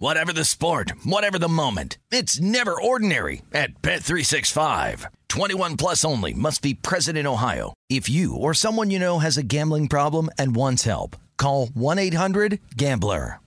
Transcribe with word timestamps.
Whatever 0.00 0.32
the 0.32 0.44
sport, 0.44 0.92
whatever 1.04 1.40
the 1.40 1.48
moment, 1.48 1.98
it's 2.12 2.40
never 2.40 2.80
ordinary 2.80 3.42
at 3.52 3.82
Bet365. 3.82 5.06
21 5.28 5.76
plus 5.76 6.04
only 6.04 6.32
must 6.32 6.62
be 6.62 6.72
present 6.72 7.18
in 7.18 7.26
Ohio. 7.26 7.74
If 7.90 8.08
you 8.08 8.36
or 8.36 8.54
someone 8.54 8.92
you 8.92 9.00
know 9.00 9.18
has 9.18 9.36
a 9.36 9.42
gambling 9.42 9.88
problem 9.88 10.30
and 10.38 10.54
wants 10.54 10.84
help, 10.84 11.16
call 11.36 11.66
1-800-GAMBLER. 11.66 13.40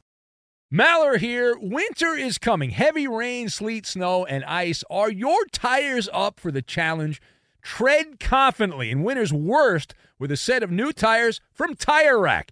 Maller 0.73 1.17
here. 1.17 1.55
Winter 1.57 2.15
is 2.15 2.37
coming. 2.37 2.71
Heavy 2.71 3.07
rain, 3.07 3.47
sleet, 3.47 3.85
snow, 3.85 4.25
and 4.25 4.43
ice. 4.43 4.83
Are 4.89 5.09
your 5.09 5.45
tires 5.53 6.09
up 6.11 6.37
for 6.37 6.51
the 6.51 6.61
challenge? 6.61 7.21
Tread 7.61 8.19
confidently 8.19 8.91
in 8.91 9.03
winter's 9.03 9.31
worst 9.31 9.93
with 10.19 10.31
a 10.33 10.37
set 10.37 10.63
of 10.63 10.71
new 10.71 10.91
tires 10.91 11.39
from 11.53 11.75
Tire 11.75 12.19
Rack. 12.19 12.51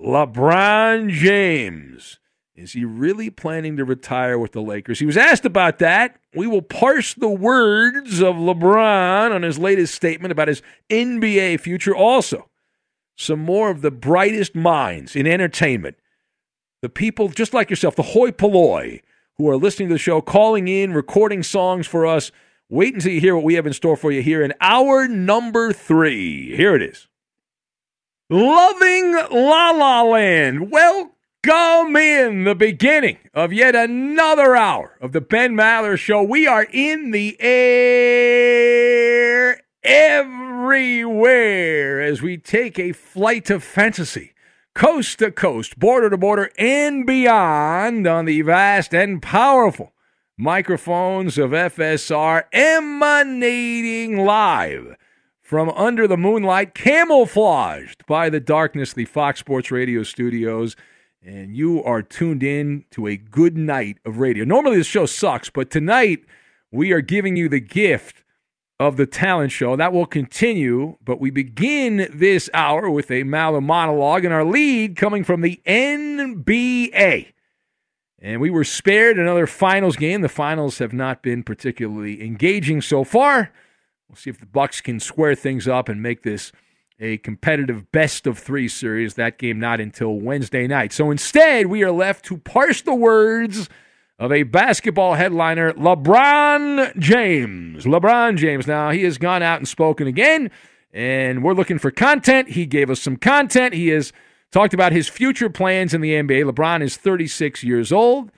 LeBron 0.00 1.10
James. 1.10 2.18
Is 2.54 2.72
he 2.72 2.84
really 2.84 3.30
planning 3.30 3.76
to 3.76 3.84
retire 3.84 4.38
with 4.38 4.52
the 4.52 4.62
Lakers? 4.62 4.98
He 4.98 5.06
was 5.06 5.16
asked 5.16 5.44
about 5.44 5.78
that. 5.78 6.16
We 6.34 6.46
will 6.46 6.62
parse 6.62 7.14
the 7.14 7.28
words 7.28 8.20
of 8.20 8.36
LeBron 8.36 9.34
on 9.34 9.42
his 9.42 9.58
latest 9.58 9.94
statement 9.94 10.32
about 10.32 10.48
his 10.48 10.62
NBA 10.88 11.60
future. 11.60 11.94
Also, 11.94 12.48
some 13.16 13.40
more 13.40 13.70
of 13.70 13.82
the 13.82 13.90
brightest 13.90 14.54
minds 14.54 15.14
in 15.14 15.26
entertainment. 15.26 15.96
The 16.82 16.88
people 16.88 17.28
just 17.28 17.52
like 17.52 17.68
yourself, 17.68 17.96
the 17.96 18.02
hoi 18.02 18.30
polloi, 18.30 19.02
who 19.36 19.48
are 19.48 19.56
listening 19.56 19.88
to 19.88 19.94
the 19.94 19.98
show, 19.98 20.20
calling 20.20 20.68
in, 20.68 20.92
recording 20.94 21.42
songs 21.42 21.86
for 21.86 22.06
us. 22.06 22.30
Wait 22.70 22.94
until 22.94 23.12
you 23.12 23.20
hear 23.20 23.34
what 23.34 23.44
we 23.44 23.54
have 23.54 23.66
in 23.66 23.72
store 23.72 23.96
for 23.96 24.12
you 24.12 24.22
here 24.22 24.42
in 24.42 24.54
hour 24.60 25.08
number 25.08 25.72
three. 25.72 26.56
Here 26.56 26.74
it 26.74 26.82
is. 26.82 27.08
Loving 28.32 29.10
La 29.32 29.72
La 29.72 30.02
Land. 30.02 30.70
Welcome 30.70 31.96
in 31.96 32.44
the 32.44 32.54
beginning 32.54 33.18
of 33.34 33.52
yet 33.52 33.74
another 33.74 34.54
hour 34.54 34.96
of 35.00 35.10
the 35.10 35.20
Ben 35.20 35.56
Maller 35.56 35.98
Show. 35.98 36.22
We 36.22 36.46
are 36.46 36.62
in 36.62 37.10
the 37.10 37.36
air 37.40 38.40
everywhere 39.82 41.20
as 42.00 42.22
we 42.22 42.36
take 42.36 42.78
a 42.78 42.92
flight 42.92 43.50
of 43.50 43.64
fantasy 43.64 44.32
coast 44.76 45.18
to 45.18 45.32
coast, 45.32 45.80
border 45.80 46.08
to 46.10 46.16
border, 46.16 46.52
and 46.56 47.04
beyond 47.04 48.06
on 48.06 48.26
the 48.26 48.42
vast 48.42 48.94
and 48.94 49.20
powerful 49.20 49.92
microphones 50.38 51.36
of 51.36 51.50
FSR 51.50 52.44
emanating 52.52 54.18
live 54.18 54.94
from 55.50 55.68
under 55.70 56.06
the 56.06 56.16
moonlight, 56.16 56.76
camouflaged 56.76 58.06
by 58.06 58.30
the 58.30 58.38
darkness, 58.38 58.92
the 58.92 59.04
Fox 59.04 59.40
Sports 59.40 59.72
Radio 59.72 60.04
studios. 60.04 60.76
And 61.26 61.56
you 61.56 61.82
are 61.82 62.02
tuned 62.02 62.44
in 62.44 62.84
to 62.92 63.08
a 63.08 63.16
good 63.16 63.56
night 63.56 63.98
of 64.04 64.18
radio. 64.18 64.44
Normally, 64.44 64.76
this 64.76 64.86
show 64.86 65.06
sucks, 65.06 65.50
but 65.50 65.68
tonight 65.68 66.20
we 66.70 66.92
are 66.92 67.00
giving 67.00 67.34
you 67.34 67.48
the 67.48 67.58
gift 67.58 68.22
of 68.78 68.96
the 68.96 69.06
talent 69.06 69.50
show. 69.50 69.74
That 69.74 69.92
will 69.92 70.06
continue, 70.06 70.96
but 71.04 71.18
we 71.18 71.30
begin 71.30 72.08
this 72.14 72.48
hour 72.54 72.88
with 72.88 73.10
a 73.10 73.24
Maller 73.24 73.60
monologue, 73.60 74.24
and 74.24 74.32
our 74.32 74.44
lead 74.44 74.94
coming 74.94 75.24
from 75.24 75.40
the 75.40 75.60
NBA. 75.66 77.32
And 78.20 78.40
we 78.40 78.50
were 78.50 78.62
spared 78.62 79.18
another 79.18 79.48
finals 79.48 79.96
game. 79.96 80.20
The 80.20 80.28
finals 80.28 80.78
have 80.78 80.92
not 80.92 81.24
been 81.24 81.42
particularly 81.42 82.24
engaging 82.24 82.82
so 82.82 83.02
far. 83.02 83.50
We'll 84.10 84.16
see 84.16 84.30
if 84.30 84.40
the 84.40 84.46
Bucks 84.46 84.80
can 84.80 84.98
square 84.98 85.36
things 85.36 85.68
up 85.68 85.88
and 85.88 86.02
make 86.02 86.24
this 86.24 86.50
a 86.98 87.18
competitive 87.18 87.92
best 87.92 88.26
of 88.26 88.40
three 88.40 88.66
series. 88.66 89.14
That 89.14 89.38
game 89.38 89.60
not 89.60 89.80
until 89.80 90.18
Wednesday 90.18 90.66
night. 90.66 90.92
So 90.92 91.12
instead, 91.12 91.66
we 91.66 91.84
are 91.84 91.92
left 91.92 92.24
to 92.24 92.36
parse 92.36 92.82
the 92.82 92.92
words 92.92 93.68
of 94.18 94.32
a 94.32 94.42
basketball 94.42 95.14
headliner, 95.14 95.72
LeBron 95.74 96.98
James. 96.98 97.84
LeBron 97.84 98.36
James. 98.36 98.66
Now, 98.66 98.90
he 98.90 99.04
has 99.04 99.16
gone 99.16 99.44
out 99.44 99.58
and 99.58 99.68
spoken 99.68 100.08
again, 100.08 100.50
and 100.92 101.44
we're 101.44 101.54
looking 101.54 101.78
for 101.78 101.92
content. 101.92 102.48
He 102.48 102.66
gave 102.66 102.90
us 102.90 103.00
some 103.00 103.16
content. 103.16 103.74
He 103.74 103.90
has 103.90 104.12
talked 104.50 104.74
about 104.74 104.90
his 104.90 105.08
future 105.08 105.50
plans 105.50 105.94
in 105.94 106.00
the 106.00 106.14
NBA. 106.14 106.50
LeBron 106.50 106.82
is 106.82 106.96
36 106.96 107.62
years 107.62 107.92
old. 107.92 108.32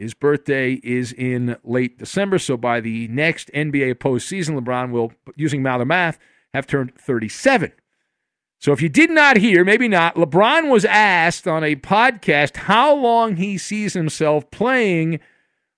His 0.00 0.14
birthday 0.14 0.80
is 0.82 1.12
in 1.12 1.58
late 1.62 1.98
December, 1.98 2.38
so 2.38 2.56
by 2.56 2.80
the 2.80 3.06
next 3.08 3.50
NBA 3.52 3.96
postseason, 3.96 4.58
LeBron 4.58 4.92
will, 4.92 5.12
using 5.36 5.62
Maller 5.62 5.86
math, 5.86 6.18
have 6.54 6.66
turned 6.66 6.94
37. 6.98 7.70
So 8.58 8.72
if 8.72 8.80
you 8.80 8.88
did 8.88 9.10
not 9.10 9.36
hear, 9.36 9.62
maybe 9.62 9.88
not, 9.88 10.14
LeBron 10.14 10.70
was 10.70 10.86
asked 10.86 11.46
on 11.46 11.62
a 11.62 11.76
podcast 11.76 12.56
how 12.56 12.94
long 12.94 13.36
he 13.36 13.58
sees 13.58 13.92
himself 13.92 14.50
playing 14.50 15.20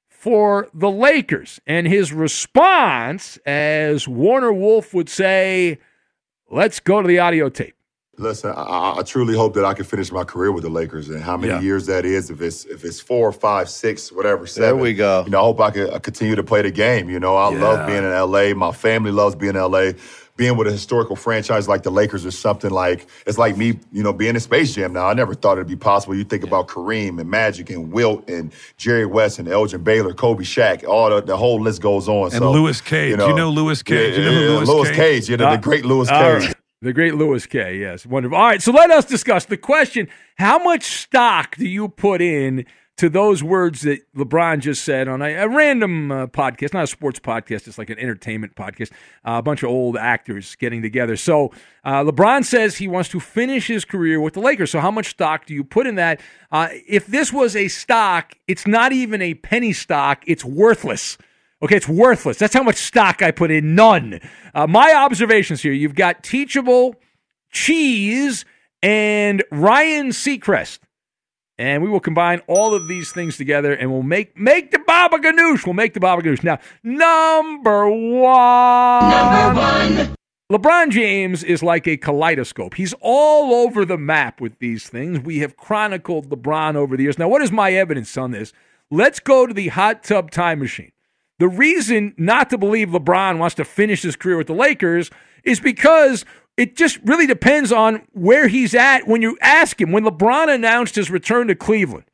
for 0.09 0.69
the 0.73 0.91
Lakers. 0.91 1.61
And 1.67 1.89
his 1.89 2.13
response, 2.13 3.39
as 3.45 4.07
Warner 4.07 4.53
Wolf 4.53 4.95
would 4.95 5.09
say, 5.09 5.81
Let's 6.49 6.79
go 6.79 7.03
to 7.03 7.09
the 7.09 7.19
audio 7.19 7.49
tape. 7.49 7.75
Listen, 8.19 8.53
I, 8.55 8.97
I, 8.99 9.03
truly 9.05 9.35
hope 9.35 9.55
that 9.55 9.65
I 9.65 9.73
can 9.73 9.87
finish 9.87 10.13
my 10.13 10.23
career 10.23 10.53
with 10.53 10.65
the 10.65 10.69
Lakers, 10.69 11.09
and 11.09 11.23
how 11.23 11.39
many 11.39 11.53
Yeah. 11.55 11.61
years 11.63 11.87
that 11.87 12.05
is. 12.05 12.29
If 12.29 12.43
it's 12.43 12.67
if 12.67 12.85
it's 12.85 13.01
four, 13.01 13.33
five, 13.33 13.71
six, 13.71 14.13
whatever, 14.13 14.47
seven. 14.47 14.63
There 14.69 14.77
we 14.77 14.93
go. 14.93 15.23
You 15.25 15.31
know, 15.31 15.41
I 15.41 15.45
hope 15.45 15.61
I 15.61 15.71
can 15.71 15.91
uh, 15.91 15.99
continue 15.99 16.35
to 16.35 16.43
play 16.43 16.61
the 16.61 16.71
game. 16.71 17.09
You 17.09 17.19
know, 17.19 17.37
I 17.37 17.51
Yeah. 17.53 17.61
love 17.63 17.87
being 17.87 18.05
in 18.05 18.13
LA. 18.13 18.53
My 18.53 18.71
family 18.73 19.13
loves 19.13 19.35
being 19.35 19.57
in 19.57 19.63
LA. 19.63 19.93
Being 20.37 20.57
with 20.57 20.67
a 20.67 20.73
historical 20.73 21.15
franchise 21.15 21.69
like 21.69 21.83
the 21.83 21.91
Lakers 21.91 22.25
is 22.25 22.39
something 22.39 22.71
like 22.71 23.07
it's 23.27 23.37
like 23.39 23.57
me, 23.57 23.79
you 23.93 24.03
know, 24.03 24.13
being 24.15 24.35
in 24.35 24.41
Space 24.41 24.75
Jam. 24.75 24.93
Now, 24.93 25.07
I 25.07 25.15
never 25.15 25.35
thought 25.35 25.59
it'd 25.59 25.69
be 25.69 25.77
possible. 25.77 26.15
You 26.15 26.25
think 26.25 26.43
about 26.43 26.69
Kareem 26.69 27.19
and 27.21 27.31
Magic 27.31 27.69
and 27.71 27.93
Wilt 27.93 28.29
and 28.29 28.53
Jerry 28.79 29.05
West 29.07 29.39
and 29.39 29.47
Elgin 29.49 29.83
Baylor, 29.83 30.13
Kobe 30.15 30.43
Shaq. 30.43 30.85
All 30.87 31.11
the, 31.11 31.21
the 31.21 31.37
whole 31.37 31.61
list 31.61 31.81
goes 31.83 32.09
on. 32.09 32.25
And 32.25 32.33
so, 32.35 32.51
Louis 32.51 32.81
Cage. 32.81 33.11
You 33.11 33.17
know 33.35 33.51
Louis 33.51 33.83
Cage. 33.83 34.17
You 34.19 34.25
know 34.25 34.61
Louis 34.61 34.89
Cage- 34.89 34.97
Cage. 34.97 35.29
You 35.31 35.37
know, 35.39 35.51
the 35.51 35.59
great 35.59 35.85
Louis 35.85 36.09
all 36.11 36.41
Cage. 36.41 36.55
The 36.83 36.93
great 36.93 37.15
Louis 37.15 37.47
K. 37.47 37.79
Yes, 37.79 38.05
wonderful. 38.05 38.37
All 38.37 38.43
right, 38.43 38.61
so 38.61 38.73
let 38.73 38.91
us 38.91 39.05
discuss 39.05 39.45
the 39.45 39.57
question: 39.57 40.09
How 40.35 40.59
much 40.59 40.83
stock 40.83 41.55
do 41.55 41.65
you 41.65 41.89
put 41.89 42.21
in 42.21 42.67
to 42.97 43.09
those 43.09 43.41
words 43.41 43.83
that 43.83 44.01
LeBron 44.17 44.59
just 44.59 44.83
said 44.83 45.07
on 45.07 45.23
a, 45.23 45.33
a 45.33 45.49
random 45.49 46.11
uh, 46.11 46.27
podcast, 46.27 46.75
not 46.75 46.83
a 46.83 46.89
sports 46.89 47.21
podcast, 47.21 47.69
it's 47.69 47.79
like 47.79 47.89
an 47.89 48.01
entertainment 48.01 48.57
podcast? 48.57 48.91
Uh, 49.25 49.39
a 49.39 49.43
bunch 49.43 49.63
of 49.63 49.69
old 49.69 49.97
actors 49.97 50.57
getting 50.57 50.83
together. 50.83 51.15
So 51.15 51.53
uh, 51.85 52.03
LeBron 52.03 52.45
says 52.45 52.79
he 52.79 52.89
wants 52.89 53.09
to 53.11 53.21
finish 53.21 53.69
his 53.69 53.85
career 53.85 54.21
with 54.21 54.35
the 54.35 54.41
Lakers. 54.41 54.73
So 54.73 54.81
how 54.81 54.91
much 54.91 55.11
stock 55.11 55.47
do 55.47 55.55
you 55.55 55.63
put 55.63 55.87
in 55.87 55.95
that? 55.95 56.21
Uh, 56.51 56.67
if 56.89 57.07
this 57.07 57.33
was 57.33 57.55
a 57.55 57.69
stock, 57.69 58.35
it's 58.49 58.67
not 58.67 58.91
even 58.91 59.23
a 59.23 59.35
penny 59.35 59.73
stock; 59.73 60.25
it's 60.27 60.45
worthless. 60.45 61.17
Okay, 61.63 61.77
it's 61.77 61.89
worthless. 61.89 62.39
That's 62.39 62.55
how 62.55 62.65
much 62.65 62.77
stock 62.77 63.23
I 63.23 63.31
put 63.31 63.51
in. 63.53 63.75
None. 63.75 64.21
Uh, 64.53 64.67
my 64.67 64.93
observations 64.93 65.63
here 65.63 65.73
you've 65.73 65.95
got 65.95 66.23
Teachable, 66.25 66.97
Cheese, 67.53 68.45
and 68.83 69.45
Ryan 69.53 70.09
Seacrest. 70.09 70.81
And 71.59 71.83
we 71.83 71.89
will 71.89 72.01
combine 72.01 72.41
all 72.49 72.75
of 72.75 72.89
these 72.89 73.13
things 73.13 73.37
together 73.37 73.73
and 73.73 73.93
we'll 73.93 74.03
make 74.03 74.37
make 74.37 74.73
the 74.73 74.81
Baba 74.81 75.19
Ganoush. 75.19 75.65
We'll 75.65 75.75
make 75.75 75.95
the 75.95 76.01
Baba 76.01 76.23
Ganoush. 76.23 76.43
Now, 76.43 76.59
number 76.83 77.89
one. 77.89 79.11
Number 79.11 79.61
one. 79.61 80.17
LeBron 80.51 80.91
James 80.91 81.45
is 81.45 81.63
like 81.63 81.87
a 81.87 81.97
kaleidoscope. 81.97 82.75
He's 82.75 82.95
all 83.01 83.55
over 83.65 83.85
the 83.85 83.97
map 83.97 84.41
with 84.41 84.59
these 84.59 84.89
things. 84.89 85.21
We 85.21 85.39
have 85.39 85.57
chronicled 85.57 86.29
LeBron 86.29 86.75
over 86.75 86.97
the 86.97 87.05
years. 87.05 87.19
Now, 87.19 87.29
what 87.29 87.41
is 87.41 87.53
my 87.53 87.73
evidence 87.73 88.17
on 88.17 88.33
this? 88.33 88.53
Let's 88.91 89.21
go 89.21 89.47
to 89.47 89.55
the 89.55 89.69
hot 89.69 90.03
tub 90.03 90.31
time 90.31 90.59
machine. 90.59 90.93
The 91.43 91.49
reason 91.49 92.15
not 92.17 92.51
to 92.51 92.57
believe 92.57 92.91
LeBron 92.91 93.39
wants 93.39 93.57
to 93.57 93.65
finish 93.65 94.03
his 94.03 94.15
career 94.15 94.37
with 94.37 94.47
the 94.47 94.55
Lakers 94.55 95.11
is 95.43 95.59
because 95.59 96.25
it 96.57 96.77
just 96.77 97.01
really 97.03 97.27
depends 97.27 97.73
on 97.73 98.07
where 98.13 98.47
he's 98.47 98.77
at 98.77 99.09
when 99.09 99.23
you 99.23 99.37
ask 99.41 99.81
him. 99.81 99.91
When 99.91 100.05
LeBron 100.05 100.55
announced 100.55 100.95
his 100.95 101.11
return 101.11 101.49
to 101.49 101.57
Cleveland, 101.57 102.05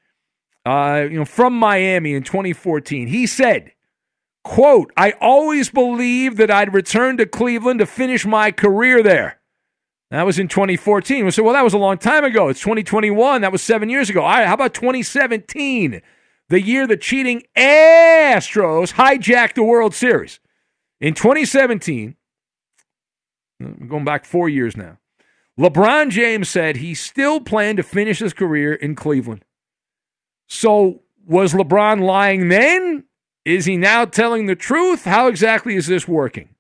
uh, 0.65 1.07
you 1.11 1.19
know, 1.19 1.27
from 1.27 1.53
Miami 1.53 2.15
in 2.15 2.23
2014, 2.23 3.09
he 3.09 3.27
said, 3.27 3.73
quote, 4.45 4.91
I 4.97 5.13
always 5.21 5.69
believed 5.69 6.39
that 6.39 6.51
I'd 6.51 6.73
return 6.73 7.19
to 7.19 7.27
Cleveland 7.27 7.81
to 7.81 7.87
finish 7.87 8.25
my 8.25 8.51
career 8.51 9.03
there. 9.03 9.41
That 10.11 10.25
was 10.25 10.39
in 10.39 10.49
2014. 10.49 11.27
We 11.27 11.31
said, 11.33 11.45
well, 11.45 11.53
that 11.53 11.65
was 11.65 11.75
a 11.75 11.79
long 11.79 11.99
time 11.99 12.25
ago. 12.25 12.49
It's 12.49 12.61
2021. 12.61 13.43
That 13.43 13.53
was 13.53 13.61
seven 13.61 13.91
years 13.91 14.09
ago. 14.09 14.23
All 14.23 14.31
right, 14.31 14.47
how 14.47 14.55
about 14.55 14.73
2017? 14.73 16.01
The 16.49 16.61
year 16.61 16.87
the 16.87 16.97
cheating 16.97 17.43
Astros 17.57 18.95
hijacked 18.95 19.55
the 19.55 19.63
World 19.63 19.95
Series. 19.95 20.41
In 21.01 21.15
2017, 21.15 22.17
I'm 23.61 23.89
going 23.89 24.05
back 24.05 24.25
four 24.25 24.49
years 24.49 24.77
now, 24.77 24.99
LeBron 25.59 26.11
James 26.11 26.49
said 26.49 26.77
he 26.77 26.95
still 26.95 27.41
planned 27.41 27.77
to 27.77 27.83
finish 27.83 28.21
his 28.21 28.33
career 28.33 28.75
in 28.75 28.95
Cleveland. 28.95 29.45
So 30.47 31.03
was 31.27 31.53
LeBron 31.53 32.01
lying 32.01 32.49
then? 32.49 33.05
Is 33.45 33.65
he 33.65 33.77
now 33.77 34.05
telling 34.05 34.47
the 34.47 34.57
truth? 34.57 35.05
How 35.05 35.27
exactly 35.27 35.75
is 35.75 35.87
this 35.87 36.07
working? 36.09 36.51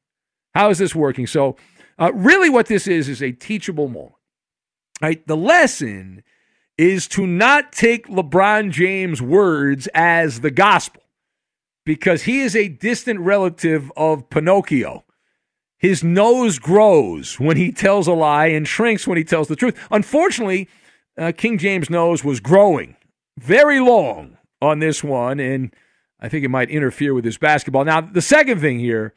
How 0.54 0.70
is 0.70 0.78
this 0.78 0.94
working? 0.94 1.26
So, 1.26 1.56
uh, 1.98 2.12
really, 2.14 2.48
what 2.48 2.66
this 2.66 2.86
is 2.86 3.08
is 3.08 3.22
a 3.22 3.32
teachable 3.32 3.88
moment. 3.88 4.14
Right? 5.00 5.24
The 5.26 5.36
lesson 5.36 6.22
is 6.78 7.08
to 7.08 7.26
not 7.26 7.72
take 7.72 8.06
LeBron 8.06 8.70
James' 8.70 9.20
words 9.20 9.88
as 9.94 10.40
the 10.40 10.50
gospel 10.50 11.02
because 11.84 12.22
he 12.22 12.40
is 12.40 12.54
a 12.54 12.68
distant 12.68 13.20
relative 13.20 13.90
of 13.96 14.30
Pinocchio. 14.30 15.04
His 15.76 16.02
nose 16.04 16.58
grows 16.58 17.38
when 17.38 17.56
he 17.56 17.72
tells 17.72 18.06
a 18.06 18.12
lie 18.12 18.46
and 18.46 18.66
shrinks 18.66 19.06
when 19.06 19.18
he 19.18 19.24
tells 19.24 19.48
the 19.48 19.56
truth. 19.56 19.78
Unfortunately, 19.90 20.68
uh, 21.16 21.32
King 21.36 21.58
James' 21.58 21.90
nose 21.90 22.24
was 22.24 22.40
growing 22.40 22.96
very 23.38 23.80
long 23.80 24.38
on 24.60 24.78
this 24.78 25.02
one, 25.02 25.40
and 25.40 25.74
I 26.20 26.28
think 26.28 26.44
it 26.44 26.48
might 26.48 26.70
interfere 26.70 27.14
with 27.14 27.24
his 27.24 27.38
basketball. 27.38 27.84
Now, 27.84 28.00
the 28.00 28.22
second 28.22 28.60
thing 28.60 28.78
here, 28.78 29.14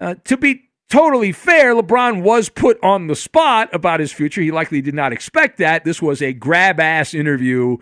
uh, 0.00 0.16
to 0.24 0.36
be 0.36 0.70
totally 0.88 1.32
fair, 1.32 1.74
LeBron 1.74 2.22
was 2.22 2.48
put 2.48 2.78
on 2.82 3.06
the 3.06 3.16
spot 3.16 3.68
about 3.72 4.00
his 4.00 4.12
future. 4.12 4.40
He 4.40 4.50
likely 4.50 4.80
did 4.80 4.94
not 4.94 5.12
expect 5.12 5.58
that. 5.58 5.84
This 5.84 6.00
was 6.00 6.22
a 6.22 6.32
grab 6.32 6.80
ass 6.80 7.14
interview 7.14 7.78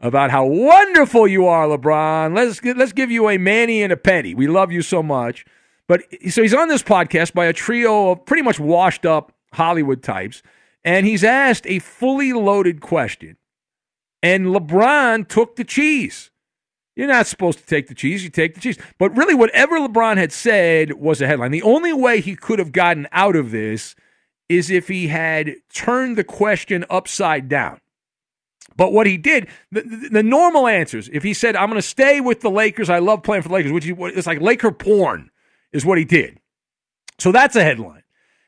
about 0.00 0.30
how 0.30 0.44
wonderful 0.44 1.28
you 1.28 1.46
are, 1.46 1.66
LeBron. 1.66 2.34
Let's 2.34 2.62
let's 2.64 2.92
give 2.92 3.10
you 3.10 3.28
a 3.28 3.38
manny 3.38 3.82
and 3.82 3.92
a 3.92 3.96
penny. 3.96 4.34
We 4.34 4.48
love 4.48 4.72
you 4.72 4.82
so 4.82 5.02
much. 5.02 5.44
But 5.86 6.02
so 6.30 6.42
he's 6.42 6.54
on 6.54 6.68
this 6.68 6.82
podcast 6.82 7.34
by 7.34 7.46
a 7.46 7.52
trio 7.52 8.10
of 8.10 8.24
pretty 8.26 8.42
much 8.42 8.58
washed 8.58 9.06
up 9.06 9.32
Hollywood 9.52 10.02
types, 10.02 10.42
and 10.84 11.06
he's 11.06 11.22
asked 11.22 11.66
a 11.66 11.78
fully 11.78 12.32
loaded 12.32 12.80
question. 12.80 13.36
And 14.22 14.46
LeBron 14.46 15.28
took 15.28 15.56
the 15.56 15.64
cheese. 15.64 16.31
You're 17.02 17.10
not 17.10 17.26
supposed 17.26 17.58
to 17.58 17.66
take 17.66 17.88
the 17.88 17.96
cheese, 17.96 18.22
you 18.22 18.30
take 18.30 18.54
the 18.54 18.60
cheese. 18.60 18.78
But 18.96 19.16
really, 19.16 19.34
whatever 19.34 19.76
LeBron 19.76 20.18
had 20.18 20.30
said 20.30 20.92
was 20.92 21.20
a 21.20 21.26
headline. 21.26 21.50
The 21.50 21.62
only 21.62 21.92
way 21.92 22.20
he 22.20 22.36
could 22.36 22.60
have 22.60 22.70
gotten 22.70 23.08
out 23.10 23.34
of 23.34 23.50
this 23.50 23.96
is 24.48 24.70
if 24.70 24.86
he 24.86 25.08
had 25.08 25.56
turned 25.74 26.16
the 26.16 26.22
question 26.22 26.84
upside 26.88 27.48
down. 27.48 27.80
But 28.76 28.92
what 28.92 29.08
he 29.08 29.16
did, 29.16 29.48
the, 29.72 29.80
the, 29.80 30.08
the 30.10 30.22
normal 30.22 30.68
answers, 30.68 31.10
if 31.12 31.24
he 31.24 31.34
said, 31.34 31.56
I'm 31.56 31.70
going 31.70 31.82
to 31.82 31.82
stay 31.82 32.20
with 32.20 32.40
the 32.40 32.52
Lakers, 32.52 32.88
I 32.88 33.00
love 33.00 33.24
playing 33.24 33.42
for 33.42 33.48
the 33.48 33.54
Lakers, 33.56 33.72
which 33.72 33.84
he, 33.84 33.96
it's 33.98 34.28
like 34.28 34.40
Laker 34.40 34.70
porn, 34.70 35.32
is 35.72 35.84
what 35.84 35.98
he 35.98 36.04
did. 36.04 36.38
So 37.18 37.32
that's 37.32 37.56
a 37.56 37.64
headline. 37.64 38.04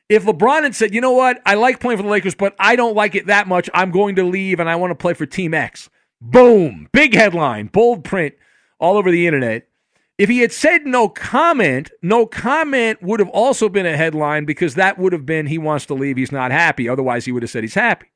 If 0.08 0.26
LeBron 0.26 0.62
had 0.62 0.76
said, 0.76 0.94
you 0.94 1.00
know 1.00 1.10
what, 1.10 1.42
I 1.44 1.54
like 1.54 1.80
playing 1.80 1.96
for 1.96 2.04
the 2.04 2.08
Lakers, 2.08 2.36
but 2.36 2.54
I 2.60 2.76
don't 2.76 2.94
like 2.94 3.16
it 3.16 3.26
that 3.26 3.48
much, 3.48 3.68
I'm 3.74 3.90
going 3.90 4.14
to 4.14 4.22
leave 4.22 4.60
and 4.60 4.70
I 4.70 4.76
want 4.76 4.92
to 4.92 4.94
play 4.94 5.14
for 5.14 5.26
Team 5.26 5.54
X. 5.54 5.90
Boom, 6.26 6.88
big 6.92 7.14
headline, 7.14 7.66
bold 7.66 8.02
print 8.02 8.34
all 8.78 8.96
over 8.96 9.10
the 9.10 9.26
internet. 9.26 9.68
If 10.16 10.28
he 10.28 10.38
had 10.38 10.52
said 10.52 10.86
no 10.86 11.08
comment, 11.08 11.90
no 12.00 12.24
comment 12.24 13.02
would 13.02 13.20
have 13.20 13.28
also 13.28 13.68
been 13.68 13.84
a 13.84 13.96
headline 13.96 14.44
because 14.44 14.74
that 14.76 14.98
would 14.98 15.12
have 15.12 15.26
been 15.26 15.46
he 15.46 15.58
wants 15.58 15.86
to 15.86 15.94
leave, 15.94 16.16
he's 16.16 16.32
not 16.32 16.50
happy. 16.50 16.88
Otherwise, 16.88 17.24
he 17.24 17.32
would 17.32 17.42
have 17.42 17.50
said 17.50 17.62
he's 17.62 17.74
happy. 17.74 18.06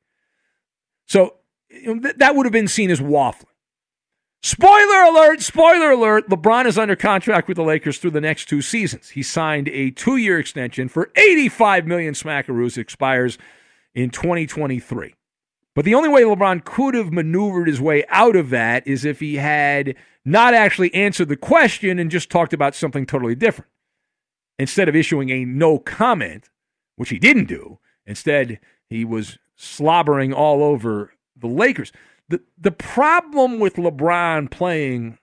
So 1.07 1.35
that 2.15 2.35
would 2.35 2.45
have 2.45 2.53
been 2.53 2.67
seen 2.67 2.89
as 2.89 2.99
waffling. 2.99 3.45
Spoiler 4.41 5.03
alert, 5.03 5.41
spoiler 5.41 5.91
alert. 5.91 6.29
LeBron 6.29 6.65
is 6.65 6.77
under 6.77 6.95
contract 6.95 7.47
with 7.47 7.57
the 7.57 7.63
Lakers 7.63 7.97
through 7.97 8.11
the 8.11 8.21
next 8.21 8.47
two 8.47 8.61
seasons. 8.61 9.09
He 9.09 9.21
signed 9.21 9.67
a 9.67 9.91
two 9.91 10.15
year 10.15 10.39
extension 10.39 10.87
for 10.87 11.11
85 11.15 11.85
million 11.85 12.13
smackaroos. 12.13 12.77
It 12.77 12.81
expires 12.81 13.37
in 13.93 14.09
2023. 14.09 15.13
But 15.75 15.85
the 15.85 15.95
only 15.95 16.09
way 16.09 16.23
LeBron 16.23 16.63
could 16.63 16.95
have 16.95 17.13
maneuvered 17.13 17.67
his 17.67 17.79
way 17.79 18.03
out 18.09 18.35
of 18.35 18.49
that 18.49 18.85
is 18.87 19.05
if 19.05 19.19
he 19.19 19.35
had 19.35 19.95
not 20.25 20.53
actually 20.53 20.93
answered 20.93 21.29
the 21.29 21.37
question 21.37 21.99
and 21.99 22.11
just 22.11 22.29
talked 22.29 22.53
about 22.53 22.75
something 22.75 23.05
totally 23.05 23.35
different. 23.35 23.69
Instead 24.57 24.89
of 24.89 24.95
issuing 24.95 25.29
a 25.29 25.45
no 25.45 25.79
comment, 25.79 26.49
which 26.95 27.09
he 27.09 27.19
didn't 27.19 27.45
do, 27.45 27.79
instead 28.05 28.59
he 28.89 29.05
was 29.05 29.37
slobbering 29.55 30.33
all 30.33 30.63
over 30.63 31.13
the 31.37 31.47
Lakers. 31.47 31.91
The 32.27 32.41
the 32.57 32.71
problem 32.71 33.59
with 33.59 33.75
LeBron 33.75 34.51
playing 34.51 35.17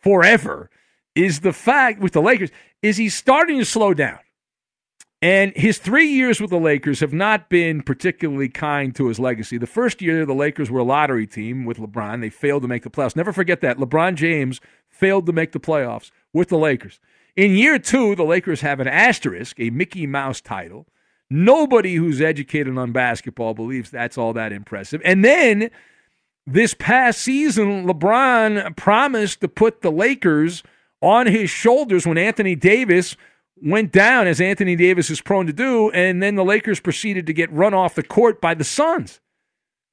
forever 0.00 0.70
is 1.14 1.40
the 1.40 1.52
fact 1.52 2.00
with 2.00 2.12
the 2.12 2.22
Lakers 2.22 2.50
is 2.82 2.96
he's 2.96 3.14
starting 3.14 3.58
to 3.58 3.64
slow 3.64 3.94
down. 3.94 4.18
And 5.22 5.52
his 5.54 5.76
three 5.76 6.08
years 6.08 6.40
with 6.40 6.48
the 6.48 6.58
Lakers 6.58 7.00
have 7.00 7.12
not 7.12 7.50
been 7.50 7.82
particularly 7.82 8.48
kind 8.48 8.94
to 8.94 9.08
his 9.08 9.18
legacy. 9.18 9.58
The 9.58 9.66
first 9.66 10.00
year, 10.00 10.24
the 10.24 10.34
Lakers 10.34 10.70
were 10.70 10.80
a 10.80 10.84
lottery 10.84 11.26
team 11.26 11.66
with 11.66 11.76
LeBron. 11.76 12.22
They 12.22 12.30
failed 12.30 12.62
to 12.62 12.68
make 12.68 12.84
the 12.84 12.90
playoffs. 12.90 13.16
Never 13.16 13.32
forget 13.32 13.60
that. 13.60 13.76
LeBron 13.76 14.14
James 14.14 14.60
failed 14.88 15.26
to 15.26 15.32
make 15.32 15.52
the 15.52 15.60
playoffs 15.60 16.10
with 16.32 16.48
the 16.48 16.56
Lakers. 16.56 17.00
In 17.36 17.54
year 17.54 17.78
two, 17.78 18.14
the 18.14 18.24
Lakers 18.24 18.62
have 18.62 18.80
an 18.80 18.88
asterisk, 18.88 19.60
a 19.60 19.70
Mickey 19.70 20.06
Mouse 20.06 20.40
title. 20.40 20.86
Nobody 21.28 21.94
who's 21.96 22.20
educated 22.20 22.76
on 22.76 22.90
basketball 22.92 23.54
believes 23.54 23.90
that's 23.90 24.18
all 24.18 24.32
that 24.32 24.52
impressive. 24.52 25.02
And 25.04 25.24
then 25.24 25.70
this 26.46 26.74
past 26.74 27.20
season, 27.20 27.86
LeBron 27.86 28.74
promised 28.76 29.42
to 29.42 29.48
put 29.48 29.82
the 29.82 29.92
Lakers 29.92 30.62
on 31.02 31.26
his 31.26 31.50
shoulders 31.50 32.06
when 32.06 32.18
Anthony 32.18 32.56
Davis 32.56 33.16
went 33.62 33.92
down 33.92 34.26
as 34.26 34.40
Anthony 34.40 34.76
Davis 34.76 35.10
is 35.10 35.20
prone 35.20 35.46
to 35.46 35.52
do, 35.52 35.90
and 35.90 36.22
then 36.22 36.34
the 36.34 36.44
Lakers 36.44 36.80
proceeded 36.80 37.26
to 37.26 37.32
get 37.32 37.52
run 37.52 37.74
off 37.74 37.94
the 37.94 38.02
court 38.02 38.40
by 38.40 38.54
the 38.54 38.64
Suns. 38.64 39.20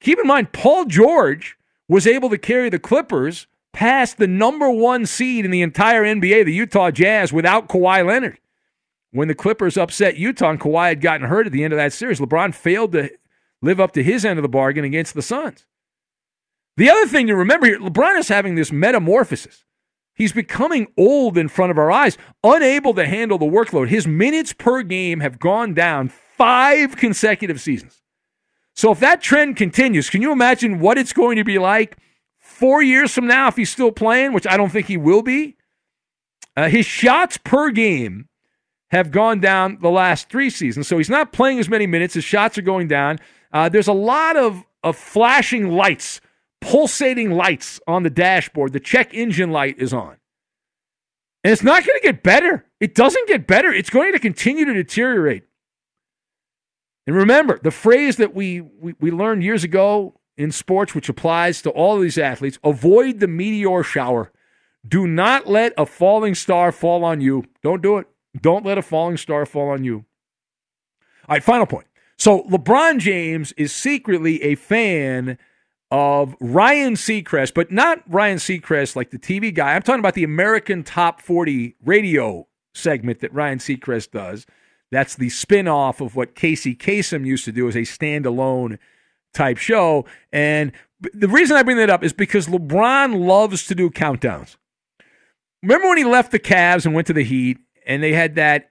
Keep 0.00 0.20
in 0.20 0.26
mind, 0.26 0.52
Paul 0.52 0.84
George 0.84 1.56
was 1.88 2.06
able 2.06 2.30
to 2.30 2.38
carry 2.38 2.68
the 2.68 2.78
Clippers 2.78 3.46
past 3.72 4.18
the 4.18 4.26
number 4.26 4.70
one 4.70 5.06
seed 5.06 5.44
in 5.44 5.50
the 5.50 5.62
entire 5.62 6.04
NBA, 6.04 6.44
the 6.44 6.52
Utah 6.52 6.90
Jazz, 6.90 7.32
without 7.32 7.68
Kawhi 7.68 8.06
Leonard. 8.06 8.38
When 9.10 9.28
the 9.28 9.34
Clippers 9.34 9.76
upset 9.76 10.16
Utah 10.16 10.50
and 10.50 10.60
Kawhi 10.60 10.88
had 10.88 11.00
gotten 11.00 11.28
hurt 11.28 11.46
at 11.46 11.52
the 11.52 11.64
end 11.64 11.72
of 11.72 11.78
that 11.78 11.92
series, 11.92 12.20
LeBron 12.20 12.54
failed 12.54 12.92
to 12.92 13.10
live 13.62 13.80
up 13.80 13.92
to 13.92 14.02
his 14.02 14.24
end 14.24 14.38
of 14.38 14.42
the 14.42 14.48
bargain 14.48 14.84
against 14.84 15.14
the 15.14 15.22
Suns. 15.22 15.64
The 16.76 16.90
other 16.90 17.06
thing 17.06 17.26
to 17.26 17.34
remember 17.34 17.66
here 17.66 17.78
LeBron 17.78 18.18
is 18.18 18.28
having 18.28 18.54
this 18.54 18.70
metamorphosis. 18.70 19.64
He's 20.18 20.32
becoming 20.32 20.88
old 20.96 21.38
in 21.38 21.46
front 21.48 21.70
of 21.70 21.78
our 21.78 21.92
eyes, 21.92 22.18
unable 22.42 22.92
to 22.94 23.06
handle 23.06 23.38
the 23.38 23.46
workload. 23.46 23.86
His 23.86 24.04
minutes 24.04 24.52
per 24.52 24.82
game 24.82 25.20
have 25.20 25.38
gone 25.38 25.74
down 25.74 26.08
five 26.08 26.96
consecutive 26.96 27.60
seasons. 27.60 28.02
So 28.74 28.90
if 28.90 28.98
that 28.98 29.22
trend 29.22 29.56
continues, 29.56 30.10
can 30.10 30.20
you 30.20 30.32
imagine 30.32 30.80
what 30.80 30.98
it's 30.98 31.12
going 31.12 31.36
to 31.36 31.44
be 31.44 31.60
like 31.60 31.96
four 32.40 32.82
years 32.82 33.14
from 33.14 33.28
now 33.28 33.46
if 33.46 33.54
he's 33.54 33.70
still 33.70 33.92
playing, 33.92 34.32
which 34.32 34.46
I 34.46 34.56
don't 34.56 34.70
think 34.70 34.88
he 34.88 34.96
will 34.96 35.22
be? 35.22 35.56
Uh, 36.56 36.68
his 36.68 36.84
shots 36.84 37.38
per 37.38 37.70
game 37.70 38.28
have 38.90 39.12
gone 39.12 39.38
down 39.38 39.78
the 39.80 39.90
last 39.90 40.30
three 40.30 40.50
seasons. 40.50 40.88
So 40.88 40.98
he's 40.98 41.10
not 41.10 41.32
playing 41.32 41.60
as 41.60 41.68
many 41.68 41.86
minutes. 41.86 42.14
His 42.14 42.24
shots 42.24 42.58
are 42.58 42.62
going 42.62 42.88
down. 42.88 43.20
Uh, 43.52 43.68
there's 43.68 43.86
a 43.86 43.92
lot 43.92 44.36
of, 44.36 44.64
of 44.82 44.96
flashing 44.96 45.70
lights 45.70 46.20
pulsating 46.60 47.30
lights 47.30 47.80
on 47.86 48.02
the 48.02 48.10
dashboard. 48.10 48.72
The 48.72 48.80
check 48.80 49.14
engine 49.14 49.50
light 49.50 49.78
is 49.78 49.92
on. 49.92 50.16
And 51.44 51.52
it's 51.52 51.62
not 51.62 51.86
going 51.86 51.98
to 52.00 52.06
get 52.06 52.22
better. 52.22 52.66
It 52.80 52.94
doesn't 52.94 53.28
get 53.28 53.46
better. 53.46 53.72
It's 53.72 53.90
going 53.90 54.12
to 54.12 54.18
continue 54.18 54.64
to 54.64 54.74
deteriorate. 54.74 55.44
And 57.06 57.16
remember, 57.16 57.58
the 57.62 57.70
phrase 57.70 58.16
that 58.16 58.34
we, 58.34 58.60
we, 58.60 58.94
we 59.00 59.10
learned 59.10 59.42
years 59.42 59.64
ago 59.64 60.20
in 60.36 60.52
sports, 60.52 60.94
which 60.94 61.08
applies 61.08 61.62
to 61.62 61.70
all 61.70 61.98
these 61.98 62.18
athletes 62.18 62.58
avoid 62.62 63.20
the 63.20 63.28
meteor 63.28 63.82
shower. 63.82 64.30
Do 64.86 65.06
not 65.06 65.46
let 65.46 65.72
a 65.76 65.86
falling 65.86 66.34
star 66.34 66.70
fall 66.70 67.04
on 67.04 67.20
you. 67.20 67.44
Don't 67.62 67.82
do 67.82 67.98
it. 67.98 68.06
Don't 68.40 68.64
let 68.64 68.78
a 68.78 68.82
falling 68.82 69.16
star 69.16 69.46
fall 69.46 69.70
on 69.70 69.84
you. 69.84 70.04
All 71.28 71.34
right, 71.34 71.42
final 71.42 71.66
point. 71.66 71.86
So 72.16 72.42
LeBron 72.44 72.98
James 72.98 73.52
is 73.52 73.72
secretly 73.72 74.42
a 74.42 74.54
fan 74.54 75.38
of 75.90 76.36
Ryan 76.40 76.94
Seacrest, 76.94 77.54
but 77.54 77.72
not 77.72 78.02
Ryan 78.06 78.38
Seacrest 78.38 78.94
like 78.94 79.10
the 79.10 79.18
TV 79.18 79.54
guy. 79.54 79.74
I'm 79.74 79.82
talking 79.82 80.00
about 80.00 80.14
the 80.14 80.24
American 80.24 80.82
Top 80.82 81.22
40 81.22 81.76
radio 81.84 82.46
segment 82.74 83.20
that 83.20 83.32
Ryan 83.32 83.58
Seacrest 83.58 84.10
does. 84.10 84.46
That's 84.90 85.16
the 85.16 85.30
spin-off 85.30 86.00
of 86.00 86.16
what 86.16 86.34
Casey 86.34 86.74
Kasem 86.74 87.26
used 87.26 87.44
to 87.44 87.52
do 87.52 87.68
as 87.68 87.76
a 87.76 87.80
standalone 87.80 88.78
type 89.34 89.58
show. 89.58 90.06
And 90.32 90.72
the 91.12 91.28
reason 91.28 91.56
I 91.56 91.62
bring 91.62 91.76
that 91.76 91.90
up 91.90 92.02
is 92.02 92.12
because 92.12 92.46
LeBron 92.46 93.26
loves 93.26 93.66
to 93.66 93.74
do 93.74 93.90
countdowns. 93.90 94.56
Remember 95.62 95.88
when 95.88 95.98
he 95.98 96.04
left 96.04 96.32
the 96.32 96.38
Cavs 96.38 96.86
and 96.86 96.94
went 96.94 97.06
to 97.08 97.12
the 97.12 97.24
Heat 97.24 97.58
and 97.86 98.02
they 98.02 98.12
had 98.12 98.36
that 98.36 98.70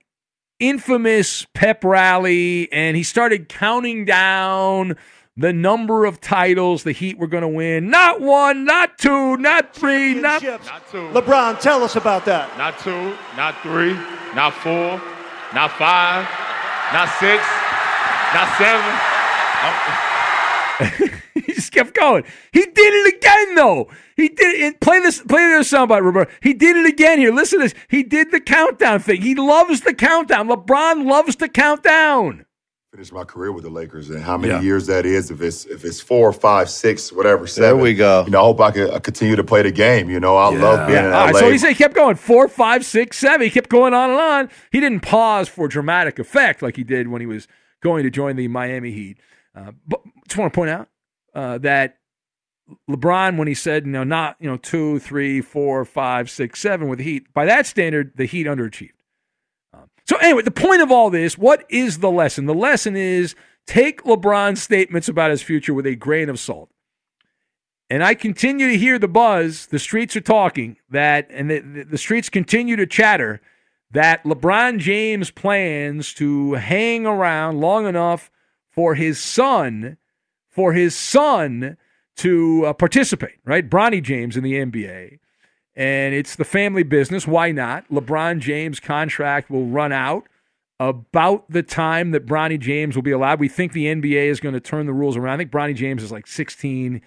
infamous 0.59 1.45
pep 1.53 1.83
rally 1.83 2.71
and 2.71 2.97
he 2.97 3.03
started 3.03 3.49
counting 3.49 4.05
down 4.05 4.95
the 5.37 5.53
number 5.53 6.05
of 6.05 6.19
titles 6.19 6.83
the 6.83 6.91
Heat 6.91 7.19
were 7.19 7.27
going 7.27 7.43
to 7.43 7.47
win. 7.47 7.89
Not 7.91 8.19
one, 8.19 8.65
not 8.65 8.97
two, 8.97 9.37
not 9.37 9.73
three, 9.73 10.15
not, 10.15 10.41
not 10.43 10.89
two. 10.91 11.07
LeBron, 11.13 11.59
tell 11.59 11.83
us 11.83 11.95
about 11.95 12.25
that. 12.25 12.57
Not 12.57 12.79
two, 12.79 13.15
not 13.37 13.61
three, 13.61 13.93
not 14.33 14.53
four, 14.55 14.99
not 15.53 15.71
five, 15.77 16.27
not 16.91 17.07
six, 17.19 17.45
not 18.33 18.49
seven. 18.57 19.13
he 21.35 21.53
just 21.53 21.71
kept 21.71 21.93
going. 21.93 22.23
He 22.51 22.65
did 22.65 22.75
it 22.75 23.15
again, 23.15 23.55
though. 23.55 23.89
He 24.15 24.29
did 24.29 24.59
it. 24.59 24.79
Play 24.79 24.99
this. 25.01 25.21
Play 25.21 25.47
this 25.49 25.71
soundbite, 25.71 26.03
Roberto. 26.03 26.31
He 26.41 26.53
did 26.53 26.75
it 26.75 26.87
again. 26.87 27.19
Here, 27.19 27.31
listen 27.31 27.59
to 27.59 27.65
this. 27.65 27.75
He 27.89 28.01
did 28.01 28.31
the 28.31 28.39
countdown 28.39 28.99
thing. 28.99 29.21
He 29.21 29.35
loves 29.35 29.81
the 29.81 29.93
countdown. 29.93 30.47
LeBron 30.47 31.05
loves 31.07 31.35
the 31.35 31.47
count 31.47 31.83
down 31.83 32.46
finish 32.91 33.11
my 33.11 33.23
career 33.25 33.51
with 33.51 33.63
the 33.63 33.69
Lakers 33.69 34.09
and 34.09 34.23
how 34.23 34.37
many 34.37 34.53
yeah. 34.53 34.61
years 34.61 34.87
that 34.87 35.05
is. 35.05 35.29
If 35.29 35.41
it's 35.41 35.65
if 35.65 35.83
it's 35.83 35.99
four, 35.99 36.31
five, 36.31 36.69
six, 36.69 37.11
whatever, 37.11 37.45
seven. 37.45 37.69
There 37.69 37.75
we 37.75 37.93
go. 37.93 38.23
You 38.25 38.31
know, 38.31 38.39
I 38.39 38.43
hope 38.43 38.61
I 38.61 38.71
can 38.71 38.99
continue 39.01 39.35
to 39.35 39.43
play 39.43 39.61
the 39.61 39.71
game. 39.71 40.09
You 40.09 40.19
know, 40.19 40.37
I 40.37 40.51
yeah. 40.51 40.61
love 40.61 40.87
being 40.87 40.99
yeah. 40.99 41.05
in 41.05 41.11
LA. 41.11 41.25
Right, 41.25 41.35
so 41.35 41.51
he 41.51 41.57
said 41.57 41.69
he 41.69 41.75
kept 41.75 41.95
going 41.95 42.15
four, 42.15 42.47
five, 42.47 42.85
six, 42.85 43.17
seven. 43.17 43.41
He 43.41 43.49
kept 43.49 43.69
going 43.69 43.93
on 43.93 44.11
and 44.11 44.19
on. 44.19 44.49
He 44.71 44.79
didn't 44.79 45.01
pause 45.01 45.49
for 45.49 45.67
dramatic 45.67 46.17
effect 46.17 46.61
like 46.61 46.77
he 46.77 46.83
did 46.83 47.09
when 47.09 47.21
he 47.21 47.27
was 47.27 47.47
going 47.81 48.03
to 48.03 48.09
join 48.09 48.35
the 48.35 48.47
Miami 48.47 48.91
Heat. 48.91 49.19
Uh, 49.53 49.71
but 49.85 50.01
just 50.27 50.37
want 50.37 50.53
to 50.53 50.57
point 50.57 50.69
out 50.69 50.87
uh, 51.33 51.57
that 51.57 51.97
LeBron, 52.89 53.37
when 53.37 53.47
he 53.47 53.53
said, 53.53 53.85
you 53.85 53.91
know, 53.91 54.03
not 54.05 54.37
you 54.39 54.49
know 54.49 54.57
two, 54.57 54.99
three, 54.99 55.41
four, 55.41 55.83
five, 55.83 56.29
six, 56.29 56.61
seven 56.61 56.87
with 56.87 56.99
the 56.99 57.05
Heat, 57.05 57.33
by 57.33 57.45
that 57.45 57.65
standard, 57.65 58.13
the 58.15 58.25
Heat 58.25 58.47
underachieved. 58.47 58.91
So, 60.07 60.15
anyway, 60.17 60.43
the 60.43 60.51
point 60.51 60.81
of 60.81 60.91
all 60.91 61.09
this, 61.09 61.37
what 61.37 61.65
is 61.69 61.99
the 61.99 62.11
lesson? 62.11 62.45
The 62.45 62.53
lesson 62.53 62.95
is 62.95 63.35
take 63.65 64.03
LeBron's 64.03 64.61
statements 64.61 65.09
about 65.09 65.31
his 65.31 65.41
future 65.41 65.73
with 65.73 65.85
a 65.85 65.95
grain 65.95 66.29
of 66.29 66.39
salt. 66.39 66.69
And 67.89 68.03
I 68.03 68.15
continue 68.15 68.69
to 68.69 68.77
hear 68.77 68.99
the 68.99 69.07
buzz, 69.07 69.67
the 69.67 69.79
streets 69.79 70.15
are 70.15 70.21
talking 70.21 70.77
that, 70.89 71.27
and 71.29 71.49
the, 71.49 71.59
the 71.59 71.97
streets 71.97 72.29
continue 72.29 72.75
to 72.75 72.85
chatter 72.85 73.41
that 73.91 74.23
LeBron 74.23 74.79
James 74.79 75.31
plans 75.31 76.13
to 76.15 76.53
hang 76.53 77.05
around 77.05 77.59
long 77.59 77.85
enough 77.85 78.29
for 78.69 78.95
his 78.95 79.21
son, 79.21 79.97
for 80.49 80.73
his 80.73 80.95
son 80.95 81.77
to 82.17 82.65
uh, 82.65 82.73
participate, 82.73 83.39
right? 83.45 83.69
Bronny 83.69 84.01
James 84.01 84.35
in 84.35 84.43
the 84.43 84.53
NBA 84.53 85.19
and 85.77 86.15
it's 86.15 86.35
the 86.35 86.43
family 86.43 86.81
business. 86.81 87.27
Why 87.27 87.51
not? 87.51 87.87
LeBron 87.89 88.39
James' 88.39 88.79
contract 88.79 89.51
will 89.51 89.67
run 89.67 89.91
out 89.91 90.27
about 90.79 91.49
the 91.51 91.61
time 91.61 92.11
that 92.11 92.25
Bronny 92.25 92.59
James 92.59 92.95
will 92.95 93.03
be 93.03 93.11
allowed. 93.11 93.39
We 93.39 93.47
think 93.47 93.73
the 93.73 93.85
NBA 93.85 94.25
is 94.25 94.39
going 94.39 94.53
to 94.55 94.59
turn 94.59 94.87
the 94.87 94.93
rules 94.93 95.15
around. 95.15 95.35
I 95.35 95.37
think 95.37 95.51
Bronny 95.51 95.75
James 95.75 96.01
is 96.01 96.11
like 96.11 96.25
16, 96.25 96.99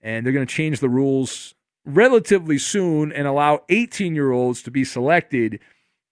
and 0.00 0.24
they're 0.24 0.32
going 0.32 0.46
to 0.46 0.52
change 0.52 0.80
the 0.80 0.88
rules 0.88 1.54
relatively 1.84 2.56
soon 2.56 3.12
and 3.12 3.26
allow 3.26 3.60
18 3.68 4.14
year 4.14 4.32
olds 4.32 4.62
to 4.62 4.70
be 4.70 4.84
selected 4.84 5.60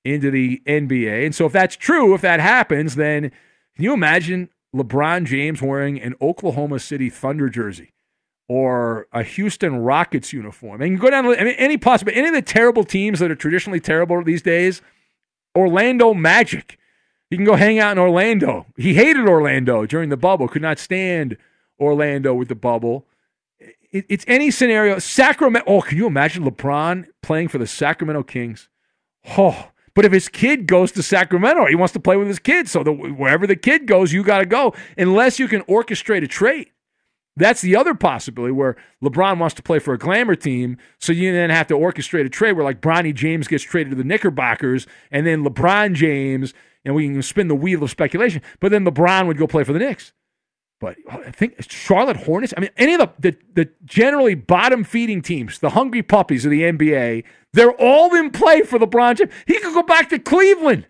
into 0.05 0.31
the 0.31 0.61
NBA. 0.67 1.25
And 1.25 1.35
so, 1.35 1.47
if 1.47 1.53
that's 1.53 1.77
true, 1.77 2.15
if 2.15 2.21
that 2.21 2.41
happens, 2.41 2.97
then 2.97 3.31
can 3.75 3.85
you 3.85 3.95
imagine 3.95 4.51
LeBron 4.77 5.25
James 5.25 5.63
wearing 5.63 5.99
an 5.99 6.15
Oklahoma 6.21 6.79
City 6.79 7.09
Thunder 7.09 7.49
jersey? 7.49 7.95
Or 8.53 9.07
a 9.15 9.23
Houston 9.23 9.79
Rockets 9.79 10.31
uniform. 10.31 10.83
And 10.83 10.91
you 10.91 10.99
can 10.99 11.03
go 11.03 11.11
down 11.11 11.25
I 11.25 11.43
mean, 11.43 11.55
any 11.57 11.79
possible 11.79 12.13
any 12.15 12.29
of 12.29 12.35
the 12.35 12.43
terrible 12.43 12.85
teams 12.85 13.19
that 13.21 13.31
are 13.31 13.35
traditionally 13.35 13.81
terrible 13.81 14.23
these 14.23 14.43
days. 14.43 14.83
Orlando 15.57 16.13
Magic. 16.13 16.79
He 17.31 17.37
can 17.37 17.47
go 17.47 17.57
hang 17.57 17.79
out 17.79 17.93
in 17.93 17.99
Orlando. 17.99 18.67
He 18.77 18.93
hated 18.93 19.27
Orlando 19.27 19.87
during 19.87 20.11
the 20.11 20.19
bubble. 20.19 20.49
Could 20.49 20.61
not 20.61 20.79
stand 20.79 21.39
Orlando 21.81 22.35
with 22.35 22.49
the 22.49 22.55
bubble. 22.55 23.07
It, 23.59 24.05
it's 24.11 24.25
any 24.29 24.51
scenario. 24.51 24.99
Sacramento. 24.99 25.65
Oh, 25.67 25.81
can 25.81 25.97
you 25.97 26.07
imagine 26.07 26.45
LeBron 26.45 27.07
playing 27.23 27.49
for 27.49 27.57
the 27.57 27.67
Sacramento 27.67 28.23
Kings? 28.25 28.69
Oh, 29.39 29.71
but 29.95 30.05
if 30.05 30.13
his 30.13 30.29
kid 30.29 30.67
goes 30.67 30.93
to 30.93 31.03
Sacramento, 31.03 31.65
he 31.65 31.75
wants 31.75 31.95
to 31.95 32.01
play 32.01 32.19
with 32.19 32.29
his 32.29 32.39
kid. 32.39 32.69
So 32.69 32.83
the, 32.83 32.93
wherever 32.93 33.47
the 33.47 33.57
kid 33.57 33.87
goes, 33.87 34.13
you 34.13 34.23
got 34.23 34.41
to 34.41 34.47
go, 34.47 34.75
unless 34.99 35.39
you 35.39 35.49
can 35.49 35.63
orchestrate 35.63 36.23
a 36.23 36.29
trade. 36.29 36.69
That's 37.37 37.63
the 37.63 37.77
other 37.77 37.95
possibility 37.95 38.53
where 38.53 38.77
LeBron 39.03 39.39
wants 39.39 39.55
to 39.55 39.63
play 39.63 39.79
for 39.79 39.95
a 39.95 39.99
glamour 39.99 40.35
team, 40.35 40.77
so 40.99 41.13
you 41.13 41.33
then 41.33 41.51
have 41.51 41.67
to 41.69 41.75
orchestrate 41.75 42.27
a 42.27 42.29
trade 42.29 42.53
where 42.53 42.65
like 42.65 42.83
Bronny 42.83 43.15
James 43.15 43.49
gets 43.49 43.65
traded 43.65 43.91
to 43.91 43.97
the 43.97 44.05
Knickerbockers, 44.05 44.87
and 45.11 45.27
then 45.27 45.43
LeBron 45.43 45.95
James, 45.95 46.53
and 46.85 46.95
we 46.95 47.07
can 47.09 47.23
spin 47.23 47.49
the 47.49 47.55
wheel 47.55 47.83
of 47.83 47.91
speculation. 47.91 48.43
But 48.61 48.71
then 48.71 48.85
LeBron 48.85 49.27
would 49.27 49.39
go 49.39 49.47
play 49.47 49.65
for 49.65 49.73
the 49.73 49.79
Knicks. 49.79 50.13
But 50.79 50.97
uh, 51.11 51.19
I 51.27 51.31
think 51.31 51.55
Charlotte 51.71 52.19
Hornets. 52.19 52.53
I 52.57 52.61
mean, 52.61 52.71
any 52.77 52.95
of 52.95 53.01
the 53.01 53.11
the, 53.19 53.37
the 53.55 53.71
generally 53.85 54.35
bottom 54.35 54.85
feeding 54.85 55.23
teams, 55.23 55.61
the 55.61 55.71
hungry 55.71 56.03
puppies 56.03 56.45
of 56.45 56.51
the 56.51 56.63
NBA, 56.63 57.25
they're 57.55 57.73
all 57.73 58.15
in 58.15 58.31
play 58.31 58.63
for 58.63 58.79
LeBron 58.79 59.17
James. 59.17 59.33
He 59.47 59.59
could 59.59 59.73
go 59.73 59.83
back 59.85 60.11
to 60.11 60.19
Cleveland. 60.19 60.87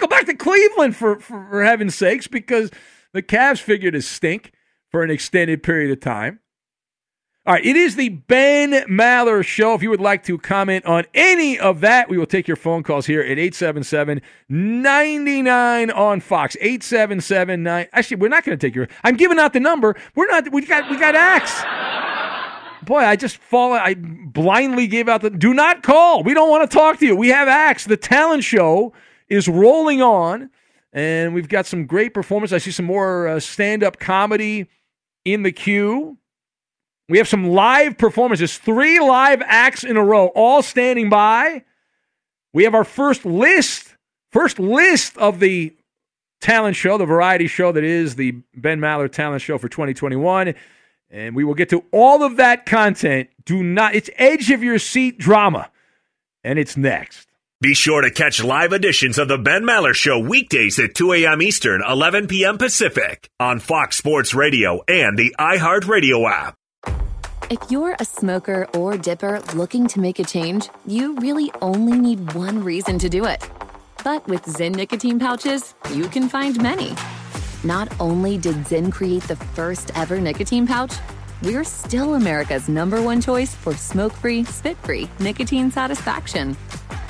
Go 0.00 0.06
back 0.06 0.24
to 0.26 0.34
Cleveland 0.34 0.96
for, 0.96 1.20
for, 1.20 1.46
for 1.50 1.64
heaven's 1.64 1.94
sakes 1.94 2.26
because 2.26 2.70
the 3.12 3.22
Cavs 3.22 3.60
figured 3.60 3.92
to 3.92 4.00
stink 4.00 4.52
for 4.92 5.02
an 5.02 5.10
extended 5.10 5.62
period 5.62 5.90
of 5.90 6.00
time. 6.00 6.38
All 7.44 7.54
right, 7.54 7.66
it 7.66 7.74
is 7.74 7.96
the 7.96 8.10
Ben 8.10 8.70
Maller 8.88 9.44
Show. 9.44 9.74
If 9.74 9.82
you 9.82 9.90
would 9.90 10.00
like 10.00 10.22
to 10.24 10.38
comment 10.38 10.84
on 10.84 11.06
any 11.12 11.58
of 11.58 11.80
that, 11.80 12.08
we 12.08 12.16
will 12.16 12.26
take 12.26 12.46
your 12.46 12.56
phone 12.56 12.84
calls 12.84 13.06
here 13.06 13.20
at 13.20 13.36
877 13.36 14.22
99 14.48 15.90
on 15.90 16.20
Fox. 16.20 16.56
877 16.60 17.64
9. 17.64 17.86
Actually, 17.92 18.16
we're 18.18 18.28
not 18.28 18.44
going 18.44 18.56
to 18.56 18.64
take 18.64 18.76
your. 18.76 18.86
I'm 19.02 19.16
giving 19.16 19.40
out 19.40 19.54
the 19.54 19.58
number. 19.58 19.96
We're 20.14 20.28
not. 20.28 20.52
We 20.52 20.64
got, 20.64 20.88
we 20.88 20.96
got 20.96 21.16
Axe. 21.16 21.64
Boy, 22.86 23.00
I 23.00 23.16
just 23.16 23.38
fall. 23.38 23.72
I 23.72 23.94
blindly 23.96 24.86
gave 24.86 25.08
out 25.08 25.22
the. 25.22 25.30
Do 25.30 25.52
not 25.52 25.82
call. 25.82 26.22
We 26.22 26.34
don't 26.34 26.48
want 26.48 26.70
to 26.70 26.72
talk 26.72 27.00
to 27.00 27.06
you. 27.06 27.16
We 27.16 27.30
have 27.30 27.48
Axe, 27.48 27.86
the 27.86 27.96
talent 27.96 28.44
show 28.44 28.92
is 29.28 29.48
rolling 29.48 30.00
on, 30.00 30.48
and 30.92 31.34
we've 31.34 31.48
got 31.48 31.66
some 31.66 31.86
great 31.86 32.14
performance. 32.14 32.52
I 32.52 32.58
see 32.58 32.70
some 32.70 32.86
more 32.86 33.26
uh, 33.26 33.40
stand 33.40 33.82
up 33.82 33.98
comedy 33.98 34.68
in 35.24 35.42
the 35.42 35.52
queue. 35.52 36.18
We 37.08 37.18
have 37.18 37.28
some 37.28 37.48
live 37.48 37.98
performances, 37.98 38.56
three 38.58 39.00
live 39.00 39.42
acts 39.44 39.84
in 39.84 39.96
a 39.96 40.04
row, 40.04 40.28
all 40.28 40.62
standing 40.62 41.10
by. 41.10 41.64
We 42.52 42.64
have 42.64 42.74
our 42.74 42.84
first 42.84 43.24
list, 43.24 43.96
first 44.30 44.58
list 44.58 45.16
of 45.18 45.40
the 45.40 45.74
talent 46.40 46.76
show, 46.76 46.98
the 46.98 47.06
variety 47.06 47.46
show 47.46 47.72
that 47.72 47.84
is 47.84 48.16
the 48.16 48.32
Ben 48.54 48.80
Maller 48.80 49.10
Talent 49.10 49.42
Show 49.42 49.58
for 49.58 49.68
2021. 49.68 50.54
And 51.10 51.36
we 51.36 51.44
will 51.44 51.54
get 51.54 51.68
to 51.70 51.84
all 51.92 52.22
of 52.22 52.36
that 52.36 52.66
content. 52.66 53.28
Do 53.44 53.62
not, 53.62 53.94
it's 53.94 54.10
edge 54.16 54.50
of 54.50 54.62
your 54.62 54.78
seat 54.78 55.18
drama. 55.18 55.70
And 56.44 56.58
it's 56.58 56.76
next. 56.76 57.28
Be 57.62 57.74
sure 57.74 58.00
to 58.00 58.10
catch 58.10 58.42
live 58.42 58.72
editions 58.72 59.20
of 59.20 59.28
the 59.28 59.38
Ben 59.38 59.62
Maller 59.62 59.94
Show 59.94 60.18
weekdays 60.18 60.80
at 60.80 60.96
2 60.96 61.12
a.m. 61.12 61.40
Eastern, 61.40 61.80
11 61.88 62.26
p.m. 62.26 62.58
Pacific 62.58 63.30
on 63.38 63.60
Fox 63.60 63.96
Sports 63.96 64.34
Radio 64.34 64.82
and 64.88 65.16
the 65.16 65.32
iHeartRadio 65.38 66.28
app. 66.28 66.56
If 67.50 67.60
you're 67.70 67.94
a 68.00 68.04
smoker 68.04 68.66
or 68.74 68.96
dipper 68.96 69.40
looking 69.54 69.86
to 69.86 70.00
make 70.00 70.18
a 70.18 70.24
change, 70.24 70.70
you 70.88 71.14
really 71.18 71.52
only 71.62 71.96
need 71.96 72.32
one 72.32 72.64
reason 72.64 72.98
to 72.98 73.08
do 73.08 73.26
it. 73.26 73.48
But 74.02 74.26
with 74.26 74.42
Zyn 74.42 74.74
nicotine 74.74 75.20
pouches, 75.20 75.76
you 75.92 76.08
can 76.08 76.28
find 76.28 76.60
many. 76.60 76.96
Not 77.62 77.86
only 78.00 78.38
did 78.38 78.56
Zyn 78.64 78.90
create 78.90 79.22
the 79.22 79.36
first 79.36 79.96
ever 79.96 80.20
nicotine 80.20 80.66
pouch, 80.66 80.94
we're 81.42 81.62
still 81.62 82.14
America's 82.14 82.68
number 82.68 83.00
one 83.00 83.20
choice 83.20 83.54
for 83.54 83.76
smoke 83.76 84.14
free, 84.14 84.42
spit 84.46 84.76
free 84.78 85.08
nicotine 85.20 85.70
satisfaction. 85.70 86.56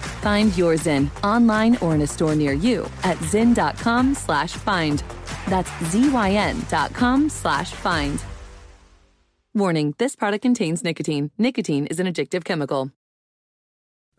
Find 0.00 0.56
your 0.56 0.74
Zyn 0.74 1.10
online 1.24 1.76
or 1.78 1.94
in 1.94 2.02
a 2.02 2.06
store 2.06 2.34
near 2.34 2.52
you 2.52 2.84
at 3.04 3.16
zyn.com 3.18 4.14
slash 4.14 4.52
find. 4.54 5.02
That's 5.48 5.70
Z-Y-N 5.84 6.64
dot 6.68 6.92
com 6.94 7.28
slash 7.28 7.72
find. 7.72 8.22
Warning, 9.54 9.94
this 9.98 10.14
product 10.14 10.42
contains 10.42 10.84
nicotine. 10.84 11.30
Nicotine 11.36 11.86
is 11.86 11.98
an 11.98 12.06
addictive 12.06 12.44
chemical. 12.44 12.92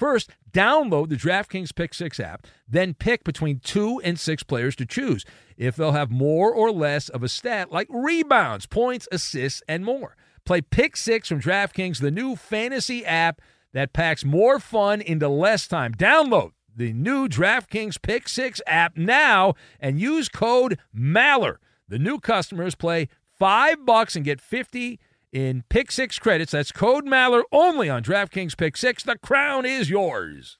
First, 0.00 0.30
download 0.50 1.10
the 1.10 1.16
DraftKings 1.16 1.74
Pick 1.74 1.92
Six 1.92 2.18
app, 2.18 2.46
then 2.66 2.94
pick 2.94 3.22
between 3.22 3.58
two 3.58 4.00
and 4.02 4.18
six 4.18 4.42
players 4.42 4.74
to 4.76 4.86
choose 4.86 5.26
if 5.58 5.76
they'll 5.76 5.92
have 5.92 6.10
more 6.10 6.54
or 6.54 6.72
less 6.72 7.10
of 7.10 7.22
a 7.22 7.28
stat 7.28 7.70
like 7.70 7.86
rebounds, 7.90 8.64
points, 8.64 9.06
assists, 9.12 9.62
and 9.68 9.84
more. 9.84 10.16
Play 10.46 10.62
Pick 10.62 10.96
Six 10.96 11.28
from 11.28 11.42
DraftKings, 11.42 12.00
the 12.00 12.10
new 12.10 12.34
fantasy 12.34 13.04
app 13.04 13.42
that 13.74 13.92
packs 13.92 14.24
more 14.24 14.58
fun 14.58 15.02
into 15.02 15.28
less 15.28 15.68
time. 15.68 15.92
Download 15.92 16.52
the 16.74 16.94
new 16.94 17.28
DraftKings 17.28 18.00
Pick 18.00 18.26
Six 18.26 18.62
app 18.66 18.96
now 18.96 19.52
and 19.78 20.00
use 20.00 20.30
code 20.30 20.78
MALLER. 20.94 21.60
The 21.88 21.98
new 21.98 22.20
customers 22.20 22.74
play 22.74 23.10
five 23.38 23.84
bucks 23.84 24.16
and 24.16 24.24
get 24.24 24.40
50 24.40 24.98
in 25.32 25.64
Pick 25.68 25.90
Six 25.90 26.18
credits. 26.18 26.52
That's 26.52 26.72
code 26.72 27.04
MALLER 27.04 27.42
only 27.52 27.88
on 27.88 28.02
DraftKings 28.02 28.56
Pick 28.56 28.76
Six. 28.76 29.02
The 29.02 29.18
crown 29.18 29.66
is 29.66 29.90
yours. 29.90 30.59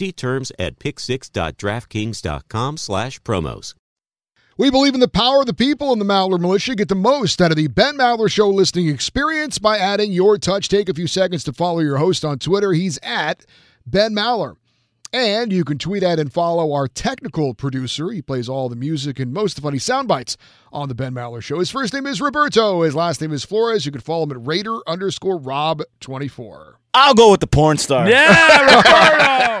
See 0.01 0.11
terms 0.11 0.51
at 0.57 0.79
picksix.draftkings.com 0.79 2.77
slash 2.77 3.21
promos. 3.21 3.75
We 4.57 4.71
believe 4.71 4.95
in 4.95 4.99
the 4.99 5.07
power 5.07 5.41
of 5.41 5.45
the 5.45 5.53
people 5.53 5.91
and 5.91 6.01
the 6.01 6.05
Maller 6.05 6.39
Militia. 6.39 6.73
Get 6.73 6.87
the 6.87 6.95
most 6.95 7.39
out 7.39 7.51
of 7.51 7.57
the 7.57 7.67
Ben 7.67 7.99
Maller 7.99 8.27
Show 8.27 8.49
listening 8.49 8.87
experience 8.87 9.59
by 9.59 9.77
adding 9.77 10.11
your 10.11 10.39
touch. 10.39 10.69
Take 10.69 10.89
a 10.89 10.95
few 10.95 11.05
seconds 11.05 11.43
to 11.43 11.53
follow 11.53 11.81
your 11.81 11.97
host 11.97 12.25
on 12.25 12.39
Twitter. 12.39 12.73
He's 12.73 12.97
at 13.03 13.45
Ben 13.85 14.15
Maller. 14.15 14.55
And 15.13 15.53
you 15.53 15.63
can 15.63 15.77
tweet 15.77 16.01
at 16.01 16.17
and 16.17 16.33
follow 16.33 16.73
our 16.73 16.87
technical 16.87 17.53
producer. 17.53 18.09
He 18.09 18.23
plays 18.23 18.49
all 18.49 18.69
the 18.69 18.75
music 18.75 19.19
and 19.19 19.31
most 19.31 19.51
of 19.51 19.61
the 19.61 19.67
funny 19.67 19.77
sound 19.77 20.07
bites 20.07 20.35
on 20.73 20.89
the 20.89 20.95
Ben 20.95 21.13
Maller 21.13 21.43
Show. 21.43 21.59
His 21.59 21.69
first 21.69 21.93
name 21.93 22.07
is 22.07 22.19
Roberto. 22.19 22.81
His 22.81 22.95
last 22.95 23.21
name 23.21 23.33
is 23.33 23.45
Flores. 23.45 23.85
You 23.85 23.91
can 23.91 24.01
follow 24.01 24.23
him 24.23 24.31
at 24.31 24.47
Raider 24.47 24.79
underscore 24.87 25.39
Rob24. 25.39 26.73
I'll 26.95 27.13
go 27.13 27.29
with 27.29 27.39
the 27.39 27.45
porn 27.47 27.77
star. 27.77 28.09
Yeah, 28.09 28.75
Roberto. 28.75 29.51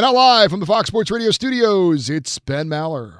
and 0.00 0.06
now 0.06 0.14
live 0.14 0.50
from 0.50 0.60
the 0.60 0.66
Fox 0.66 0.88
Sports 0.88 1.10
Radio 1.10 1.30
studios, 1.30 2.08
it's 2.08 2.38
Ben 2.38 2.68
Maller. 2.68 3.18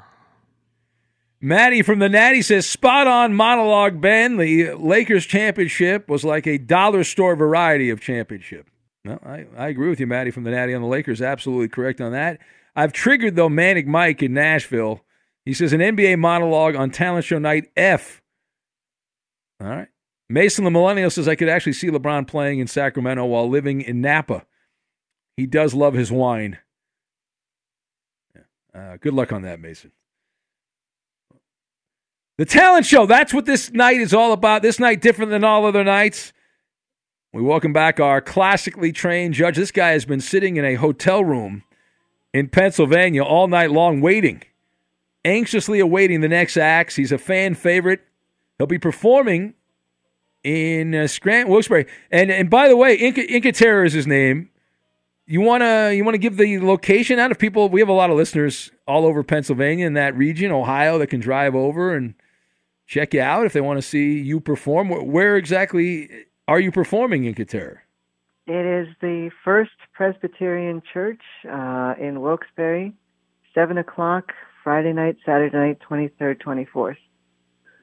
Maddie 1.38 1.82
from 1.82 1.98
the 1.98 2.08
Natty 2.08 2.40
says, 2.40 2.66
spot 2.66 3.06
on 3.06 3.34
monologue, 3.34 4.00
Ben. 4.00 4.38
The 4.38 4.72
Lakers 4.72 5.26
championship 5.26 6.08
was 6.08 6.24
like 6.24 6.46
a 6.46 6.56
dollar 6.56 7.04
store 7.04 7.36
variety 7.36 7.90
of 7.90 8.00
championship. 8.00 8.70
No, 9.04 9.18
I, 9.22 9.44
I 9.58 9.68
agree 9.68 9.90
with 9.90 10.00
you, 10.00 10.06
Maddie 10.06 10.30
from 10.30 10.44
the 10.44 10.52
Natty 10.52 10.72
on 10.72 10.80
the 10.80 10.88
Lakers. 10.88 11.20
Absolutely 11.20 11.68
correct 11.68 12.00
on 12.00 12.12
that. 12.12 12.38
I've 12.74 12.94
triggered, 12.94 13.36
though, 13.36 13.50
Manic 13.50 13.86
Mike 13.86 14.22
in 14.22 14.32
Nashville. 14.32 15.02
He 15.44 15.52
says 15.52 15.74
an 15.74 15.80
NBA 15.80 16.18
monologue 16.18 16.76
on 16.76 16.90
Talent 16.90 17.26
Show 17.26 17.38
Night 17.38 17.70
F. 17.76 18.22
All 19.60 19.68
right. 19.68 19.88
Mason 20.30 20.64
the 20.64 20.70
Millennial 20.70 21.10
says 21.10 21.28
I 21.28 21.34
could 21.34 21.50
actually 21.50 21.74
see 21.74 21.90
LeBron 21.90 22.26
playing 22.26 22.58
in 22.58 22.68
Sacramento 22.68 23.26
while 23.26 23.50
living 23.50 23.82
in 23.82 24.00
Napa. 24.00 24.46
He 25.36 25.44
does 25.44 25.74
love 25.74 25.92
his 25.92 26.10
wine. 26.10 26.58
Uh, 28.74 28.96
good 29.00 29.14
luck 29.14 29.33
on 29.33 29.42
that, 29.42 29.61
Mason. 29.61 29.92
The 32.38 32.44
talent 32.46 32.87
show, 32.87 33.04
that's 33.04 33.35
what 33.35 33.44
this 33.44 33.70
night 33.72 34.00
is 34.00 34.14
all 34.14 34.33
about. 34.33 34.62
This 34.62 34.78
night 34.78 35.00
different 35.00 35.30
than 35.30 35.44
all 35.44 35.66
other 35.66 35.85
nights. 35.85 36.33
We 37.33 37.42
welcome 37.42 37.72
back 37.72 38.00
our 38.00 38.20
classically 38.20 38.92
trained 38.92 39.35
judge. 39.35 39.56
This 39.56 39.70
guy 39.70 39.90
has 39.90 40.04
been 40.04 40.20
sitting 40.20 40.56
in 40.56 40.64
a 40.64 40.74
hotel 40.74 41.22
room 41.22 41.64
in 42.33 42.48
Pennsylvania 42.48 43.22
all 43.22 43.46
night 43.46 43.70
long, 43.70 44.00
waiting, 44.00 44.42
anxiously 45.24 45.80
awaiting 45.80 46.22
the 46.22 46.28
next 46.28 46.56
acts. 46.56 46.96
He's 46.96 47.12
a 47.12 47.18
fan 47.18 47.54
favorite. 47.54 48.00
He'll 48.59 48.66
be 48.66 48.78
performing 48.78 49.54
in 50.42 50.94
uh, 50.94 51.06
Scranton, 51.06 51.52
Wilkes-Barre. 51.52 51.87
And 52.11 52.30
and 52.30 52.48
by 52.50 52.68
the 52.68 52.76
way, 52.76 52.94
Inca, 52.94 53.30
Inca 53.30 53.52
Terror 53.52 53.85
is 53.85 53.92
his 53.92 54.06
name. 54.06 54.50
You 55.30 55.40
wanna 55.40 55.92
you 55.92 56.04
wanna 56.04 56.18
give 56.18 56.38
the 56.38 56.58
location 56.58 57.20
out 57.20 57.30
of 57.30 57.38
people? 57.38 57.68
We 57.68 57.78
have 57.78 57.88
a 57.88 57.92
lot 57.92 58.10
of 58.10 58.16
listeners 58.16 58.72
all 58.88 59.06
over 59.06 59.22
Pennsylvania 59.22 59.86
in 59.86 59.92
that 59.92 60.16
region, 60.16 60.50
Ohio, 60.50 60.98
that 60.98 61.06
can 61.06 61.20
drive 61.20 61.54
over 61.54 61.94
and 61.94 62.14
check 62.88 63.14
you 63.14 63.20
out 63.20 63.46
if 63.46 63.52
they 63.52 63.60
want 63.60 63.78
to 63.78 63.82
see 63.82 64.18
you 64.18 64.40
perform. 64.40 64.88
Where 64.88 65.36
exactly 65.36 66.10
are 66.48 66.58
you 66.58 66.72
performing 66.72 67.26
Inca 67.26 67.44
Terror? 67.44 67.84
It 68.48 68.66
is 68.66 68.88
the 69.00 69.30
First 69.44 69.70
Presbyterian 69.92 70.82
Church 70.92 71.22
uh, 71.48 71.94
in 72.00 72.22
Wilkes-Barre, 72.22 72.92
7 73.54 73.78
o'clock 73.78 74.32
Friday 74.64 74.92
night, 74.92 75.16
Saturday 75.24 75.56
night, 75.56 75.78
23rd, 75.88 76.42
24th. 76.42 76.96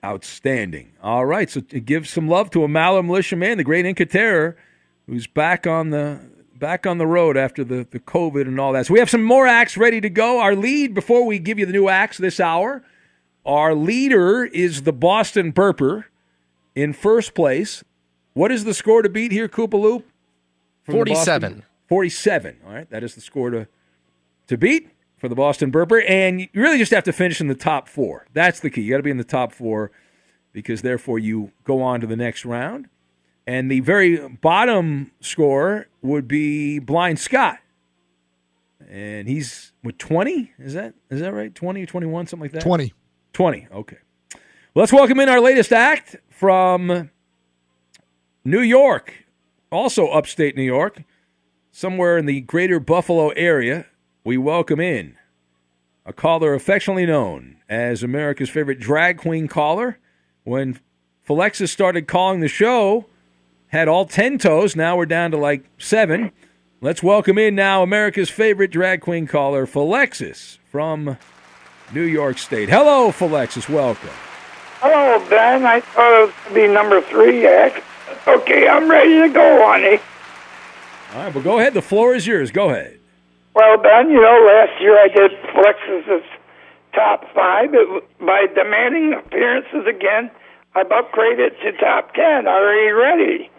Outstanding. 0.03 0.91
All 1.01 1.25
right, 1.25 1.49
so 1.49 1.62
give 1.62 2.10
some 2.10 2.27
love 2.27 2.49
to 2.49 2.65
a 2.65 2.67
Maller 2.67 3.05
militia 3.05 3.38
man, 3.38 3.57
the 3.57 3.63
great 3.63 3.86
Inca 3.86 4.05
Terror, 4.05 4.57
who's 5.05 5.27
back 5.27 5.65
on 5.65 5.91
the 5.91 6.19
back 6.60 6.86
on 6.86 6.98
the 6.98 7.08
road 7.08 7.38
after 7.38 7.63
the, 7.63 7.88
the 7.89 8.00
COVID 8.00 8.41
and 8.41 8.60
all 8.60 8.74
that. 8.74 8.88
So 8.88 8.93
we 8.93 9.00
have 9.00 9.10
some 9.10 9.24
more 9.24 9.48
acts 9.48 9.78
ready 9.78 10.02
to 10.02 10.10
go. 10.10 10.39
Our 10.39 10.56
lead, 10.56 10.93
before 10.93 11.26
we 11.26 11.39
give 11.39 11.60
you 11.60 11.65
the 11.65 11.74
new 11.74 11.89
acts 11.89 12.17
this 12.17 12.39
hour, 12.39 12.84
our 13.46 13.74
leader 13.74 14.46
is 14.46 14.84
the 14.84 14.93
Boston 14.93 15.52
Burper 15.54 16.06
in 16.76 16.93
first 16.93 17.34
place. 17.34 17.84
What 18.34 18.52
is 18.52 18.65
the 18.65 18.74
score 18.74 19.02
to 19.02 19.10
beat 19.10 19.32
here, 19.32 19.48
Koopaloop? 19.48 20.04
47. 20.86 21.63
47. 21.88 22.58
All 22.65 22.74
right, 22.74 22.89
that 22.89 23.04
is 23.04 23.15
the 23.15 23.22
score 23.22 23.50
to 23.50 23.67
to 24.48 24.58
beat 24.58 24.89
for 25.17 25.28
the 25.28 25.36
Boston 25.36 25.72
Burper. 25.72 26.04
And 26.08 26.41
you 26.41 26.48
really 26.54 26.78
just 26.78 26.91
have 26.91 27.04
to 27.04 27.13
finish 27.13 27.41
in 27.41 27.48
the 27.48 27.56
top 27.56 27.88
four. 27.88 28.26
That's 28.34 28.60
the 28.60 28.70
key. 28.70 28.82
You 28.82 28.91
got 28.91 28.98
to 28.98 29.04
be 29.04 29.12
in 29.12 29.17
the 29.17 29.24
top 29.24 29.52
four 29.52 29.91
because 30.54 30.82
therefore 30.82 31.20
you 31.20 31.52
go 31.63 31.82
on 31.82 32.02
to 32.02 32.08
the 32.08 32.15
next 32.15 32.46
round. 32.46 32.88
And 33.47 33.71
the 33.71 33.79
very 33.79 34.27
bottom 34.27 35.12
score 35.21 35.88
would 36.01 36.27
be 36.27 36.79
Blind 36.79 37.17
Scott. 37.17 37.57
And 38.89 39.27
he's 39.27 39.71
with 39.83 39.97
20? 39.97 40.51
Is 40.60 40.73
that 40.73 40.93
is 41.10 41.21
that 41.21 41.33
right? 41.33 41.53
20 41.53 41.81
or 41.81 41.86
21, 41.86 42.27
something 42.27 42.43
like 42.43 42.51
that? 42.51 42.62
20. 42.62 42.93
20. 43.33 43.67
Okay. 43.73 43.97
Well, 44.33 44.83
let's 44.83 44.93
welcome 44.93 45.19
in 45.19 45.29
our 45.29 45.39
latest 45.39 45.71
act 45.71 46.17
from 46.29 47.10
New 48.43 48.62
York, 48.62 49.25
also 49.71 50.07
upstate 50.07 50.55
New 50.55 50.63
York, 50.63 51.03
somewhere 51.71 52.17
in 52.17 52.25
the 52.25 52.41
greater 52.41 52.79
Buffalo 52.79 53.29
area, 53.29 53.86
we 54.23 54.38
welcome 54.38 54.79
in 54.79 55.15
a 56.05 56.13
caller 56.13 56.53
affectionately 56.53 57.05
known 57.05 57.57
as 57.67 58.03
America's 58.03 58.49
favorite 58.49 58.79
drag 58.79 59.17
queen 59.17 59.47
caller. 59.47 59.99
When 60.43 60.79
Philexis 61.27 61.69
started 61.69 62.07
calling 62.07 62.39
the 62.39 62.47
show, 62.47 63.07
had 63.69 63.88
all 63.88 64.06
10 64.06 64.38
toes. 64.38 64.75
Now 64.75 64.97
we're 64.97 65.06
down 65.06 65.32
to 65.32 65.38
like 65.38 65.63
seven. 65.77 66.32
Let's 66.80 67.01
welcome 67.01 67.38
in 67.38 67.56
now 67.56 67.84
America's 67.84 68.30
favorite 68.30 68.71
drag 68.71 69.01
queen 69.01 69.27
caller, 69.27 69.65
Philexis 69.65 70.58
from 70.71 71.17
New 71.93 72.03
York 72.03 72.38
State. 72.38 72.69
Hello, 72.69 73.10
Philexis. 73.10 73.67
Welcome. 73.67 74.10
Hello, 74.80 75.27
Ben. 75.30 75.65
I 75.65 75.80
thought 75.80 76.23
it 76.23 76.34
would 76.45 76.53
be 76.53 76.67
number 76.67 77.01
three. 77.01 77.47
Okay, 78.27 78.67
I'm 78.67 78.89
ready 78.89 79.21
to 79.21 79.30
go, 79.30 79.65
honey. 79.65 79.99
All 81.13 81.23
right, 81.23 81.34
well, 81.34 81.43
go 81.43 81.60
ahead. 81.60 81.73
The 81.73 81.82
floor 81.82 82.13
is 82.13 82.27
yours. 82.27 82.51
Go 82.51 82.69
ahead. 82.69 82.99
Well, 83.56 83.77
Ben, 83.77 84.10
you 84.12 84.21
know, 84.21 84.45
last 84.45 84.80
year 84.80 84.99
I 84.99 85.08
did 85.08 85.32
Flex's 85.51 86.23
top 86.93 87.25
five. 87.34 87.73
It, 87.73 88.03
by 88.19 88.45
demanding 88.53 89.13
appearances 89.13 89.88
again, 89.88 90.30
I've 90.75 90.89
upgraded 90.89 91.60
to 91.63 91.71
top 91.80 92.13
ten. 92.13 92.47
Are 92.47 92.73
you 92.75 92.95
ready? 92.95 93.49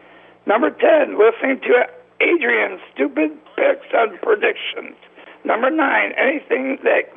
Number 0.49 0.71
ten, 0.71 1.19
listening 1.21 1.61
to 1.69 1.85
Adrian's 2.25 2.81
stupid 2.95 3.37
picks 3.55 3.85
and 3.93 4.19
predictions. 4.23 4.97
Number 5.45 5.69
nine, 5.69 6.13
anything 6.17 6.79
that 6.85 7.13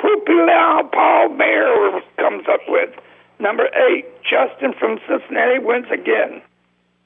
Poopy 0.00 0.34
Paul 0.90 1.28
Bear 1.38 2.02
comes 2.18 2.44
up 2.50 2.60
with. 2.66 2.90
Number 3.38 3.68
eight, 3.86 4.04
Justin 4.26 4.74
from 4.80 4.98
Cincinnati 5.06 5.60
wins 5.60 5.86
again. 5.94 6.42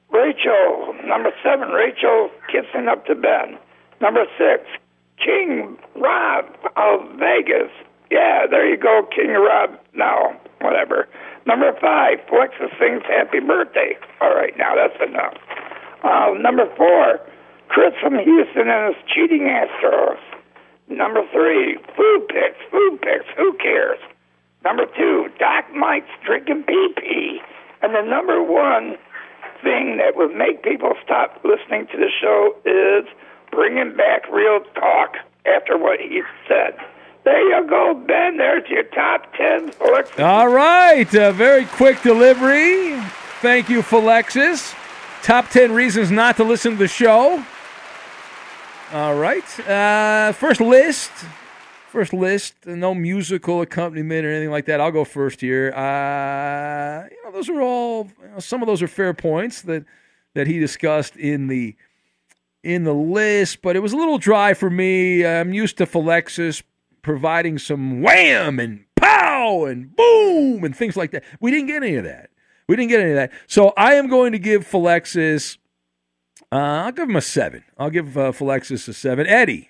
Rachel, 0.09 0.95
number 1.05 1.29
seven, 1.43 1.69
Rachel 1.69 2.31
kissing 2.51 2.87
up 2.87 3.05
to 3.05 3.13
Ben. 3.13 3.59
Number 4.01 4.25
six, 4.35 4.65
King 5.23 5.77
Rob 5.95 6.45
of 6.75 7.05
Vegas. 7.19 7.69
Yeah, 8.09 8.47
there 8.49 8.67
you 8.67 8.77
go, 8.77 9.07
King 9.15 9.29
Rob. 9.33 9.77
Now, 9.93 10.41
whatever. 10.59 11.07
Number 11.45 11.71
five, 11.79 12.17
Flexus 12.25 12.73
sings 12.79 13.03
Happy 13.05 13.39
Birthday. 13.39 13.95
All 14.21 14.33
right, 14.33 14.57
now 14.57 14.73
that's 14.73 14.97
enough. 15.07 15.37
Uh, 16.07 16.33
number 16.39 16.65
four, 16.77 17.19
Chris 17.67 17.93
from 18.01 18.17
Houston 18.17 18.69
and 18.69 18.95
his 18.95 19.03
cheating 19.13 19.43
Astros. 19.43 20.19
Number 20.87 21.21
three, 21.33 21.75
food 21.97 22.27
picks, 22.29 22.57
food 22.71 23.01
picks, 23.01 23.25
who 23.35 23.51
cares? 23.57 23.99
Number 24.63 24.85
two, 24.85 25.27
Doc 25.37 25.65
Mike's 25.75 26.07
drinking 26.25 26.63
pee 26.63 26.93
pee. 26.95 27.41
And 27.81 27.93
the 27.93 28.01
number 28.09 28.41
one 28.41 28.95
thing 29.61 29.97
that 29.97 30.15
would 30.15 30.33
make 30.33 30.63
people 30.63 30.93
stop 31.03 31.41
listening 31.43 31.87
to 31.87 31.97
the 31.97 32.09
show 32.21 32.55
is 32.63 33.05
bringing 33.51 33.95
back 33.97 34.31
real 34.31 34.61
talk 34.75 35.15
after 35.45 35.77
what 35.77 35.99
he 35.99 36.21
said. 36.47 36.77
There 37.25 37.41
you 37.49 37.67
go, 37.67 37.93
Ben. 38.07 38.37
There's 38.37 38.67
your 38.69 38.83
top 38.83 39.33
10 39.35 39.73
Alexis. 39.81 40.19
All 40.19 40.47
right. 40.47 41.13
A 41.13 41.33
very 41.33 41.65
quick 41.65 42.01
delivery. 42.01 42.97
Thank 43.41 43.67
you, 43.67 43.81
Philexis. 43.81 44.73
Top 45.23 45.49
10 45.49 45.71
reasons 45.73 46.11
not 46.11 46.37
to 46.37 46.43
listen 46.43 46.73
to 46.73 46.77
the 46.77 46.87
show. 46.87 47.43
All 48.93 49.15
right. 49.15 49.59
Uh, 49.67 50.31
first 50.31 50.61
list 50.61 51.11
First 51.87 52.11
list, 52.11 52.65
no 52.65 52.93
musical 52.93 53.61
accompaniment 53.61 54.25
or 54.25 54.29
anything 54.29 54.51
like 54.51 54.65
that. 54.65 54.81
I'll 54.81 54.91
go 54.91 55.05
first 55.05 55.39
here. 55.39 55.71
Uh, 55.73 57.07
you 57.09 57.23
know, 57.23 57.31
those 57.31 57.47
are 57.47 57.61
all 57.61 58.11
you 58.21 58.27
know, 58.27 58.39
some 58.39 58.61
of 58.61 58.67
those 58.67 58.81
are 58.81 58.89
fair 58.89 59.13
points 59.13 59.61
that 59.63 59.85
that 60.33 60.47
he 60.47 60.59
discussed 60.59 61.15
in 61.15 61.47
the 61.47 61.77
in 62.61 62.83
the 62.83 62.93
list, 62.93 63.61
but 63.61 63.77
it 63.77 63.79
was 63.79 63.93
a 63.93 63.97
little 63.97 64.17
dry 64.17 64.53
for 64.53 64.69
me. 64.69 65.25
I'm 65.25 65.53
used 65.53 65.77
to 65.77 65.85
Philexis 65.85 66.61
providing 67.03 67.57
some 67.57 68.01
wham 68.01 68.59
and 68.59 68.83
pow 68.97 69.63
and 69.63 69.95
boom 69.95 70.65
and 70.65 70.75
things 70.75 70.97
like 70.97 71.11
that. 71.11 71.23
We 71.39 71.51
didn't 71.51 71.67
get 71.67 71.83
any 71.83 71.95
of 71.95 72.03
that. 72.03 72.29
We 72.67 72.75
didn't 72.75 72.89
get 72.89 72.99
any 72.99 73.11
of 73.11 73.15
that. 73.15 73.31
So 73.47 73.73
I 73.77 73.93
am 73.93 74.07
going 74.07 74.33
to 74.33 74.39
give 74.39 74.67
Philexis. 74.67 75.57
Uh, 76.51 76.55
I'll 76.55 76.91
give 76.91 77.09
him 77.09 77.15
a 77.15 77.21
seven. 77.21 77.63
I'll 77.77 77.89
give 77.89 78.17
uh, 78.17 78.31
Philexis 78.31 78.87
a 78.87 78.93
seven. 78.93 79.25
Eddie. 79.27 79.69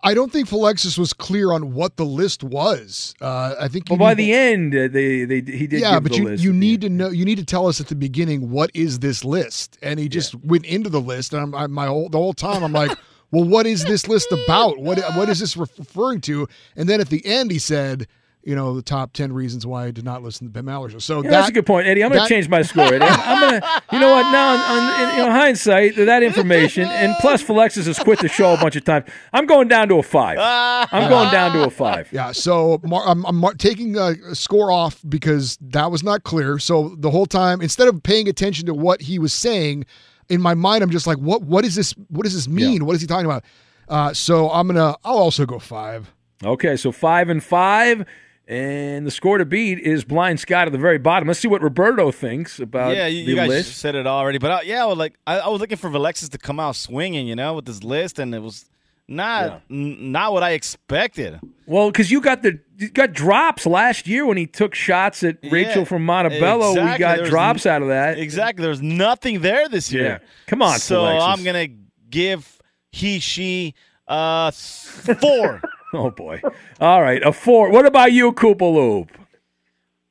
I 0.00 0.14
don't 0.14 0.30
think 0.30 0.48
Philexis 0.48 0.96
was 0.96 1.12
clear 1.12 1.52
on 1.52 1.74
what 1.74 1.96
the 1.96 2.04
list 2.04 2.44
was. 2.44 3.14
Uh, 3.20 3.56
I 3.58 3.68
think. 3.68 3.86
Well, 3.90 3.98
by 3.98 4.14
the 4.14 4.32
end, 4.32 4.74
uh, 4.74 4.86
they 4.88 5.24
they 5.24 5.40
he 5.40 5.66
did. 5.66 5.80
Yeah, 5.80 5.98
but 5.98 6.16
you 6.16 6.30
you 6.30 6.52
need 6.52 6.82
to 6.82 6.88
know. 6.88 7.08
You 7.08 7.24
need 7.24 7.38
to 7.38 7.44
tell 7.44 7.66
us 7.66 7.80
at 7.80 7.88
the 7.88 7.96
beginning 7.96 8.50
what 8.50 8.70
is 8.74 9.00
this 9.00 9.24
list, 9.24 9.76
and 9.82 9.98
he 9.98 10.08
just 10.08 10.34
yeah. 10.34 10.40
went 10.44 10.66
into 10.66 10.88
the 10.88 11.00
list, 11.00 11.32
and 11.32 11.42
I'm, 11.42 11.54
I, 11.54 11.66
my 11.66 11.86
whole 11.86 12.08
the 12.08 12.18
whole 12.18 12.32
time 12.32 12.62
I'm 12.62 12.72
like, 12.72 12.96
well, 13.32 13.44
what 13.44 13.66
is 13.66 13.84
this 13.84 14.06
list 14.06 14.30
about? 14.30 14.78
What 14.78 15.00
what 15.16 15.28
is 15.28 15.40
this 15.40 15.56
referring 15.56 16.20
to? 16.22 16.46
And 16.76 16.88
then 16.88 17.00
at 17.00 17.08
the 17.08 17.24
end, 17.26 17.50
he 17.50 17.58
said, 17.58 18.06
you 18.42 18.54
know, 18.54 18.74
the 18.74 18.82
top 18.82 19.12
10 19.12 19.32
reasons 19.32 19.66
why 19.66 19.84
I 19.86 19.90
did 19.90 20.04
not 20.04 20.22
listen 20.22 20.46
to 20.46 20.50
Ben 20.52 20.64
Maller 20.64 20.90
show. 20.90 20.98
So 20.98 21.16
Yeah, 21.16 21.22
that, 21.22 21.30
that's 21.30 21.48
a 21.48 21.52
good 21.52 21.66
point, 21.66 21.86
Eddie. 21.86 22.02
I'm 22.02 22.10
going 22.10 22.22
to 22.22 22.28
change 22.28 22.48
my 22.48 22.62
score. 22.62 22.84
Eddie. 22.84 23.04
I'm 23.04 23.40
going 23.40 23.60
to, 23.60 23.82
you 23.92 23.98
know 23.98 24.10
what? 24.10 24.30
Now, 24.32 24.54
on, 24.54 24.60
on, 24.60 25.18
in, 25.18 25.24
in 25.26 25.30
hindsight, 25.30 25.96
that 25.96 26.22
information, 26.22 26.88
and 26.88 27.14
plus, 27.20 27.42
Philexis 27.42 27.86
has 27.86 27.98
quit 27.98 28.20
the 28.20 28.28
show 28.28 28.54
a 28.54 28.56
bunch 28.56 28.76
of 28.76 28.84
times. 28.84 29.06
I'm 29.32 29.46
going 29.46 29.68
down 29.68 29.88
to 29.88 29.96
a 29.96 30.02
five. 30.02 30.38
I'm 30.40 31.08
going 31.10 31.30
down 31.30 31.52
to 31.54 31.64
a 31.64 31.70
five. 31.70 32.08
Yeah, 32.12 32.32
so 32.32 32.80
Mar- 32.84 33.06
I'm, 33.06 33.24
I'm 33.26 33.36
mar- 33.36 33.54
taking 33.54 33.96
a 33.96 34.34
score 34.34 34.70
off 34.70 35.02
because 35.08 35.58
that 35.60 35.90
was 35.90 36.02
not 36.02 36.22
clear. 36.22 36.58
So 36.58 36.94
the 36.98 37.10
whole 37.10 37.26
time, 37.26 37.60
instead 37.60 37.88
of 37.88 38.02
paying 38.02 38.28
attention 38.28 38.66
to 38.66 38.74
what 38.74 39.02
he 39.02 39.18
was 39.18 39.32
saying, 39.32 39.84
in 40.28 40.40
my 40.40 40.54
mind, 40.54 40.82
I'm 40.82 40.90
just 40.90 41.06
like, 41.06 41.18
what 41.18 41.42
What 41.42 41.64
is 41.64 41.74
this? 41.74 41.92
What 42.08 42.24
does 42.24 42.34
this 42.34 42.48
mean? 42.48 42.86
What 42.86 42.94
is 42.94 43.00
he 43.00 43.06
talking 43.06 43.26
about? 43.26 43.44
Uh, 43.88 44.12
so 44.12 44.50
I'm 44.50 44.66
gonna. 44.66 44.96
I'll 45.04 45.18
also 45.18 45.44
go 45.46 45.58
five. 45.58 46.12
Okay, 46.44 46.76
so 46.76 46.92
five 46.92 47.28
and 47.30 47.42
five. 47.42 48.04
And 48.48 49.06
the 49.06 49.10
score 49.10 49.36
to 49.36 49.44
beat 49.44 49.78
is 49.78 50.06
Blind 50.06 50.40
Scott 50.40 50.66
at 50.68 50.72
the 50.72 50.78
very 50.78 50.96
bottom. 50.96 51.28
Let's 51.28 51.38
see 51.38 51.48
what 51.48 51.60
Roberto 51.60 52.10
thinks 52.10 52.58
about 52.58 52.96
yeah, 52.96 53.06
you, 53.06 53.26
the 53.26 53.30
you 53.32 53.36
guys 53.36 53.48
list. 53.48 53.76
said 53.76 53.94
it 53.94 54.06
already, 54.06 54.38
but 54.38 54.50
I, 54.50 54.62
yeah, 54.62 54.82
I 54.84 54.86
was 54.86 54.96
like 54.96 55.18
I, 55.26 55.40
I 55.40 55.48
was 55.48 55.60
looking 55.60 55.76
for 55.76 55.88
Alexis 55.88 56.30
to 56.30 56.38
come 56.38 56.58
out 56.58 56.74
swinging, 56.74 57.28
you 57.28 57.36
know, 57.36 57.52
with 57.52 57.66
this 57.66 57.84
list, 57.84 58.18
and 58.18 58.34
it 58.34 58.38
was 58.38 58.64
not 59.06 59.60
n- 59.70 60.12
not 60.12 60.32
what 60.32 60.42
I 60.42 60.52
expected. 60.52 61.38
Well, 61.66 61.90
because 61.90 62.10
you 62.10 62.22
got 62.22 62.40
the 62.42 62.58
you 62.78 62.88
got 62.88 63.12
drops 63.12 63.66
last 63.66 64.06
year 64.06 64.24
when 64.24 64.38
he 64.38 64.46
took 64.46 64.74
shots 64.74 65.22
at 65.24 65.36
Rachel 65.50 65.80
Yeah, 65.80 65.84
from 65.84 66.06
Montebello. 66.06 66.70
We 66.70 66.96
got 66.96 67.18
There's 67.18 67.28
drops 67.28 67.66
n- 67.66 67.72
out 67.74 67.82
of 67.82 67.88
that. 67.88 68.18
Exactly, 68.18 68.64
there's 68.64 68.80
nothing 68.80 69.42
there 69.42 69.68
this 69.68 69.92
year. 69.92 70.22
Yeah. 70.22 70.28
Come 70.46 70.62
on, 70.62 70.78
so 70.78 71.02
Alexis. 71.02 71.22
I'm 71.22 71.44
gonna 71.44 71.68
give 72.08 72.62
he 72.92 73.18
she 73.18 73.74
uh 74.06 74.50
four. 74.52 75.60
Oh 75.94 76.10
boy! 76.10 76.42
All 76.80 77.00
right, 77.00 77.22
a 77.22 77.32
four. 77.32 77.70
What 77.70 77.86
about 77.86 78.12
you, 78.12 78.32
Koopa 78.32 78.60
Loop? 78.60 79.10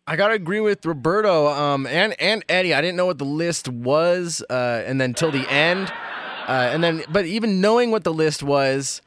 I 0.08 0.16
gotta 0.16 0.34
agree 0.34 0.60
with 0.60 0.84
Roberto 0.86 1.48
um, 1.48 1.86
and 1.86 2.20
and 2.20 2.44
Eddie. 2.50 2.74
I 2.74 2.82
didn't 2.82 2.96
know 2.96 3.06
what 3.06 3.20
the 3.20 3.26
list 3.26 3.68
was, 3.70 4.44
uh, 4.50 4.84
and 4.88 5.00
then 5.00 5.14
till 5.14 5.30
the 5.32 5.48
end, 5.52 5.92
uh, 6.48 6.70
and 6.72 6.84
then 6.84 7.04
but 7.10 7.26
even 7.26 7.62
knowing 7.62 7.92
what 7.92 8.04
the 8.06 8.14
list 8.14 8.42
was, 8.42 9.02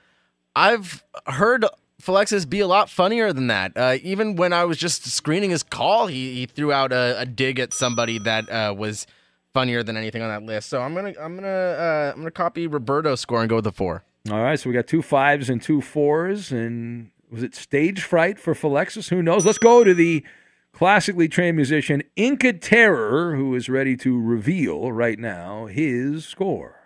I've 0.55 1.03
heard 1.27 1.65
Philexis 2.01 2.49
be 2.49 2.61
a 2.61 2.67
lot 2.67 2.89
funnier 2.91 3.33
than 3.33 3.47
that. 3.49 3.73
Uh, 3.77 3.97
even 4.03 4.37
when 4.37 4.53
I 4.53 4.65
was 4.65 4.79
just 4.79 5.05
screening 5.07 5.51
his 5.51 5.63
call, 5.63 6.07
he, 6.07 6.35
he 6.35 6.47
threw 6.47 6.73
out 6.73 6.93
a, 6.93 7.19
a 7.21 7.27
dig 7.27 7.59
at 7.59 7.73
somebody 7.75 8.19
that 8.21 8.49
uh, 8.49 8.75
was 8.77 9.07
funnier 9.53 9.83
than 9.83 9.97
anything 9.97 10.23
on 10.23 10.29
that 10.29 10.43
list. 10.43 10.69
So 10.69 10.81
I'm 10.81 10.95
gonna 10.95 11.15
I'm 11.21 11.35
gonna 11.35 11.49
uh, 11.49 12.13
I'm 12.15 12.21
gonna 12.21 12.31
copy 12.31 12.67
Roberto's 12.67 13.21
score 13.21 13.41
and 13.41 13.49
go 13.49 13.57
with 13.57 13.65
the 13.65 13.73
four. 13.73 14.05
All 14.29 14.43
right, 14.43 14.61
so 14.61 14.69
we 14.69 14.75
got 14.75 14.87
two 14.87 15.01
fives 15.01 15.49
and 15.49 15.63
two 15.63 15.81
fours, 15.81 16.53
and 16.53 17.11
was 17.31 17.43
it 17.43 17.55
stage 17.55 18.03
fright 18.03 18.39
for 18.39 18.55
Philexis? 18.55 19.09
Who 19.09 19.23
knows? 19.23 19.47
Let's 19.47 19.57
go 19.57 19.83
to 19.83 19.95
the 19.95 20.25
classically 20.73 21.27
trained 21.27 21.57
musician 21.57 22.03
Inca 22.17 22.53
Terror, 22.53 23.35
who 23.35 23.55
is 23.55 23.69
ready 23.71 23.97
to 23.99 24.21
reveal 24.21 24.93
right 24.93 25.19
now 25.19 25.67
his 25.67 26.27
score. 26.27 26.77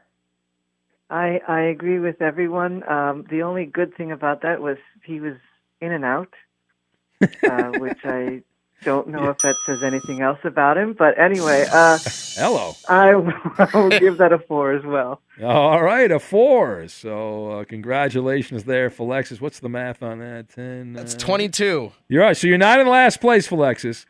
I 1.10 1.40
I 1.48 1.60
agree 1.62 1.98
with 1.98 2.22
everyone. 2.22 2.88
Um, 2.88 3.24
the 3.28 3.42
only 3.42 3.66
good 3.66 3.96
thing 3.96 4.12
about 4.12 4.42
that 4.42 4.60
was 4.60 4.78
he 5.04 5.20
was 5.20 5.34
in 5.80 5.92
and 5.92 6.04
out, 6.04 6.32
uh, 7.20 7.72
which 7.78 7.98
I 8.04 8.42
don't 8.84 9.08
know 9.08 9.30
if 9.30 9.38
that 9.38 9.56
says 9.66 9.82
anything 9.82 10.20
else 10.20 10.38
about 10.44 10.76
him. 10.78 10.92
But 10.92 11.18
anyway, 11.18 11.66
uh, 11.72 11.98
Hello. 12.36 12.74
I 12.88 13.14
will 13.74 13.90
give 13.90 14.18
that 14.18 14.32
a 14.32 14.38
four 14.38 14.72
as 14.72 14.84
well. 14.84 15.20
All 15.42 15.82
right, 15.82 16.10
a 16.10 16.18
four. 16.20 16.86
So 16.88 17.50
uh, 17.60 17.64
congratulations 17.64 18.64
there, 18.64 18.90
Philexis. 18.90 19.40
What's 19.40 19.60
the 19.60 19.68
math 19.68 20.02
on 20.02 20.18
that? 20.20 20.48
Ten. 20.50 20.92
That's 20.92 21.14
22. 21.14 21.92
You're 22.08 22.22
right. 22.22 22.36
So 22.36 22.46
you're 22.46 22.58
not 22.58 22.80
in 22.80 22.86
last 22.86 23.20
place, 23.20 23.48
Philexis. 23.48 24.04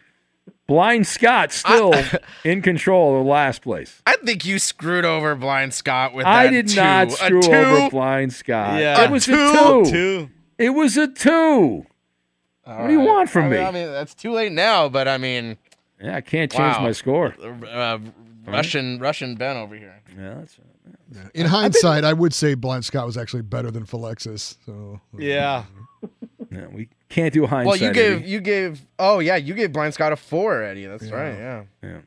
Blind 0.66 1.06
Scott 1.06 1.52
still 1.52 1.92
in 2.44 2.62
control 2.62 3.20
of 3.20 3.26
last 3.26 3.60
place. 3.62 4.00
I 4.06 4.16
think 4.24 4.46
you 4.46 4.58
screwed 4.58 5.04
over 5.04 5.34
Blind 5.34 5.74
Scott 5.74 6.14
with 6.14 6.24
that. 6.24 6.32
I 6.34 6.48
did 6.48 6.68
two. 6.68 6.76
not 6.76 7.08
A 7.08 7.10
screw 7.10 7.42
two? 7.42 7.52
over 7.52 7.90
Blind 7.90 8.32
Scott. 8.32 8.80
Yeah. 8.80 9.04
it 9.04 9.10
was 9.10 9.28
A 9.28 9.32
a 9.32 9.34
two? 9.36 9.84
two. 9.84 9.90
Two. 9.90 10.30
It 10.56 10.70
was 10.70 10.96
a 10.96 11.08
two. 11.08 11.84
What 12.64 12.86
do 12.86 12.92
you 12.92 13.00
want 13.00 13.30
from 13.30 13.44
I 13.44 13.48
me? 13.48 13.56
mean, 13.56 13.66
I 13.66 13.70
mean, 13.70 13.86
that's 13.92 14.14
too 14.14 14.32
late 14.32 14.52
now, 14.52 14.88
but 14.88 15.08
I 15.08 15.18
mean, 15.18 15.56
yeah, 16.00 16.16
I 16.16 16.20
can't 16.20 16.50
change 16.50 16.76
wow. 16.76 16.82
my 16.82 16.92
score. 16.92 17.34
Uh, 17.40 17.98
Russian, 18.46 18.98
Russian 18.98 19.36
Ben 19.36 19.56
over 19.56 19.74
here. 19.74 20.02
Yeah, 20.16 20.34
that's. 20.34 20.56
In 21.34 21.46
hindsight, 21.46 22.04
I 22.04 22.12
would 22.12 22.34
say 22.34 22.54
Blind 22.54 22.84
Scott 22.84 23.06
was 23.06 23.16
actually 23.16 23.42
better 23.42 23.70
than 23.70 23.84
Philexis. 23.84 24.56
So 24.66 25.00
Yeah. 25.16 25.64
Yeah, 26.50 26.66
we 26.66 26.88
can't 27.08 27.32
do 27.32 27.46
hindsight. 27.46 27.66
Well, 27.66 27.76
you 27.76 27.92
gave 27.92 28.18
Eddie. 28.18 28.30
you 28.30 28.40
gave 28.40 28.86
oh 28.98 29.18
yeah, 29.18 29.36
you 29.36 29.54
gave 29.54 29.72
Blind 29.72 29.94
Scott 29.94 30.12
a 30.12 30.16
four, 30.16 30.62
Eddie. 30.62 30.86
That's 30.86 31.10
right. 31.10 31.32
Yeah. 31.32 31.62
Yeah. 31.82 31.98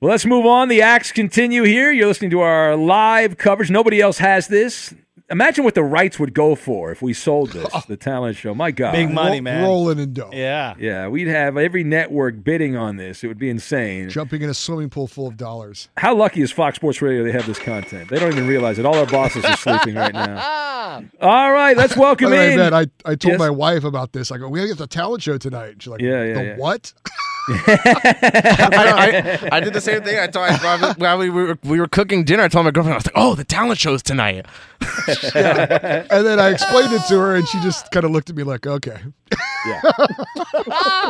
Well, 0.00 0.10
let's 0.10 0.24
move 0.24 0.46
on. 0.46 0.68
The 0.68 0.80
acts 0.80 1.12
continue 1.12 1.62
here. 1.62 1.92
You're 1.92 2.06
listening 2.06 2.30
to 2.30 2.40
our 2.40 2.74
live 2.74 3.36
coverage. 3.36 3.70
Nobody 3.70 4.00
else 4.00 4.18
has 4.18 4.48
this. 4.48 4.94
Imagine 5.30 5.62
what 5.64 5.74
the 5.76 5.84
rights 5.84 6.18
would 6.18 6.34
go 6.34 6.54
for 6.56 6.90
if 6.90 7.02
we 7.02 7.12
sold 7.12 7.50
this, 7.52 7.84
the 7.84 7.96
talent 7.96 8.36
show. 8.36 8.54
My 8.54 8.70
God. 8.72 8.92
Big 8.92 9.10
money, 9.10 9.40
man. 9.40 9.62
rolling 9.62 9.98
in 10.00 10.12
dough, 10.12 10.30
Yeah. 10.32 10.74
Yeah, 10.78 11.06
we'd 11.08 11.28
have 11.28 11.56
every 11.56 11.84
network 11.84 12.42
bidding 12.42 12.76
on 12.76 12.96
this. 12.96 13.22
It 13.22 13.28
would 13.28 13.38
be 13.38 13.48
insane. 13.48 14.08
jumping 14.08 14.42
in 14.42 14.50
a 14.50 14.54
swimming 14.54 14.90
pool 14.90 15.06
full 15.06 15.28
of 15.28 15.36
dollars. 15.36 15.88
How 15.96 16.14
lucky 16.16 16.42
is 16.42 16.50
Fox 16.50 16.76
Sports 16.76 17.00
Radio 17.00 17.22
they 17.22 17.32
have 17.32 17.46
this 17.46 17.58
content? 17.60 18.08
They 18.10 18.18
don't 18.18 18.32
even 18.32 18.46
realize 18.48 18.78
it. 18.78 18.86
All 18.86 18.96
our 18.96 19.06
bosses 19.06 19.44
are 19.44 19.56
sleeping 19.56 19.94
right 19.94 20.12
now. 20.12 21.04
All 21.20 21.52
right, 21.52 21.76
let's 21.76 21.96
welcome 21.96 22.26
By 22.26 22.30
the 22.30 22.36
way, 22.36 22.52
in. 22.54 22.58
Ben, 22.58 22.74
I, 22.74 22.86
I 23.04 23.14
told 23.14 23.32
Yes? 23.32 23.38
my 23.38 23.50
wife 23.50 23.84
about 23.84 24.12
this. 24.12 24.32
I 24.32 24.38
go, 24.38 24.48
we 24.48 24.58
gotta 24.58 24.68
get 24.70 24.78
the 24.78 24.86
talent 24.88 25.22
show 25.22 25.38
tonight. 25.38 25.76
She's 25.80 25.88
like, 25.90 26.00
Yeah, 26.00 26.24
yeah, 26.24 26.34
the 26.34 26.44
yeah. 26.44 26.56
what? 26.56 26.92
I, 27.52 29.38
I, 29.42 29.48
I 29.56 29.60
did 29.60 29.72
the 29.72 29.80
same 29.80 30.02
thing. 30.02 30.18
I 30.18 30.26
told 30.26 30.48
I, 30.50 30.92
while 30.94 31.18
we 31.18 31.30
were 31.30 31.58
we 31.64 31.80
were 31.80 31.88
cooking 31.88 32.24
dinner. 32.24 32.42
I 32.44 32.48
told 32.48 32.64
my 32.64 32.70
girlfriend, 32.70 32.94
I 32.94 32.96
was 32.98 33.06
like, 33.06 33.14
"Oh, 33.16 33.34
the 33.34 33.44
talent 33.44 33.78
show's 33.78 34.02
tonight." 34.02 34.46
and 35.34 36.26
then 36.26 36.40
I 36.40 36.50
explained 36.50 36.92
it 36.92 37.02
to 37.08 37.18
her, 37.18 37.34
and 37.36 37.46
she 37.46 37.60
just 37.60 37.90
kind 37.90 38.04
of 38.04 38.10
looked 38.10 38.30
at 38.30 38.36
me 38.36 38.42
like, 38.42 38.66
okay. 38.66 38.98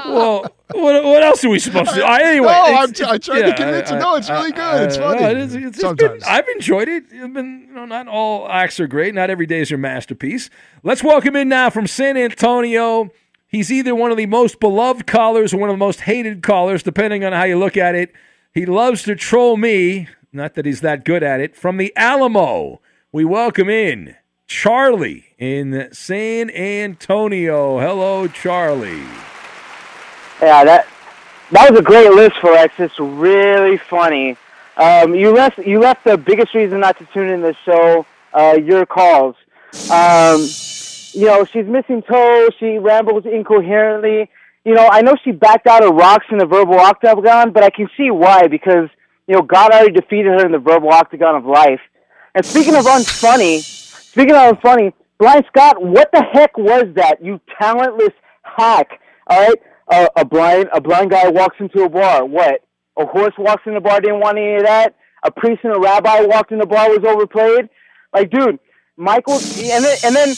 well, 0.06 0.42
what, 0.72 1.04
what 1.04 1.22
else 1.22 1.44
are 1.44 1.48
we 1.48 1.58
supposed 1.58 1.90
to 1.90 1.96
do? 1.96 2.02
I, 2.02 2.20
anyway, 2.22 2.48
No, 2.48 2.64
I'm 2.76 2.92
t- 2.92 3.04
I 3.04 3.18
tried 3.18 3.42
to 3.42 3.54
convince 3.54 3.90
her. 3.90 3.98
No, 3.98 4.16
it's 4.16 4.28
really 4.28 4.52
good. 4.52 4.82
It's 4.84 4.96
funny. 4.96 5.20
no, 5.20 5.30
it 5.30 5.36
is, 5.36 5.54
it's, 5.54 5.64
it's 5.64 5.76
been, 5.78 5.96
Sometimes. 5.98 6.24
I've 6.24 6.48
enjoyed 6.48 6.88
it. 6.88 7.04
It's 7.10 7.32
been, 7.34 7.66
you 7.68 7.74
know, 7.74 7.84
not 7.86 8.08
all 8.08 8.48
acts 8.48 8.80
are 8.80 8.86
great. 8.86 9.14
Not 9.14 9.30
every 9.30 9.46
day 9.46 9.60
is 9.60 9.70
your 9.70 9.78
masterpiece. 9.78 10.50
Let's 10.82 11.02
welcome 11.02 11.36
in 11.36 11.48
now 11.48 11.70
from 11.70 11.86
San 11.86 12.16
Antonio. 12.16 13.10
He's 13.50 13.72
either 13.72 13.96
one 13.96 14.12
of 14.12 14.16
the 14.16 14.26
most 14.26 14.60
beloved 14.60 15.08
callers 15.08 15.52
or 15.52 15.58
one 15.58 15.70
of 15.70 15.74
the 15.74 15.84
most 15.84 16.02
hated 16.02 16.40
callers, 16.40 16.84
depending 16.84 17.24
on 17.24 17.32
how 17.32 17.42
you 17.42 17.58
look 17.58 17.76
at 17.76 17.96
it. 17.96 18.12
He 18.54 18.64
loves 18.64 19.02
to 19.02 19.16
troll 19.16 19.56
me. 19.56 20.06
Not 20.32 20.54
that 20.54 20.66
he's 20.66 20.82
that 20.82 21.04
good 21.04 21.24
at 21.24 21.40
it. 21.40 21.56
From 21.56 21.76
the 21.76 21.92
Alamo, 21.96 22.80
we 23.10 23.24
welcome 23.24 23.68
in 23.68 24.14
Charlie 24.46 25.34
in 25.36 25.88
San 25.92 26.48
Antonio. 26.50 27.80
Hello, 27.80 28.28
Charlie. 28.28 29.02
Yeah, 30.40 30.62
that 30.62 30.86
that 31.50 31.70
was 31.72 31.80
a 31.80 31.82
great 31.82 32.12
list 32.12 32.36
for 32.36 32.52
X. 32.52 32.74
It's 32.78 33.00
really 33.00 33.78
funny. 33.78 34.36
Um, 34.76 35.12
you 35.12 35.32
left 35.32 35.58
you 35.58 35.80
left 35.80 36.04
the 36.04 36.16
biggest 36.16 36.54
reason 36.54 36.78
not 36.78 36.98
to 36.98 37.04
tune 37.06 37.28
in 37.28 37.40
the 37.40 37.56
show. 37.64 38.06
Uh, 38.32 38.56
your 38.62 38.86
calls. 38.86 39.34
Um, 39.90 40.46
you 41.12 41.26
know, 41.26 41.44
she's 41.44 41.66
missing 41.66 42.02
toes. 42.02 42.50
She 42.58 42.78
rambles 42.78 43.24
incoherently. 43.26 44.30
You 44.64 44.74
know, 44.74 44.88
I 44.90 45.00
know 45.02 45.14
she 45.24 45.32
backed 45.32 45.66
out 45.66 45.84
of 45.84 45.94
rocks 45.94 46.26
in 46.30 46.38
the 46.38 46.46
verbal 46.46 46.78
octagon, 46.78 47.52
but 47.52 47.62
I 47.62 47.70
can 47.70 47.88
see 47.96 48.10
why 48.10 48.46
because 48.46 48.88
you 49.26 49.34
know 49.34 49.42
God 49.42 49.72
already 49.72 49.92
defeated 49.92 50.26
her 50.26 50.44
in 50.44 50.52
the 50.52 50.58
verbal 50.58 50.90
octagon 50.90 51.34
of 51.34 51.46
life. 51.46 51.80
And 52.34 52.44
speaking 52.44 52.76
of 52.76 52.84
unfunny, 52.84 53.60
speaking 53.60 54.34
of 54.34 54.56
unfunny, 54.56 54.92
Blind 55.18 55.44
Scott, 55.48 55.82
what 55.82 56.10
the 56.12 56.22
heck 56.22 56.56
was 56.56 56.84
that? 56.94 57.24
You 57.24 57.40
talentless 57.58 58.12
hack. 58.42 59.00
All 59.26 59.40
right, 59.40 59.62
uh, 59.88 60.08
a 60.16 60.24
blind 60.24 60.68
a 60.72 60.80
blind 60.80 61.10
guy 61.10 61.28
walks 61.28 61.56
into 61.58 61.84
a 61.84 61.88
bar. 61.88 62.24
What? 62.24 62.62
A 62.98 63.06
horse 63.06 63.34
walks 63.38 63.62
in 63.66 63.74
the 63.74 63.80
bar. 63.80 64.00
Didn't 64.00 64.20
want 64.20 64.36
any 64.36 64.56
of 64.56 64.64
that. 64.64 64.94
A 65.22 65.30
priest 65.30 65.60
and 65.64 65.74
a 65.74 65.78
rabbi 65.78 66.20
walked 66.22 66.52
in 66.52 66.58
the 66.58 66.66
bar. 66.66 66.88
Was 66.90 67.04
overplayed. 67.04 67.68
Like, 68.12 68.30
dude, 68.30 68.58
Michael, 68.96 69.34
and 69.34 69.84
then 69.84 69.96
and 70.04 70.14
then 70.14 70.34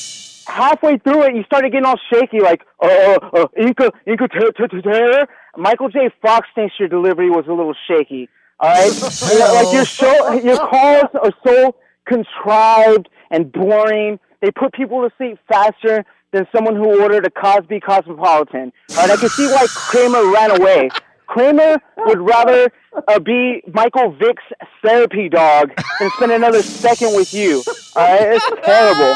halfway 0.46 0.98
through 0.98 1.24
it, 1.24 1.36
you 1.36 1.44
started 1.44 1.72
getting 1.72 1.86
all 1.86 1.98
shaky, 2.12 2.40
like, 2.40 2.62
uh, 2.82 2.86
uh, 2.86 3.28
uh 3.34 3.46
Inca, 3.58 3.92
Inca, 4.06 4.28
ter- 4.28 4.52
ter- 4.52 4.68
ter- 4.68 4.82
terror. 4.82 5.26
Michael 5.56 5.88
J. 5.88 6.10
Fox 6.20 6.48
thinks 6.54 6.74
your 6.78 6.88
delivery 6.88 7.30
was 7.30 7.44
a 7.46 7.52
little 7.52 7.74
shaky. 7.88 8.28
All 8.60 8.70
right, 8.70 8.92
uh, 9.22 9.54
like 9.54 9.72
your 9.72 9.84
show, 9.84 10.32
your 10.32 10.56
calls 10.56 11.10
are 11.14 11.32
so 11.44 11.74
contrived 12.06 13.08
and 13.30 13.52
boring. 13.52 14.18
They 14.40 14.50
put 14.50 14.72
people 14.72 15.08
to 15.08 15.14
sleep 15.16 15.38
faster 15.48 16.04
than 16.32 16.46
someone 16.54 16.76
who 16.76 17.00
ordered 17.00 17.26
a 17.26 17.30
Cosby 17.30 17.80
Cosmopolitan. 17.80 18.72
All 18.90 18.96
right, 18.96 19.10
I 19.10 19.16
can 19.16 19.28
see 19.30 19.46
why 19.46 19.66
Kramer 19.68 20.30
ran 20.32 20.60
away. 20.60 20.88
Kramer 21.26 21.78
would 21.98 22.20
rather 22.20 22.70
uh, 23.08 23.18
be 23.18 23.62
Michael 23.72 24.12
Vick's 24.12 24.42
therapy 24.84 25.28
dog 25.28 25.72
than 25.98 26.10
spend 26.16 26.32
another 26.32 26.62
second 26.62 27.14
with 27.14 27.32
you. 27.32 27.62
All 27.96 28.02
right, 28.02 28.32
it's 28.34 28.46
terrible. 28.64 29.14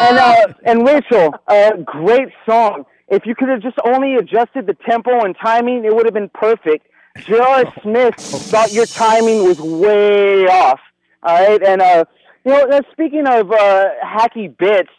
and 0.00 0.18
uh, 0.18 0.54
and 0.64 0.86
Rachel, 0.86 1.34
uh, 1.48 1.72
great 1.84 2.28
song. 2.48 2.84
If 3.08 3.24
you 3.26 3.34
could 3.34 3.48
have 3.48 3.60
just 3.60 3.76
only 3.84 4.14
adjusted 4.14 4.66
the 4.66 4.76
tempo 4.88 5.24
and 5.24 5.36
timing, 5.40 5.84
it 5.84 5.94
would 5.94 6.06
have 6.06 6.14
been 6.14 6.30
perfect. 6.30 6.86
J.R. 7.24 7.64
Smith 7.82 8.14
thought 8.16 8.72
your 8.72 8.86
timing 8.86 9.44
was 9.44 9.60
way 9.60 10.46
off. 10.46 10.80
All 11.22 11.34
right, 11.34 11.62
and 11.62 11.80
uh, 11.80 12.04
you 12.44 12.52
know, 12.52 12.80
speaking 12.92 13.26
of 13.26 13.50
uh, 13.50 13.86
hacky 14.04 14.56
bits, 14.56 14.90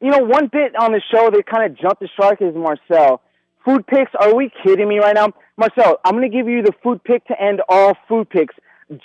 you 0.00 0.10
know, 0.10 0.18
one 0.18 0.48
bit 0.48 0.74
on 0.76 0.92
the 0.92 1.00
show 1.12 1.30
that 1.30 1.46
kind 1.46 1.70
of 1.70 1.78
jumped 1.78 2.00
the 2.00 2.08
shark 2.20 2.40
is 2.42 2.54
Marcel. 2.54 3.22
Food 3.66 3.84
picks? 3.88 4.12
Are 4.20 4.32
we 4.32 4.50
kidding 4.62 4.88
me 4.88 5.00
right 5.00 5.14
now, 5.14 5.32
Marcel? 5.56 5.98
I'm 6.04 6.14
gonna 6.14 6.28
give 6.28 6.46
you 6.48 6.62
the 6.62 6.72
food 6.84 7.02
pick 7.02 7.26
to 7.26 7.40
end 7.40 7.60
all 7.68 7.94
food 8.08 8.30
picks. 8.30 8.54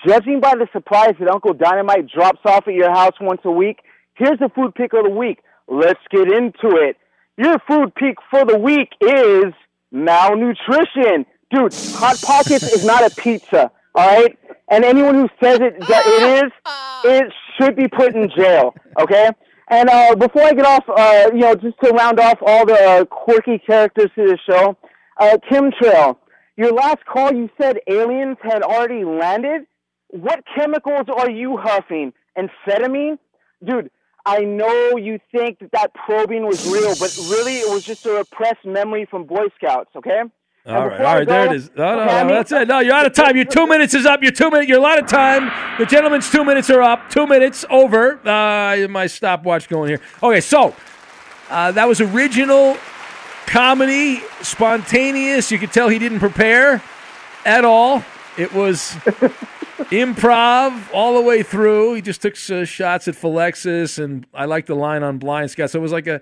Judging 0.05 0.39
by 0.39 0.53
the 0.53 0.67
supplies 0.71 1.15
that 1.19 1.27
Uncle 1.27 1.55
Dynamite 1.55 2.07
drops 2.07 2.41
off 2.45 2.67
at 2.67 2.75
your 2.75 2.91
house 2.91 3.13
once 3.19 3.41
a 3.43 3.49
week, 3.51 3.79
here's 4.13 4.37
the 4.37 4.49
food 4.49 4.75
pick 4.75 4.93
of 4.93 5.05
the 5.05 5.09
week. 5.09 5.39
Let's 5.67 5.99
get 6.11 6.31
into 6.31 6.77
it. 6.77 6.97
Your 7.37 7.57
food 7.67 7.95
pick 7.95 8.17
for 8.29 8.45
the 8.45 8.59
week 8.59 8.89
is 9.01 9.51
malnutrition. 9.91 11.25
Dude, 11.49 11.73
Hot 11.95 12.21
Pockets 12.21 12.71
is 12.71 12.85
not 12.85 13.03
a 13.03 13.15
pizza, 13.15 13.71
all 13.95 14.15
right? 14.15 14.37
And 14.69 14.85
anyone 14.85 15.15
who 15.15 15.27
says 15.43 15.59
it 15.59 15.79
that 15.87 16.03
it 16.05 16.45
is, 16.45 16.51
it 17.03 17.33
should 17.57 17.75
be 17.75 17.87
put 17.87 18.13
in 18.13 18.29
jail, 18.29 18.75
okay? 18.99 19.31
And 19.71 19.89
uh, 19.89 20.15
before 20.15 20.43
I 20.43 20.51
get 20.51 20.65
off, 20.65 20.83
uh, 20.89 21.31
you 21.33 21.39
know, 21.39 21.55
just 21.55 21.79
to 21.81 21.91
round 21.91 22.19
off 22.19 22.37
all 22.45 22.65
the 22.65 23.07
quirky 23.09 23.57
characters 23.57 24.09
to 24.15 24.27
the 24.27 24.37
show, 24.45 24.77
uh, 25.17 25.37
Kim 25.49 25.71
Trail, 25.81 26.19
your 26.57 26.73
last 26.73 27.05
call, 27.05 27.33
you 27.33 27.49
said 27.59 27.79
aliens 27.87 28.35
had 28.43 28.63
already 28.63 29.05
landed. 29.05 29.61
What 30.09 30.43
chemicals 30.53 31.05
are 31.15 31.31
you 31.31 31.55
huffing? 31.57 32.11
Amphetamine? 32.37 33.17
Dude, 33.65 33.89
I 34.25 34.41
know 34.41 34.97
you 34.97 35.19
think 35.33 35.59
that 35.59 35.71
that 35.71 35.93
probing 35.93 36.45
was 36.45 36.69
real, 36.69 36.93
but 36.99 37.17
really 37.31 37.59
it 37.59 37.73
was 37.73 37.85
just 37.85 38.05
a 38.05 38.11
repressed 38.11 38.65
memory 38.65 39.07
from 39.09 39.23
Boy 39.23 39.45
Scouts, 39.55 39.91
okay? 39.95 40.23
All 40.63 40.87
right, 40.87 41.01
all 41.01 41.15
right, 41.15 41.27
there 41.27 41.45
it 41.47 41.53
is. 41.53 41.71
No, 41.75 41.95
no, 41.95 42.05
no, 42.05 42.27
that's 42.35 42.51
it. 42.51 42.67
No, 42.67 42.79
you're 42.79 42.93
out 42.93 43.07
of 43.07 43.13
time. 43.13 43.35
Your 43.35 43.45
two 43.45 43.65
minutes 43.65 43.95
is 43.95 44.05
up. 44.05 44.21
Your 44.21 44.31
two 44.31 44.51
minutes. 44.51 44.69
You're 44.69 44.85
out 44.85 44.99
of 44.99 45.07
time. 45.07 45.51
The 45.79 45.87
gentleman's 45.87 46.29
two 46.29 46.45
minutes 46.45 46.69
are 46.69 46.83
up. 46.83 47.09
Two 47.09 47.25
minutes 47.25 47.65
over. 47.71 48.19
Uh, 48.27 48.87
my 48.87 49.07
stopwatch 49.07 49.67
going 49.67 49.89
here. 49.89 49.99
Okay, 50.21 50.39
so 50.39 50.75
uh, 51.49 51.71
that 51.71 51.87
was 51.87 51.99
original 51.99 52.77
comedy, 53.47 54.21
spontaneous. 54.43 55.51
You 55.51 55.57
could 55.57 55.73
tell 55.73 55.89
he 55.89 55.97
didn't 55.97 56.19
prepare 56.19 56.83
at 57.43 57.65
all. 57.65 58.03
It 58.37 58.53
was 58.53 58.91
improv 59.89 60.93
all 60.93 61.15
the 61.15 61.21
way 61.21 61.41
through. 61.41 61.95
He 61.95 62.01
just 62.03 62.21
took 62.21 62.35
uh, 62.51 62.65
shots 62.65 63.07
at 63.07 63.15
Philexis, 63.15 63.97
and 64.01 64.27
I 64.31 64.45
like 64.45 64.67
the 64.67 64.75
line 64.75 65.01
on 65.01 65.17
Blind 65.17 65.49
Scott. 65.49 65.71
So 65.71 65.79
it 65.79 65.81
was 65.81 65.91
like 65.91 66.05
a 66.05 66.21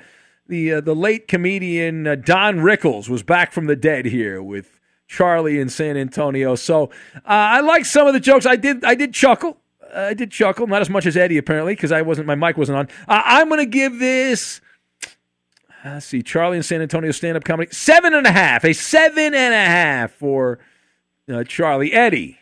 the 0.50 0.74
uh, 0.74 0.82
the 0.82 0.96
late 0.96 1.28
comedian 1.28 2.06
uh, 2.06 2.16
Don 2.16 2.58
Rickles 2.58 3.08
was 3.08 3.24
back 3.24 3.54
from 3.54 3.68
the 3.68 3.76
dead 3.76 4.06
here 4.06 4.44
with 4.44 4.80
Charlie 5.08 5.60
in 5.60 5.70
San 5.70 5.96
Antonio. 5.96 6.56
So 6.56 6.86
uh, 7.16 7.20
I 7.26 7.62
like 7.62 7.86
some 7.86 8.08
of 8.08 8.14
the 8.14 8.20
jokes. 8.20 8.46
I 8.46 8.58
did 8.58 8.84
I 8.84 8.96
did 8.96 9.14
chuckle. 9.14 9.58
I 9.96 10.14
did 10.14 10.32
chuckle, 10.32 10.68
not 10.68 10.82
as 10.82 10.90
much 10.90 11.06
as 11.06 11.16
Eddie 11.16 11.38
apparently 11.38 11.74
because 11.74 11.92
I 11.92 12.02
wasn't 12.02 12.28
my 12.28 12.36
mic 12.36 12.58
wasn't 12.58 12.78
on. 12.78 12.88
Uh, 13.08 13.22
I'm 13.26 13.50
to 13.50 13.66
give 13.66 14.00
this. 14.00 14.60
Let's 15.86 16.08
see, 16.08 16.22
Charlie 16.22 16.58
in 16.58 16.64
San 16.64 16.82
Antonio 16.82 17.12
stand 17.12 17.38
up 17.38 17.46
comedy 17.46 17.72
seven 17.72 18.14
and 18.14 18.28
a 18.28 18.32
half, 18.32 18.66
a 18.66 18.74
seven 18.74 19.34
and 19.34 19.54
a 19.54 19.66
half 19.66 20.12
for 20.12 20.60
uh, 21.32 21.44
Charlie 21.46 21.94
Eddie. 21.94 22.39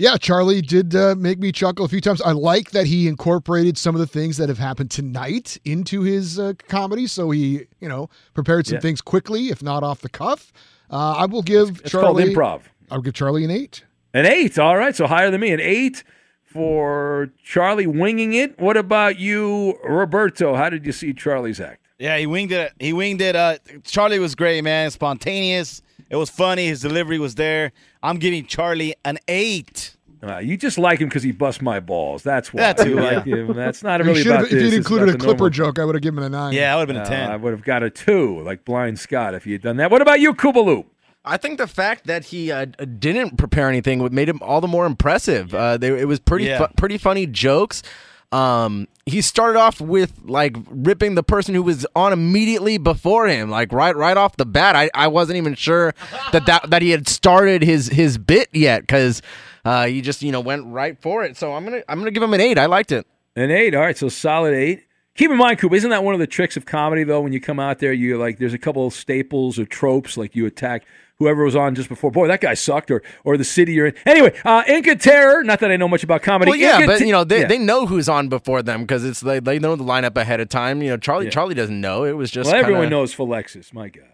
Yeah, 0.00 0.16
Charlie 0.16 0.62
did 0.62 0.94
uh, 0.94 1.16
make 1.18 1.40
me 1.40 1.50
chuckle 1.50 1.84
a 1.84 1.88
few 1.88 2.00
times. 2.00 2.22
I 2.22 2.30
like 2.30 2.70
that 2.70 2.86
he 2.86 3.08
incorporated 3.08 3.76
some 3.76 3.96
of 3.96 3.98
the 4.00 4.06
things 4.06 4.36
that 4.36 4.48
have 4.48 4.56
happened 4.58 4.92
tonight 4.92 5.58
into 5.64 6.02
his 6.02 6.38
uh, 6.38 6.52
comedy. 6.68 7.08
So 7.08 7.30
he, 7.32 7.66
you 7.80 7.88
know, 7.88 8.08
prepared 8.32 8.66
some 8.68 8.76
Yeah. 8.76 8.80
things 8.80 9.00
quickly, 9.00 9.48
if 9.48 9.60
not 9.60 9.82
off 9.82 10.00
the 10.00 10.08
cuff. 10.08 10.52
Uh, 10.88 11.14
I 11.18 11.26
will 11.26 11.42
give 11.42 11.80
It's 11.80 11.90
called 11.92 12.16
Charlie 12.16 12.32
improv. 12.32 12.60
I'll 12.92 13.02
give 13.02 13.14
Charlie 13.14 13.42
an 13.44 13.50
eight. 13.50 13.82
An 14.14 14.24
eight. 14.24 14.56
All 14.56 14.76
right. 14.76 14.94
So 14.94 15.08
higher 15.08 15.32
than 15.32 15.40
me. 15.40 15.50
An 15.50 15.60
eight 15.60 16.04
for 16.44 17.30
Charlie 17.42 17.86
winging 17.88 18.34
it. 18.34 18.58
What 18.60 18.76
about 18.76 19.18
you, 19.18 19.78
Roberto? 19.84 20.54
How 20.54 20.70
did 20.70 20.86
you 20.86 20.92
see 20.92 21.12
Charlie's 21.12 21.60
act? 21.60 21.84
Yeah, 21.98 22.16
he 22.16 22.26
winged 22.26 22.52
it. 22.52 22.72
He 22.78 22.92
winged 22.92 23.20
it. 23.20 23.34
Uh, 23.34 23.58
Charlie 23.84 24.20
was 24.20 24.36
great, 24.36 24.62
man. 24.62 24.90
Spontaneous. 24.92 25.82
It 26.10 26.16
was 26.16 26.30
funny. 26.30 26.66
His 26.68 26.80
delivery 26.80 27.18
was 27.18 27.34
there. 27.34 27.72
I'm 28.02 28.18
giving 28.18 28.46
Charlie 28.46 28.94
an 29.04 29.18
eight. 29.28 29.94
Uh, 30.20 30.38
you 30.38 30.56
just 30.56 30.78
like 30.78 30.98
him 31.00 31.08
because 31.08 31.22
he 31.22 31.30
busts 31.30 31.62
my 31.62 31.78
balls. 31.78 32.24
That's 32.24 32.52
why 32.52 32.60
That 32.72 32.78
too, 32.78 32.88
you 32.90 32.94
like 32.96 33.24
him. 33.24 33.52
That's 33.52 33.84
not 33.84 34.00
You 34.00 34.06
really 34.06 34.22
should've- 34.22 34.30
about 34.34 34.44
if 34.46 34.50
this. 34.50 34.62
you'd 34.64 34.74
included 34.74 35.08
a 35.10 35.12
Clipper 35.12 35.26
normal- 35.44 35.50
joke, 35.50 35.78
I 35.78 35.84
would 35.84 35.94
have 35.94 36.02
given 36.02 36.18
him 36.18 36.24
a 36.24 36.28
nine. 36.36 36.52
Yeah, 36.54 36.74
I 36.74 36.78
would 36.78 36.88
have 36.88 36.96
No, 36.96 37.04
been 37.04 37.12
a 37.12 37.16
10. 37.16 37.30
I 37.30 37.36
would 37.36 37.52
have 37.52 37.62
got 37.62 37.82
a 37.84 37.90
two, 37.90 38.40
like 38.40 38.64
Blind 38.64 38.98
Scott, 38.98 39.34
if 39.34 39.46
you 39.46 39.52
had 39.52 39.62
done 39.62 39.76
that. 39.76 39.90
What 39.92 40.02
about 40.02 40.18
you, 40.18 40.34
Kubaloo? 40.34 40.86
I 41.24 41.36
think 41.36 41.58
the 41.58 41.66
fact 41.68 42.06
that 42.06 42.24
he 42.26 42.50
uh, 42.50 42.64
didn't 42.98 43.36
prepare 43.36 43.68
anything 43.68 44.06
made 44.12 44.28
him 44.28 44.38
all 44.42 44.60
the 44.60 44.66
more 44.68 44.86
impressive. 44.86 45.54
Uh, 45.54 45.76
they, 45.76 45.88
it 46.00 46.08
was 46.08 46.18
pretty 46.18 46.46
Yeah. 46.46 46.66
fu- 46.66 46.72
pretty 46.76 46.98
funny 46.98 47.26
jokes. 47.26 47.82
Um, 48.30 48.88
he 49.06 49.22
started 49.22 49.58
off 49.58 49.80
with 49.80 50.12
like 50.24 50.56
ripping 50.68 51.14
the 51.14 51.22
person 51.22 51.54
who 51.54 51.62
was 51.62 51.86
on 51.96 52.12
immediately 52.12 52.76
before 52.76 53.26
him, 53.26 53.48
like 53.48 53.72
right 53.72 53.96
right 53.96 54.16
off 54.16 54.36
the 54.36 54.44
bat. 54.44 54.76
I, 54.76 54.90
I 54.94 55.08
wasn't 55.08 55.38
even 55.38 55.54
sure 55.54 55.94
that, 56.32 56.44
that 56.46 56.68
that 56.70 56.82
he 56.82 56.90
had 56.90 57.08
started 57.08 57.62
his 57.62 57.88
his 57.88 58.18
bit 58.18 58.48
yet 58.52 58.82
because 58.82 59.22
uh, 59.64 59.86
he 59.86 60.02
just 60.02 60.22
you 60.22 60.30
know 60.30 60.40
went 60.40 60.66
right 60.66 61.00
for 61.00 61.24
it. 61.24 61.36
So 61.36 61.54
I'm 61.54 61.64
gonna 61.64 61.82
I'm 61.88 61.98
gonna 61.98 62.10
give 62.10 62.22
him 62.22 62.34
an 62.34 62.40
eight. 62.40 62.58
I 62.58 62.66
liked 62.66 62.92
it. 62.92 63.06
An 63.34 63.50
eight. 63.50 63.74
All 63.74 63.80
right, 63.80 63.96
so 63.96 64.08
solid 64.08 64.52
eight. 64.52 64.84
Keep 65.14 65.32
in 65.32 65.36
mind, 65.36 65.58
Coop, 65.58 65.72
isn't 65.72 65.90
that 65.90 66.04
one 66.04 66.14
of 66.14 66.20
the 66.20 66.26
tricks 66.26 66.56
of 66.56 66.66
comedy 66.66 67.02
though? 67.04 67.20
When 67.22 67.32
you 67.32 67.40
come 67.40 67.58
out 67.58 67.78
there, 67.78 67.92
you 67.92 68.18
like 68.18 68.38
there's 68.38 68.54
a 68.54 68.58
couple 68.58 68.86
of 68.86 68.92
staples 68.92 69.58
or 69.58 69.64
tropes, 69.64 70.16
like 70.16 70.36
you 70.36 70.44
attack 70.46 70.84
whoever 71.18 71.44
was 71.44 71.56
on 71.56 71.74
just 71.74 71.88
before. 71.88 72.10
Boy, 72.10 72.28
that 72.28 72.40
guy 72.40 72.54
sucked, 72.54 72.90
or 72.90 73.02
or 73.24 73.36
the 73.36 73.44
city 73.44 73.72
you're 73.72 73.88
in. 73.88 73.94
Anyway, 74.06 74.34
uh, 74.44 74.62
Inca 74.68 74.96
Terror. 74.96 75.42
Not 75.44 75.60
that 75.60 75.70
I 75.70 75.76
know 75.76 75.88
much 75.88 76.04
about 76.04 76.22
comedy. 76.22 76.50
Well, 76.50 76.58
yeah, 76.58 76.76
Inca 76.80 76.86
but 76.86 77.00
you 77.00 77.12
know 77.12 77.24
they, 77.24 77.40
Yeah. 77.40 77.46
they 77.48 77.58
know 77.58 77.86
who's 77.86 78.08
on 78.08 78.28
before 78.28 78.62
them 78.62 78.82
because 78.82 79.04
it's 79.04 79.20
they, 79.20 79.40
they 79.40 79.58
know 79.58 79.76
the 79.76 79.84
lineup 79.84 80.16
ahead 80.16 80.40
of 80.40 80.48
time. 80.48 80.82
You 80.82 80.90
know 80.90 80.96
Charlie 80.96 81.26
Yeah. 81.26 81.30
Charlie 81.30 81.54
doesn't 81.54 81.80
know. 81.80 82.04
It 82.04 82.12
was 82.16 82.30
just 82.30 82.48
well, 82.50 82.56
everyone 82.60 82.84
kinda- 82.84 82.96
knows 82.96 83.14
Philexis. 83.14 83.72
My 83.74 83.88
God, 83.88 84.04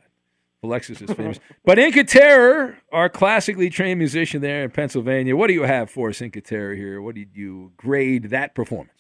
Philexis 0.63 1.03
is 1.09 1.15
famous. 1.17 1.39
but 1.65 1.79
Inca 1.79 2.05
Terror, 2.05 2.79
our 2.93 3.09
classically 3.09 3.69
trained 3.71 3.99
musician 3.99 4.41
there 4.41 4.65
in 4.65 4.71
Pennsylvania. 4.71 5.37
What 5.37 5.49
do 5.49 5.53
you 5.55 5.63
have 5.65 5.91
for 5.91 6.09
us, 6.09 6.21
Inca 6.23 6.41
Terror? 6.41 6.75
Here, 6.75 7.01
what 7.01 7.15
did 7.15 7.31
you 7.35 7.73
grade 7.77 8.31
that 8.31 8.55
performance? 8.55 8.91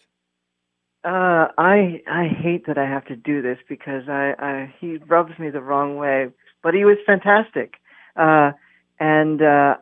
Uh, 1.04 1.48
I 1.58 2.00
I 2.06 2.28
hate 2.28 2.66
that 2.66 2.78
I 2.78 2.86
have 2.86 3.04
to 3.06 3.16
do 3.16 3.42
this 3.42 3.58
because 3.68 4.08
I, 4.08 4.34
I 4.38 4.74
he 4.80 4.96
rubs 5.06 5.38
me 5.38 5.50
the 5.50 5.60
wrong 5.60 5.96
way, 5.96 6.28
but 6.62 6.72
he 6.72 6.86
was 6.86 6.96
fantastic, 7.04 7.74
uh, 8.16 8.52
and 9.00 9.42
uh, 9.42 9.76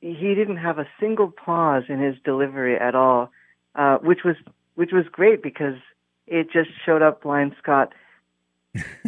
he 0.00 0.34
didn't 0.34 0.58
have 0.58 0.78
a 0.78 0.86
single 1.00 1.30
pause 1.30 1.84
in 1.88 2.00
his 2.00 2.14
delivery 2.24 2.76
at 2.78 2.94
all, 2.94 3.30
uh, 3.74 3.98
which 3.98 4.20
was 4.24 4.36
which 4.74 4.90
was 4.92 5.04
great 5.10 5.42
because 5.42 5.76
it 6.26 6.50
just 6.52 6.70
showed 6.84 7.02
up 7.02 7.22
blind 7.22 7.54
Scott. 7.62 7.92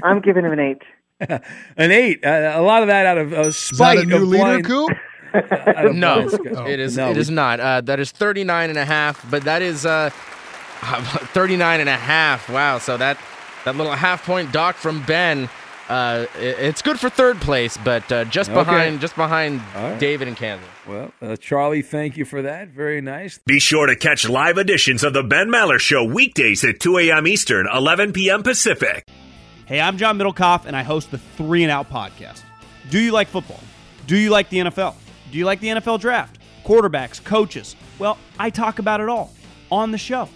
I'm 0.02 0.20
giving 0.20 0.44
him 0.44 0.52
an 0.52 0.60
eight. 0.60 0.82
An 1.78 1.90
eight. 1.90 2.22
Uh, 2.24 2.52
a 2.54 2.60
lot 2.62 2.82
of 2.82 2.88
that 2.88 3.06
out 3.06 3.16
of 3.18 3.32
uh, 3.32 3.50
spite. 3.50 3.98
Is 3.98 4.04
that 4.04 4.12
a 4.12 4.18
new 4.18 4.22
of 4.22 4.28
leader, 4.28 4.42
blind, 4.44 4.64
Coop? 4.66 4.90
no, 5.94 6.14
blind 6.28 6.30
Scott. 6.30 6.68
it 6.70 6.78
is 6.78 6.96
No, 6.96 7.10
it 7.10 7.14
we- 7.14 7.20
is 7.20 7.30
not. 7.30 7.58
Uh, 7.58 7.80
that 7.80 7.98
is 7.98 8.10
39 8.12 8.68
and 8.70 8.78
a 8.78 8.84
half, 8.84 9.28
but 9.30 9.42
that 9.44 9.62
is 9.62 9.86
uh, 9.86 10.10
39 10.82 11.80
and 11.80 11.88
a 11.88 11.96
half. 11.96 12.48
Wow, 12.50 12.78
so 12.78 12.96
that 12.98 13.18
that 13.64 13.76
little 13.76 13.94
half 13.94 14.24
point 14.26 14.52
dock 14.52 14.76
from 14.76 15.02
Ben 15.04 15.48
uh, 15.88 16.26
it's 16.38 16.82
good 16.82 16.98
for 16.98 17.08
third 17.08 17.40
place, 17.40 17.76
but 17.76 18.10
uh, 18.10 18.24
just 18.24 18.50
Okay. 18.50 18.58
behind 18.60 19.00
just 19.00 19.14
behind 19.16 19.60
All 19.76 19.90
right. 19.90 19.98
David 19.98 20.28
and 20.28 20.36
Kansas. 20.36 20.66
Well, 20.86 21.12
uh, 21.22 21.36
Charlie, 21.36 21.82
thank 21.82 22.16
you 22.16 22.24
for 22.24 22.42
that. 22.42 22.68
Very 22.68 23.00
nice. 23.00 23.38
Be 23.46 23.58
sure 23.60 23.86
to 23.86 23.96
catch 23.96 24.28
live 24.28 24.58
editions 24.58 25.02
of 25.04 25.12
The 25.12 25.22
Ben 25.22 25.48
Maller 25.48 25.78
Show 25.78 26.04
weekdays 26.04 26.64
at 26.64 26.80
2 26.80 26.98
a.m. 26.98 27.26
Eastern, 27.26 27.66
11 27.72 28.12
p.m. 28.12 28.42
Pacific. 28.42 29.04
Hey, 29.66 29.80
I'm 29.80 29.96
John 29.96 30.16
Middlekauff, 30.18 30.64
and 30.66 30.76
I 30.76 30.82
host 30.84 31.10
the 31.10 31.18
Three 31.18 31.62
and 31.64 31.72
Out 31.72 31.90
podcast. 31.90 32.42
Do 32.90 32.98
you 33.00 33.10
like 33.12 33.28
football? 33.28 33.60
Do 34.06 34.16
you 34.16 34.30
like 34.30 34.48
the 34.48 34.58
NFL? 34.58 34.94
Do 35.32 35.38
you 35.38 35.44
like 35.44 35.58
the 35.60 35.68
NFL 35.68 35.98
draft? 36.00 36.38
Quarterbacks, 36.64 37.22
coaches? 37.22 37.74
Well, 37.98 38.16
I 38.38 38.50
talk 38.50 38.78
about 38.78 39.00
it 39.00 39.08
all 39.08 39.32
on 39.72 39.90
the 39.90 39.98
show. 39.98 40.28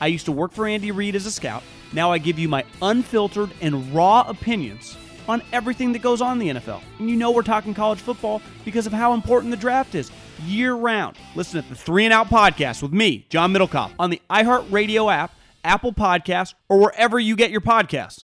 I 0.00 0.06
used 0.08 0.26
to 0.26 0.32
work 0.32 0.52
for 0.52 0.66
Andy 0.68 0.90
Reid 0.92 1.16
as 1.16 1.26
a 1.26 1.32
scout. 1.32 1.62
Now 1.96 2.12
I 2.12 2.18
give 2.18 2.38
you 2.38 2.46
my 2.46 2.62
unfiltered 2.82 3.52
and 3.62 3.94
raw 3.94 4.26
opinions 4.28 4.98
on 5.28 5.42
everything 5.50 5.94
that 5.94 6.02
goes 6.02 6.20
on 6.20 6.38
in 6.38 6.46
the 6.46 6.60
NFL. 6.60 6.82
And 6.98 7.08
you 7.08 7.16
know 7.16 7.30
we're 7.30 7.40
talking 7.40 7.72
college 7.72 8.00
football 8.00 8.42
because 8.66 8.86
of 8.86 8.92
how 8.92 9.14
important 9.14 9.50
the 9.50 9.56
draft 9.56 9.94
is 9.94 10.12
year 10.44 10.74
round. 10.74 11.16
Listen 11.34 11.62
to 11.62 11.66
the 11.70 11.74
Three 11.74 12.04
and 12.04 12.12
Out 12.12 12.26
podcast 12.26 12.82
with 12.82 12.92
me, 12.92 13.24
John 13.30 13.50
Middlekauff, 13.50 13.92
on 13.98 14.10
the 14.10 14.20
iHeartRadio 14.28 15.10
app, 15.10 15.32
Apple 15.64 15.94
Podcasts, 15.94 16.52
or 16.68 16.78
wherever 16.78 17.18
you 17.18 17.34
get 17.34 17.50
your 17.50 17.62
podcasts. 17.62 18.24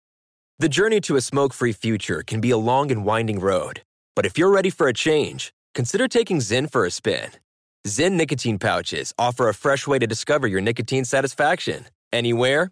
The 0.60 0.70
journey 0.70 1.02
to 1.02 1.16
a 1.16 1.22
smoke 1.22 1.52
free 1.52 1.74
future 1.74 2.22
can 2.22 2.42
be 2.42 2.52
a 2.52 2.58
long 2.58 2.92
and 2.92 3.04
winding 3.04 3.40
road. 3.40 3.82
But 4.16 4.28
if 4.28 4.38
you're 4.38 4.54
ready 4.54 4.70
for 4.70 4.88
a 4.88 4.94
change, 4.94 5.56
consider 5.74 6.08
taking 6.08 6.38
Zyn 6.38 6.72
for 6.72 6.86
a 6.86 6.92
spin. 6.92 7.32
Zyn 7.88 8.12
nicotine 8.12 8.60
pouches 8.60 9.12
offer 9.18 9.50
a 9.50 9.56
fresh 9.56 9.88
way 9.88 9.98
to 9.98 10.06
discover 10.06 10.46
your 10.46 10.62
nicotine 10.62 11.04
satisfaction 11.04 11.86
Anywhere, 12.16 12.72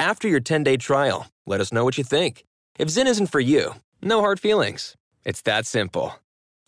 After 0.00 0.28
your 0.28 0.40
10 0.40 0.64
day 0.64 0.76
trial, 0.76 1.28
let 1.46 1.60
us 1.60 1.72
know 1.72 1.84
what 1.84 1.98
you 1.98 2.04
think. 2.04 2.44
If 2.78 2.88
Zyn 2.88 3.06
isn't 3.06 3.28
for 3.28 3.40
you, 3.40 3.74
no 4.02 4.20
hard 4.20 4.40
feelings. 4.40 4.96
It's 5.24 5.42
that 5.42 5.66
simple. 5.66 6.14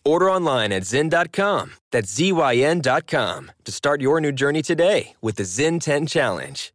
Order 0.05 0.31
online 0.31 0.71
at 0.71 0.83
Zyn.com, 0.83 1.73
that's 1.91 2.13
Z-Y-N.com, 2.13 3.51
to 3.65 3.71
start 3.71 4.01
your 4.01 4.21
new 4.21 4.31
journey 4.31 4.61
today 4.61 5.15
with 5.21 5.35
the 5.35 5.43
Zyn 5.43 5.81
10 5.81 6.07
Challenge. 6.07 6.73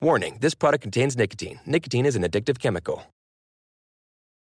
Warning, 0.00 0.38
this 0.40 0.54
product 0.54 0.82
contains 0.82 1.16
nicotine. 1.16 1.60
Nicotine 1.66 2.06
is 2.06 2.16
an 2.16 2.22
addictive 2.22 2.58
chemical. 2.60 3.04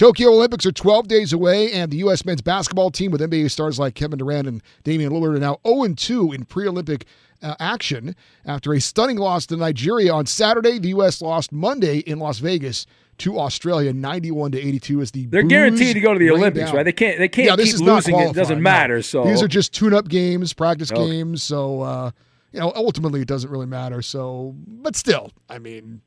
Tokyo 0.00 0.30
Olympics 0.30 0.64
are 0.64 0.72
12 0.72 1.08
days 1.08 1.34
away, 1.34 1.72
and 1.72 1.92
the 1.92 1.98
U.S. 1.98 2.24
men's 2.24 2.40
basketball 2.40 2.90
team 2.90 3.10
with 3.10 3.20
NBA 3.20 3.50
stars 3.50 3.78
like 3.78 3.94
Kevin 3.94 4.18
Durant 4.18 4.48
and 4.48 4.62
Damian 4.82 5.12
Lillard 5.12 5.36
are 5.36 5.38
now 5.38 5.58
0 5.66 5.92
2 5.94 6.32
in 6.32 6.46
pre 6.46 6.66
Olympic 6.66 7.04
uh, 7.42 7.54
action 7.60 8.16
after 8.46 8.72
a 8.72 8.80
stunning 8.80 9.18
loss 9.18 9.44
to 9.44 9.58
Nigeria 9.58 10.10
on 10.14 10.24
Saturday. 10.24 10.78
The 10.78 10.88
U.S. 10.88 11.20
lost 11.20 11.52
Monday 11.52 11.98
in 11.98 12.18
Las 12.18 12.38
Vegas 12.38 12.86
to 13.18 13.38
Australia, 13.38 13.92
91 13.92 14.52
to 14.52 14.58
82. 14.58 15.00
is 15.02 15.10
the 15.10 15.26
they're 15.26 15.42
guaranteed 15.42 15.92
to 15.92 16.00
go 16.00 16.14
to 16.14 16.18
the 16.18 16.30
Olympics, 16.30 16.68
down. 16.68 16.76
right? 16.76 16.82
They 16.84 16.92
can't. 16.92 17.18
They 17.18 17.28
can't 17.28 17.48
yeah, 17.48 17.62
keep 17.62 17.80
losing. 17.80 18.18
It 18.18 18.34
doesn't 18.34 18.62
matter. 18.62 18.94
No. 18.94 19.00
So 19.02 19.24
these 19.24 19.42
are 19.42 19.48
just 19.48 19.74
tune-up 19.74 20.08
games, 20.08 20.54
practice 20.54 20.90
okay. 20.90 21.10
games. 21.10 21.42
So 21.42 21.82
uh, 21.82 22.10
you 22.52 22.60
know, 22.60 22.72
ultimately, 22.74 23.20
it 23.20 23.28
doesn't 23.28 23.50
really 23.50 23.66
matter. 23.66 24.00
So, 24.00 24.54
but 24.66 24.96
still, 24.96 25.30
I 25.50 25.58
mean, 25.58 26.00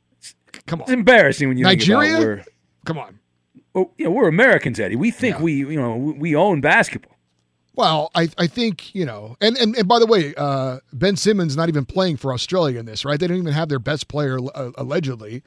come 0.66 0.82
on, 0.82 0.86
it's 0.86 0.94
embarrassing 0.94 1.48
when 1.48 1.60
you 1.60 1.64
Nigeria. 1.64 2.44
Come 2.86 2.98
on 2.98 3.20
well, 3.74 3.92
you 3.98 4.06
know, 4.06 4.12
we're 4.12 4.28
Americans, 4.28 4.80
Eddie. 4.80 4.96
We 4.96 5.12
think 5.12 5.38
yeah. 5.38 5.44
we, 5.44 5.54
you 5.54 5.80
know, 5.80 5.96
we 5.96 6.36
own 6.36 6.62
basketball. 6.62 7.18
Well, 7.76 8.12
I, 8.14 8.30
I 8.38 8.46
think 8.46 8.94
you 8.94 9.06
know, 9.06 9.36
and, 9.42 9.58
and 9.58 9.76
and 9.76 9.88
by 9.88 9.98
the 9.98 10.06
way, 10.06 10.36
uh, 10.38 10.80
Ben 10.92 11.16
Simmons 11.16 11.58
not 11.58 11.70
even 11.70 11.86
playing 11.86 12.18
for 12.18 12.32
Australia 12.32 12.80
in 12.80 12.86
this, 12.86 13.04
right? 13.04 13.20
They 13.20 13.26
don't 13.26 13.38
even 13.38 13.54
have 13.54 13.68
their 13.70 13.80
best 13.80 14.08
player 14.08 14.38
uh, 14.54 14.72
allegedly 14.78 15.42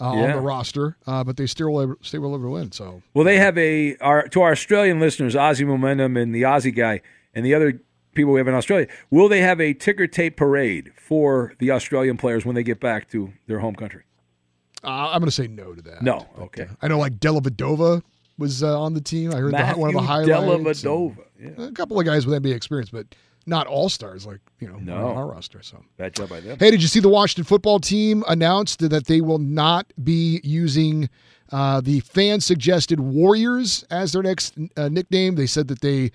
uh, 0.00 0.12
yeah. 0.16 0.22
on 0.24 0.32
the 0.32 0.40
roster, 0.40 0.96
uh, 1.06 1.22
but 1.22 1.36
they 1.36 1.46
still 1.46 1.72
will 1.72 1.94
still 2.02 2.22
will 2.22 2.34
ever 2.34 2.50
win. 2.50 2.72
So, 2.72 3.02
well, 3.14 3.24
they 3.24 3.38
have 3.38 3.56
a 3.56 3.96
our 3.98 4.26
to 4.28 4.42
our 4.42 4.52
Australian 4.52 4.98
listeners, 4.98 5.36
Aussie 5.36 5.66
Momentum 5.66 6.16
and 6.16 6.34
the 6.34 6.42
Aussie 6.42 6.74
guy 6.74 7.00
and 7.32 7.46
the 7.46 7.54
other 7.54 7.80
people 8.14 8.32
we 8.32 8.40
have 8.40 8.48
in 8.48 8.54
Australia. 8.54 8.88
Will 9.10 9.28
they 9.28 9.40
have 9.40 9.60
a 9.60 9.72
ticker 9.72 10.08
tape 10.08 10.36
parade 10.36 10.92
for 10.96 11.54
the 11.60 11.70
Australian 11.70 12.16
players 12.16 12.44
when 12.44 12.56
they 12.56 12.64
get 12.64 12.80
back 12.80 13.08
to 13.10 13.32
their 13.46 13.60
home 13.60 13.76
country? 13.76 14.02
Uh, 14.84 15.10
I'm 15.10 15.20
going 15.20 15.26
to 15.26 15.30
say 15.30 15.48
no 15.48 15.74
to 15.74 15.82
that. 15.82 16.02
No. 16.02 16.26
Okay. 16.38 16.64
Uh, 16.64 16.74
I 16.82 16.88
know 16.88 16.98
like 16.98 17.18
Dellavedova 17.18 18.02
was 18.38 18.62
uh, 18.62 18.80
on 18.80 18.94
the 18.94 19.00
team. 19.00 19.32
I 19.32 19.38
heard 19.38 19.52
the, 19.52 19.74
one 19.74 19.90
of 19.90 19.94
the 19.94 20.06
highlights. 20.06 20.82
Dellavedova. 20.82 21.24
Yeah. 21.40 21.50
A 21.66 21.72
couple 21.72 21.98
of 21.98 22.06
guys 22.06 22.26
with 22.26 22.40
NBA 22.42 22.54
experience, 22.54 22.90
but 22.90 23.06
not 23.48 23.66
all 23.66 23.88
stars 23.88 24.26
like 24.26 24.40
you 24.60 24.68
know 24.68 24.76
no. 24.76 25.08
on 25.08 25.16
our 25.16 25.26
roster. 25.26 25.62
So 25.62 25.82
bad 25.96 26.14
job 26.14 26.28
by 26.28 26.40
them. 26.40 26.58
Hey, 26.58 26.70
did 26.70 26.82
you 26.82 26.88
see 26.88 27.00
the 27.00 27.08
Washington 27.08 27.44
football 27.44 27.80
team 27.80 28.22
announced 28.28 28.80
that 28.80 29.06
they 29.06 29.20
will 29.20 29.38
not 29.38 29.92
be 30.02 30.40
using 30.44 31.08
uh, 31.50 31.80
the 31.80 32.00
fan 32.00 32.40
suggested 32.40 33.00
Warriors 33.00 33.84
as 33.90 34.12
their 34.12 34.22
next 34.22 34.54
uh, 34.76 34.88
nickname? 34.88 35.34
They 35.34 35.46
said 35.46 35.68
that 35.68 35.80
they 35.80 36.12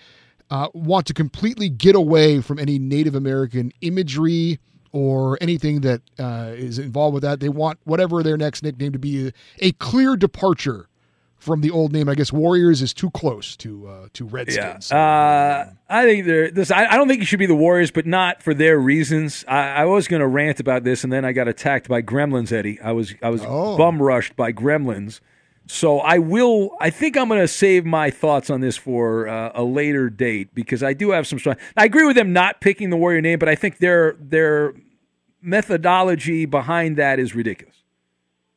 uh, 0.49 0.69
want 0.73 1.07
to 1.07 1.13
completely 1.13 1.69
get 1.69 1.95
away 1.95 2.39
from 2.41 2.59
any 2.59 2.77
Native 2.77 3.15
American 3.15 3.73
imagery 3.81 4.59
or 4.93 5.37
anything 5.41 5.81
that 5.81 6.01
uh, 6.19 6.51
is 6.55 6.79
involved 6.79 7.15
with 7.15 7.23
that. 7.23 7.41
They 7.41 7.49
want 7.49 7.79
whatever 7.83 8.23
their 8.23 8.37
next 8.37 8.63
nickname 8.63 8.93
to 8.93 8.99
be 8.99 9.27
a, 9.27 9.31
a, 9.59 9.71
clear 9.73 10.15
departure 10.15 10.87
from 11.35 11.61
the 11.61 11.71
old 11.71 11.91
name. 11.91 12.07
I 12.07 12.15
guess 12.15 12.31
Warriors 12.31 12.81
is 12.81 12.93
too 12.93 13.09
close 13.09 13.57
to 13.57 13.87
uh, 13.87 14.07
to 14.13 14.25
Redskins. 14.25 14.91
Yeah. 14.91 14.97
Uh, 14.97 15.73
I 15.89 16.05
think 16.05 16.25
they're 16.25 16.51
this. 16.51 16.71
I, 16.71 16.85
I, 16.85 16.95
don't 16.95 17.07
think 17.07 17.21
it 17.21 17.25
should 17.25 17.39
be 17.39 17.47
the 17.47 17.55
Warriors, 17.55 17.91
but 17.91 18.05
not 18.05 18.41
for 18.41 18.53
their 18.53 18.79
reasons. 18.79 19.43
I, 19.47 19.69
I 19.69 19.85
was 19.85 20.07
going 20.07 20.21
to 20.21 20.27
rant 20.27 20.59
about 20.59 20.83
this, 20.83 21.03
and 21.03 21.11
then 21.11 21.25
I 21.25 21.33
got 21.33 21.47
attacked 21.47 21.89
by 21.89 22.01
Gremlins. 22.03 22.51
Eddie, 22.51 22.79
I 22.79 22.91
was 22.91 23.15
I 23.21 23.29
was 23.29 23.41
oh. 23.45 23.75
bum 23.77 24.01
rushed 24.01 24.35
by 24.35 24.53
Gremlins 24.53 25.19
So 25.65 25.99
I 25.99 26.17
will. 26.17 26.71
I 26.79 26.89
think 26.89 27.15
I'm 27.17 27.27
going 27.29 27.39
to 27.39 27.47
save 27.47 27.85
my 27.85 28.09
thoughts 28.09 28.49
on 28.49 28.61
this 28.61 28.75
for 28.75 29.27
uh, 29.27 29.51
a 29.55 29.63
later 29.63 30.09
date 30.09 30.53
because 30.53 30.83
I 30.83 30.93
do 30.93 31.11
have 31.11 31.25
some 31.25 31.39
strong. 31.39 31.55
I 31.77 31.85
agree 31.85 32.05
with 32.05 32.15
them 32.15 32.33
not 32.33 32.59
picking 32.59 32.89
the 32.89 32.97
Warrior 32.97 33.21
name, 33.21 33.39
but 33.39 33.47
I 33.47 33.55
think 33.55 33.77
their 33.77 34.15
their 34.19 34.73
methodology 35.41 36.45
behind 36.45 36.97
that 36.97 37.19
is 37.19 37.33
ridiculous. 37.33 37.75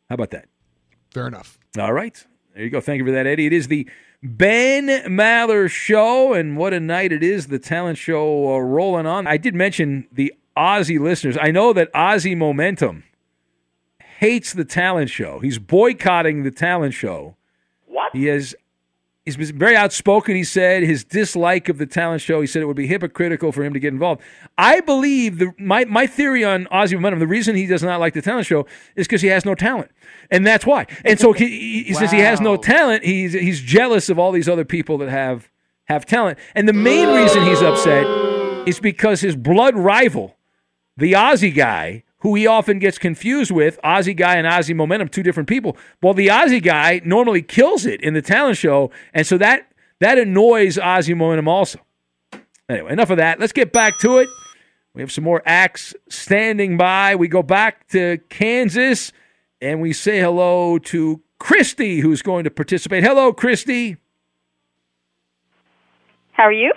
How 0.08 0.14
about 0.14 0.30
that? 0.30 0.46
Fair 1.12 1.26
enough. 1.26 1.58
All 1.78 1.92
right. 1.92 2.24
There 2.54 2.64
you 2.64 2.70
go. 2.70 2.80
Thank 2.80 2.98
you 2.98 3.04
for 3.04 3.12
that, 3.12 3.26
Eddie. 3.26 3.46
It 3.46 3.52
is 3.52 3.68
the 3.68 3.88
Ben 4.22 4.86
Maller 5.08 5.70
Show, 5.70 6.32
and 6.32 6.56
what 6.56 6.72
a 6.72 6.80
night 6.80 7.12
it 7.12 7.22
is. 7.22 7.48
The 7.48 7.58
talent 7.58 7.98
show 7.98 8.54
uh, 8.54 8.58
rolling 8.58 9.06
on. 9.06 9.26
I 9.26 9.36
did 9.36 9.54
mention 9.54 10.08
the 10.10 10.32
Aussie 10.56 10.98
listeners. 10.98 11.36
I 11.40 11.50
know 11.50 11.72
that 11.72 11.92
Aussie 11.92 12.36
Momentum 12.36 13.04
hates 14.18 14.52
the 14.52 14.64
talent 14.64 15.10
show. 15.10 15.40
He's 15.40 15.58
boycotting 15.58 16.42
the 16.42 16.50
talent 16.50 16.94
show. 16.94 17.36
What? 17.86 18.14
He 18.14 18.26
has. 18.26 18.54
He's 19.24 19.36
been 19.36 19.58
very 19.58 19.74
outspoken. 19.74 20.36
He 20.36 20.44
said 20.44 20.84
his 20.84 21.02
dislike 21.02 21.68
of 21.68 21.78
the 21.78 21.86
talent 21.86 22.22
show. 22.22 22.40
He 22.40 22.46
said 22.46 22.62
it 22.62 22.66
would 22.66 22.76
be 22.76 22.86
hypocritical 22.86 23.50
for 23.50 23.64
him 23.64 23.74
to 23.74 23.80
get 23.80 23.92
involved. 23.92 24.22
I 24.56 24.80
believe 24.80 25.38
the 25.38 25.52
my 25.58 25.84
my 25.84 26.06
theory 26.06 26.44
on 26.44 26.66
Aussie 26.66 26.94
Momentum. 26.94 27.18
The 27.18 27.26
reason 27.26 27.56
he 27.56 27.66
does 27.66 27.82
not 27.82 27.98
like 27.98 28.14
the 28.14 28.22
talent 28.22 28.46
show 28.46 28.66
is 28.94 29.06
because 29.06 29.22
he 29.22 29.28
has 29.28 29.44
no 29.44 29.54
talent, 29.56 29.90
and 30.30 30.46
that's 30.46 30.64
why. 30.64 30.86
And 31.04 31.18
so 31.18 31.32
he, 31.32 31.48
he, 31.48 31.82
he 31.84 31.94
says 31.94 32.12
he 32.12 32.20
has 32.20 32.40
no 32.40 32.56
talent. 32.56 33.04
He's 33.04 33.32
he's 33.32 33.60
jealous 33.60 34.08
of 34.08 34.18
all 34.18 34.30
these 34.30 34.48
other 34.48 34.64
people 34.64 34.96
that 34.98 35.08
have 35.08 35.50
have 35.86 36.06
talent. 36.06 36.38
And 36.54 36.68
the 36.68 36.72
main 36.72 37.08
reason 37.08 37.42
he's 37.42 37.62
upset 37.62 38.06
is 38.68 38.78
because 38.78 39.20
his 39.20 39.34
blood 39.34 39.74
rival, 39.74 40.36
the 40.96 41.14
Aussie 41.14 41.54
guy, 41.54 42.04
who 42.18 42.34
he 42.34 42.46
often 42.46 42.78
gets 42.78 42.98
confused 42.98 43.50
with, 43.50 43.78
Aussie 43.84 44.16
guy 44.16 44.36
and 44.36 44.46
Aussie 44.46 44.74
Momentum, 44.74 45.08
two 45.08 45.22
different 45.22 45.48
people. 45.48 45.76
Well, 46.02 46.14
the 46.14 46.28
Aussie 46.28 46.62
guy 46.62 47.00
normally 47.04 47.42
kills 47.42 47.86
it 47.86 48.00
in 48.00 48.14
the 48.14 48.22
talent 48.22 48.56
show, 48.56 48.90
and 49.12 49.26
so 49.26 49.38
that 49.38 49.70
that 50.00 50.18
annoys 50.18 50.76
Aussie 50.76 51.16
Momentum 51.16 51.48
also. 51.48 51.78
Anyway, 52.68 52.92
enough 52.92 53.10
of 53.10 53.18
that. 53.18 53.38
Let's 53.38 53.52
get 53.52 53.72
back 53.72 53.98
to 54.00 54.18
it. 54.18 54.28
We 54.92 55.02
have 55.02 55.12
some 55.12 55.24
more 55.24 55.42
acts 55.44 55.94
standing 56.08 56.76
by. 56.76 57.16
We 57.16 57.28
go 57.28 57.42
back 57.42 57.86
to 57.88 58.18
Kansas 58.30 59.12
and 59.60 59.80
we 59.80 59.92
say 59.92 60.20
hello 60.20 60.78
to 60.78 61.22
Christy, 61.38 62.00
who's 62.00 62.22
going 62.22 62.44
to 62.44 62.50
participate. 62.50 63.04
Hello, 63.04 63.32
Christy. 63.32 63.98
How 66.32 66.44
are 66.44 66.52
you? 66.52 66.72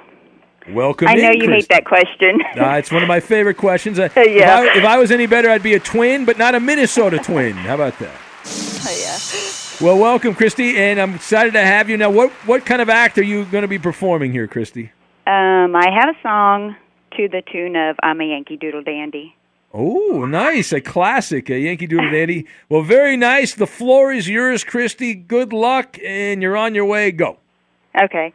Welcome. 0.74 1.07
I 1.07 1.15
know 1.15 1.32
in, 1.32 1.41
you 1.41 1.49
hate 1.49 1.70
that 1.70 1.86
question. 1.86 2.39
Uh, 2.59 2.74
it's 2.74 2.91
one 2.91 3.01
of 3.01 3.07
my 3.07 3.20
favorite 3.20 3.55
questions. 3.57 3.99
Uh, 3.99 4.09
Yeah. 4.15 4.63
If 4.63 4.76
I, 4.76 4.78
if 4.80 4.84
I 4.86 4.97
was 4.97 5.11
any 5.11 5.26
better, 5.28 5.49
I'd 5.49 5.63
be 5.63 5.74
a 5.76 5.80
twin, 5.80 6.26
but 6.26 6.38
not 6.38 6.55
a 6.55 6.59
Minnesota 6.59 7.17
twin. 7.20 7.53
How 7.53 7.76
about 7.76 7.97
that? 7.99 8.11
Oh, 8.45 8.97
yeah. 8.99 9.86
Well, 9.86 9.97
welcome, 9.97 10.36
Christy, 10.36 10.78
and 10.78 10.99
I'm 10.99 11.15
excited 11.15 11.53
to 11.53 11.61
have 11.61 11.89
you. 11.89 11.95
Now, 11.97 12.09
what 12.09 12.32
what 12.45 12.65
kind 12.65 12.82
of 12.82 12.89
act 12.89 13.17
are 13.17 13.24
you 13.24 13.45
going 13.45 13.61
to 13.61 13.67
be 13.67 13.80
performing 13.80 14.32
here, 14.32 14.45
Christy? 14.47 14.91
Um, 15.26 15.76
I 15.76 15.89
have 15.89 16.13
a 16.15 16.22
song 16.22 16.76
to 17.15 17.28
the 17.30 17.41
tune 17.49 17.76
of 17.78 17.95
"I'm 18.03 18.20
a 18.20 18.26
Yankee 18.26 18.57
Doodle 18.57 18.84
Dandy." 18.84 19.36
Oh, 19.74 20.26
nice. 20.26 20.74
A 20.74 20.82
classic, 20.82 21.49
a 21.49 21.59
Yankee 21.59 21.88
Doodle 21.88 22.09
Dandy. 22.11 22.45
Well, 22.70 22.82
very 22.82 23.15
nice. 23.15 23.53
The 23.53 23.67
floor 23.67 24.11
is 24.11 24.28
yours, 24.28 24.63
Christy. 24.63 25.13
Good 25.13 25.53
luck, 25.53 25.97
and 26.03 26.41
you're 26.41 26.57
on 26.57 26.76
your 26.76 26.86
way. 26.86 27.11
Go. 27.11 27.38
Okay. 28.01 28.34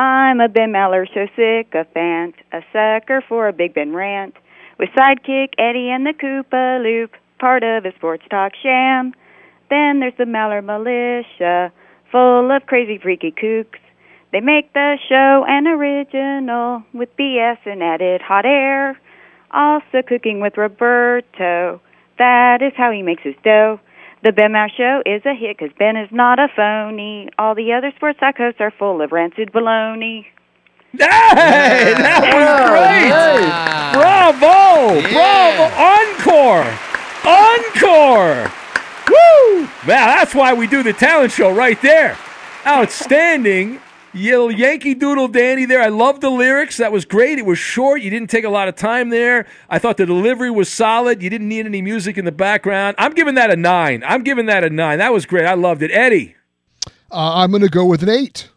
I'm 0.00 0.40
a 0.40 0.48
Ben 0.48 0.72
Maller 0.72 1.06
so 1.12 1.26
sycophant, 1.36 2.34
a 2.54 2.62
sucker 2.72 3.22
for 3.28 3.48
a 3.48 3.52
Big 3.52 3.74
Ben 3.74 3.92
rant. 3.92 4.34
With 4.78 4.88
sidekick 4.96 5.50
Eddie 5.58 5.90
and 5.90 6.06
the 6.06 6.14
Koopa 6.14 6.82
Loop, 6.82 7.10
part 7.38 7.62
of 7.62 7.84
a 7.84 7.94
sports 7.96 8.22
talk 8.30 8.52
sham. 8.62 9.12
Then 9.68 10.00
there's 10.00 10.16
the 10.16 10.24
Maller 10.24 10.64
Militia, 10.64 11.70
full 12.10 12.50
of 12.50 12.64
crazy 12.64 12.96
freaky 12.96 13.30
kooks. 13.30 13.78
They 14.32 14.40
make 14.40 14.72
the 14.72 14.96
show 15.06 15.44
an 15.46 15.66
original 15.66 16.82
with 16.94 17.14
BS 17.18 17.58
and 17.66 17.82
added 17.82 18.22
hot 18.22 18.46
air. 18.46 18.98
Also 19.50 20.00
cooking 20.08 20.40
with 20.40 20.56
Roberto, 20.56 21.82
that 22.16 22.62
is 22.62 22.72
how 22.74 22.90
he 22.90 23.02
makes 23.02 23.22
his 23.22 23.34
dough. 23.44 23.78
The 24.22 24.32
Ben 24.32 24.52
Maller 24.52 24.68
Show 24.76 25.02
is 25.06 25.22
a 25.24 25.34
hit 25.34 25.56
because 25.56 25.74
Ben 25.78 25.96
is 25.96 26.10
not 26.12 26.38
a 26.38 26.48
phony. 26.54 27.30
All 27.38 27.54
the 27.54 27.72
other 27.72 27.90
sports 27.96 28.20
psychos 28.20 28.60
are 28.60 28.70
full 28.70 29.00
of 29.00 29.12
rancid 29.12 29.50
baloney. 29.50 30.26
Hey, 30.92 31.94
that 31.96 32.20
was 32.28 32.68
great! 32.68 33.08
Bravo! 33.94 35.00
Bravo! 35.08 35.64
Encore! 35.96 36.66
Encore! 37.24 38.52
Woo! 39.08 39.68
Well, 39.86 40.06
that's 40.06 40.34
why 40.34 40.52
we 40.52 40.66
do 40.66 40.82
the 40.82 40.92
talent 40.92 41.32
show 41.32 41.50
right 41.50 41.80
there. 41.80 42.18
Outstanding. 42.66 43.80
Little 44.12 44.50
Yankee 44.50 44.94
Doodle 44.94 45.28
Dandy 45.28 45.66
there. 45.66 45.80
I 45.80 45.88
love 45.88 46.20
the 46.20 46.30
lyrics. 46.30 46.76
That 46.78 46.90
was 46.92 47.04
great. 47.04 47.38
It 47.38 47.46
was 47.46 47.58
short. 47.58 48.02
You 48.02 48.10
didn't 48.10 48.28
take 48.28 48.44
a 48.44 48.50
lot 48.50 48.68
of 48.68 48.74
time 48.74 49.10
there. 49.10 49.46
I 49.68 49.78
thought 49.78 49.96
the 49.96 50.06
delivery 50.06 50.50
was 50.50 50.68
solid. 50.70 51.22
You 51.22 51.30
didn't 51.30 51.48
need 51.48 51.64
any 51.64 51.80
music 51.80 52.18
in 52.18 52.24
the 52.24 52.32
background. 52.32 52.96
I'm 52.98 53.14
giving 53.14 53.36
that 53.36 53.50
a 53.50 53.56
nine. 53.56 54.02
I'm 54.04 54.22
giving 54.22 54.46
that 54.46 54.64
a 54.64 54.70
nine. 54.70 54.98
That 54.98 55.12
was 55.12 55.26
great. 55.26 55.46
I 55.46 55.54
loved 55.54 55.82
it. 55.82 55.90
Eddie. 55.92 56.34
Uh, 57.12 57.34
I'm 57.36 57.50
going 57.50 57.62
to 57.62 57.68
go 57.68 57.84
with 57.84 58.02
an 58.02 58.08
eight. 58.08 58.49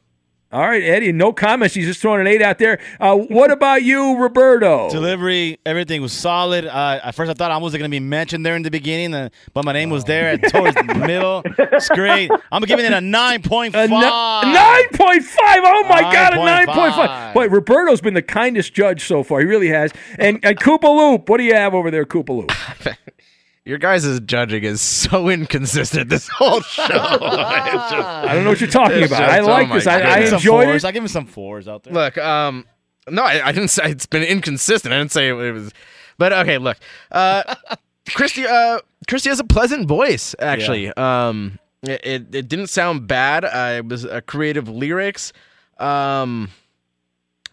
All 0.53 0.61
right, 0.61 0.83
Eddie. 0.83 1.11
No 1.11 1.33
comments. 1.33 1.73
He's 1.73 1.87
just 1.87 1.99
throwing 1.99 2.21
an 2.21 2.27
eight 2.27 2.43
out 2.43 2.59
there. 2.59 2.79
Uh, 2.99 3.15
what 3.15 3.49
about 3.51 3.81
you, 3.81 4.15
Roberto? 4.17 4.87
Delivery, 4.91 5.57
everything 5.65 5.99
was 5.99 6.13
solid. 6.13 6.65
Uh, 6.67 6.99
at 7.03 7.15
first, 7.15 7.31
I 7.31 7.33
thought 7.33 7.49
I 7.49 7.57
wasn't 7.57 7.79
going 7.79 7.89
to 7.89 7.95
be 7.95 7.99
mentioned 7.99 8.45
there 8.45 8.55
in 8.55 8.61
the 8.61 8.69
beginning, 8.69 9.15
uh, 9.15 9.29
but 9.55 9.65
my 9.65 9.73
name 9.73 9.89
was 9.89 10.03
there 10.03 10.29
at 10.29 10.43
towards 10.51 10.75
the 10.75 10.83
middle. 11.07 11.41
It's 11.57 11.89
great. 11.89 12.29
I'm 12.51 12.61
giving 12.65 12.85
it 12.85 12.93
a 12.93 13.01
nine 13.01 13.41
point 13.41 13.73
five. 13.73 13.89
Nine 13.89 14.89
point 14.93 15.23
five. 15.23 15.59
Oh 15.63 15.87
my 15.89 16.01
god, 16.01 16.33
a 16.33 16.35
nine 16.35 16.67
point 16.67 16.93
five. 16.93 17.33
9.5. 17.33 17.35
Wait, 17.35 17.49
Roberto's 17.49 18.01
been 18.01 18.13
the 18.13 18.21
kindest 18.21 18.75
judge 18.75 19.05
so 19.05 19.23
far. 19.23 19.39
He 19.39 19.47
really 19.47 19.69
has. 19.69 19.91
And 20.19 20.39
and 20.43 20.59
Koopa 20.59 20.83
Loop, 20.83 21.29
what 21.29 21.37
do 21.37 21.45
you 21.45 21.55
have 21.55 21.73
over 21.73 21.89
there, 21.89 22.05
Koopa 22.05 22.29
Loop? 22.29 22.51
Your 23.65 23.77
guys' 23.77 24.19
judging 24.21 24.63
is 24.63 24.81
so 24.81 25.29
inconsistent 25.29 26.09
this 26.09 26.27
whole 26.27 26.61
show. 26.61 26.83
I 26.89 28.29
don't 28.33 28.43
know 28.43 28.49
what 28.49 28.59
you're 28.61 28.69
talking 28.69 29.03
about. 29.03 29.23
I 29.23 29.39
like 29.39 29.71
this. 29.71 29.87
I- 29.87 30.01
I 30.01 30.25
Some 30.25 30.35
enjoyed 30.35 30.67
it. 30.69 30.83
I 30.85 30.91
give 30.91 31.03
him 31.03 31.07
some 31.07 31.25
fours 31.25 31.67
out 31.67 31.83
there. 31.83 31.93
Look, 31.93 32.17
um, 32.17 32.65
no, 33.09 33.23
I, 33.23 33.47
I 33.47 33.51
didn't 33.53 33.69
say 33.69 33.89
it's 33.91 34.05
been 34.05 34.23
inconsistent. 34.23 34.93
I 34.93 34.97
didn't 34.97 35.11
say 35.11 35.29
it, 35.29 35.33
was, 35.33 35.71
but 36.17 36.33
okay. 36.33 36.57
Look, 36.57 36.77
uh, 37.11 37.55
Christy, 38.09 38.45
uh, 38.45 38.79
Christy 39.07 39.29
has 39.29 39.39
a 39.39 39.43
pleasant 39.45 39.87
voice. 39.87 40.35
Actually, 40.39 40.91
um, 40.93 41.57
it, 41.83 42.01
it, 42.05 42.35
it 42.35 42.47
didn't 42.49 42.67
sound 42.67 43.07
bad. 43.07 43.45
Uh, 43.45 43.75
it 43.77 43.85
was 43.87 44.05
uh, 44.05 44.19
creative 44.27 44.67
lyrics. 44.67 45.31
Um, 45.79 46.49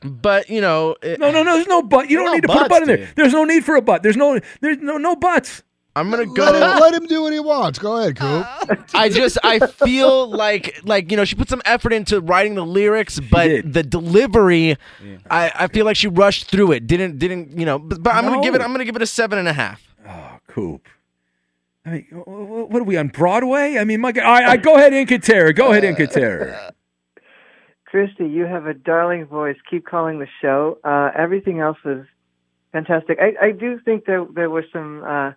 but 0.03 0.49
you 0.51 0.61
know, 0.61 0.97
it, 1.03 1.21
No, 1.21 1.31
no, 1.31 1.43
no. 1.45 1.55
There's 1.55 1.67
no 1.69 1.83
but. 1.83 2.11
You 2.11 2.17
don't 2.19 2.27
No 2.27 2.33
need 2.35 2.43
to 2.43 2.49
put 2.49 2.67
a 2.67 2.69
butt 2.69 2.83
in 2.83 2.89
there. 2.89 2.97
dude. 2.99 3.09
There's 3.17 3.33
no 3.33 3.45
need 3.45 3.65
for 3.65 3.77
a 3.77 3.83
butt. 3.83 4.03
There's 4.03 4.17
no. 4.17 4.41
There's 4.61 4.79
no 4.79 4.97
no 4.99 5.15
buts. 5.15 5.63
I'm 5.97 6.11
gonna 6.11 6.30
Let 6.32 6.55
him, 6.55 6.80
let 6.80 6.95
him 6.95 7.07
do 7.07 7.22
what 7.22 7.32
he 7.32 7.41
wants. 7.41 7.78
Go 7.78 7.97
ahead, 7.97 8.16
Coop. 8.16 8.47
I 8.95 9.09
just 9.09 9.38
I 9.43 9.59
feel 9.59 10.28
like 10.30 10.80
like 10.84 11.11
you 11.11 11.16
know 11.16 11.24
she 11.24 11.34
put 11.34 11.49
some 11.49 11.62
effort 11.64 11.93
into 11.93 12.20
writing 12.20 12.55
the 12.55 12.64
lyrics, 12.64 13.18
but 13.18 13.72
the 13.72 13.82
delivery, 13.82 14.76
I, 15.28 15.53
I 15.55 15.66
feel 15.68 15.84
like 15.84 15.97
she 15.97 16.07
rushed 16.07 16.49
through 16.49 16.72
it. 16.72 16.86
Didn't 16.86 17.18
didn't 17.18 17.59
you 17.59 17.66
know? 17.66 17.78
But, 17.78 18.03
but 18.03 18.14
I'm 18.14 18.24
gonna 18.24 18.43
give 18.43 18.55
it 18.55 18.61
I'm 18.61 18.72
gonna 18.72 18.84
give 18.84 18.97
it 18.97 19.03
a 19.03 19.07
seven 19.07 19.38
and 19.38 19.49
a 19.49 19.53
half. 19.53 19.82
Oh, 20.09 20.38
Coop. 20.47 20.86
I 21.84 21.91
mean, 21.91 22.07
wh- 22.12 22.24
wh- 22.24 22.70
what 22.70 22.80
are 22.80 22.84
we 22.84 22.97
on 22.97 23.09
Broadway? 23.09 23.78
I 23.78 23.84
mean, 23.84 24.01
my 24.01 24.12
God. 24.12 24.24
All 24.24 24.32
right, 24.32 24.43
all 24.45 24.49
right, 24.51 24.62
go 24.62 24.76
ahead, 24.76 24.93
Inca 24.93 25.18
Terror. 25.18 25.53
Go 25.53 25.70
ahead, 25.70 25.82
Inca 25.82 26.07
Terror. 26.07 26.72
Christy, 27.86 28.28
you 28.28 28.45
have 28.47 28.66
a 28.66 28.74
darling 28.74 29.26
voice. 29.26 29.57
Keep 29.68 29.86
calling 29.86 30.20
the 30.20 30.28
show. 30.41 30.78
Uh, 30.84 31.11
everything 31.16 31.59
else 31.59 31.78
was 31.84 32.05
fantastic. 32.70 33.18
I, 33.20 33.47
I 33.47 33.51
do 33.51 33.80
think 33.84 34.05
there 34.05 34.24
there 34.32 34.51
were 34.51 34.64
some 34.72 35.03
uh, 35.05 35.32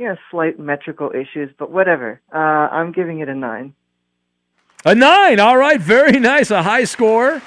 yeah 0.00 0.16
slight 0.30 0.58
metrical 0.58 1.10
issues, 1.10 1.50
but 1.58 1.70
whatever. 1.70 2.20
Uh, 2.34 2.38
I'm 2.38 2.90
giving 2.90 3.20
it 3.20 3.28
a 3.28 3.34
nine. 3.34 3.74
A 4.84 4.94
nine. 4.94 5.38
All 5.38 5.58
right. 5.58 5.80
Very 5.80 6.18
nice. 6.18 6.50
A 6.50 6.62
high 6.62 6.84
score. 6.84 7.42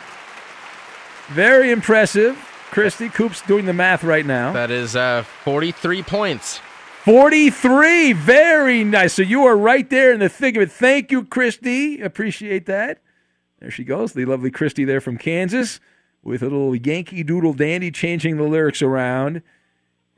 Very 1.29 1.71
impressive. 1.71 2.37
Christy 2.69 3.09
Coop's 3.09 3.41
doing 3.41 3.65
the 3.65 3.73
math 3.73 4.03
right 4.03 4.25
now. 4.25 4.53
That 4.53 4.71
is 4.71 4.95
uh 4.95 5.23
43 5.43 6.03
points. 6.03 6.59
43. 7.05 8.13
Very 8.13 8.83
nice. 8.83 9.13
So 9.13 9.23
you 9.23 9.45
are 9.45 9.57
right 9.57 9.89
there 9.89 10.13
in 10.13 10.19
the 10.19 10.29
thick 10.29 10.55
of 10.55 10.61
it. 10.61 10.71
Thank 10.71 11.11
you, 11.11 11.25
Christy. 11.25 12.01
Appreciate 12.01 12.65
that. 12.67 13.01
There 13.59 13.71
she 13.71 13.83
goes. 13.83 14.13
The 14.13 14.25
lovely 14.25 14.51
Christy 14.51 14.85
there 14.85 15.01
from 15.01 15.17
Kansas 15.17 15.79
with 16.21 16.41
a 16.41 16.45
little 16.45 16.75
Yankee 16.75 17.23
Doodle 17.23 17.53
Dandy 17.53 17.91
changing 17.91 18.37
the 18.37 18.43
lyrics 18.43 18.81
around. 18.81 19.41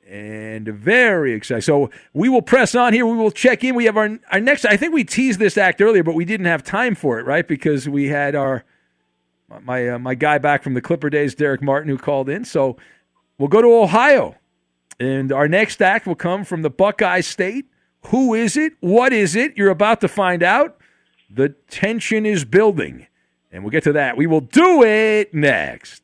And 0.08 0.68
very 0.68 1.34
excited. 1.34 1.64
So 1.64 1.90
we 2.14 2.30
will 2.30 2.44
press 2.44 2.76
on 2.76 2.94
here. 2.94 3.08
We 3.08 3.18
will 3.18 3.32
check 3.32 3.64
in. 3.64 3.74
We 3.74 3.86
have 3.86 3.98
our 3.98 4.20
our 4.32 4.40
next. 4.40 4.64
I 4.66 4.78
think 4.78 4.94
we 4.94 5.04
teased 5.04 5.40
this 5.40 5.58
act 5.58 5.82
earlier, 5.82 6.04
but 6.04 6.14
we 6.14 6.26
didn't 6.26 6.46
have 6.46 6.64
time 6.64 6.94
for 6.94 7.20
it, 7.20 7.26
right? 7.26 7.48
Because 7.48 7.90
we 7.90 8.08
had 8.10 8.36
our 8.36 8.64
my 9.64 9.90
uh, 9.90 10.00
my 10.00 10.14
guy 10.14 10.38
back 10.38 10.62
from 10.62 10.76
the 10.76 10.82
Clipper 10.82 11.10
days, 11.10 11.34
Darrick 11.36 11.62
Martin, 11.64 11.90
who 11.90 11.98
called 11.98 12.30
in. 12.30 12.46
So 12.46 12.78
we'll 13.40 13.48
go 13.48 13.64
to 13.64 13.68
Ohio, 13.68 14.36
and 15.00 15.32
our 15.32 15.48
next 15.48 15.82
act 15.82 16.06
will 16.06 16.16
come 16.16 16.44
from 16.44 16.62
the 16.62 16.70
Buckeye 16.70 17.22
State. 17.22 17.66
Who 18.08 18.36
is 18.36 18.56
it? 18.58 18.74
What 18.82 19.12
is 19.12 19.36
it? 19.36 19.58
You're 19.58 19.72
about 19.72 20.02
to 20.02 20.08
find 20.08 20.44
out. 20.44 20.78
The 21.32 21.50
tension 21.68 22.28
is 22.28 22.46
building, 22.46 23.08
and 23.52 23.64
we'll 23.64 23.72
get 23.72 23.84
to 23.86 23.94
that. 23.94 24.18
We 24.18 24.28
will 24.28 24.42
do 24.42 24.84
it 24.84 25.34
next. 25.34 26.04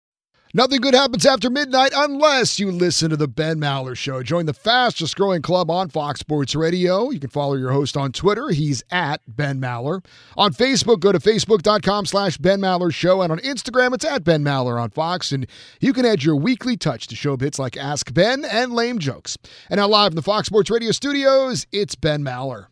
Nothing 0.53 0.81
good 0.81 0.93
happens 0.93 1.25
after 1.25 1.49
midnight 1.49 1.93
unless 1.95 2.59
you 2.59 2.71
listen 2.71 3.09
to 3.09 3.15
the 3.15 3.29
Ben 3.29 3.57
Maller 3.57 3.95
Show. 3.95 4.21
Join 4.21 4.45
the 4.45 4.53
fastest 4.53 5.15
growing 5.15 5.41
club 5.41 5.71
on 5.71 5.87
Fox 5.87 6.19
Sports 6.19 6.55
Radio. 6.55 7.09
You 7.09 7.21
can 7.21 7.29
follow 7.29 7.55
your 7.55 7.71
host 7.71 7.95
on 7.95 8.11
Twitter. 8.11 8.49
He's 8.49 8.83
at 8.91 9.21
Ben 9.27 9.61
Maller. 9.61 10.03
On 10.35 10.51
Facebook, 10.53 10.99
go 10.99 11.13
to 11.13 11.19
facebook.com 11.19 12.05
slash 12.05 12.37
Ben 12.37 12.59
Maller 12.59 12.93
Show. 12.93 13.21
And 13.21 13.31
on 13.31 13.39
Instagram, 13.39 13.93
it's 13.93 14.03
at 14.03 14.25
Ben 14.25 14.43
Maller 14.43 14.81
on 14.81 14.89
Fox. 14.89 15.31
And 15.31 15.47
you 15.79 15.93
can 15.93 16.05
add 16.05 16.23
your 16.23 16.35
weekly 16.35 16.75
touch 16.75 17.07
to 17.07 17.15
show 17.15 17.37
bits 17.37 17.57
like 17.57 17.77
Ask 17.77 18.13
Ben 18.13 18.43
and 18.43 18.73
Lame 18.73 18.99
Jokes. 18.99 19.37
And 19.69 19.77
now 19.77 19.87
live 19.87 20.11
in 20.11 20.17
the 20.17 20.21
Fox 20.21 20.47
Sports 20.47 20.69
Radio 20.69 20.91
studios, 20.91 21.65
it's 21.71 21.95
Ben 21.95 22.23
Maller. 22.23 22.67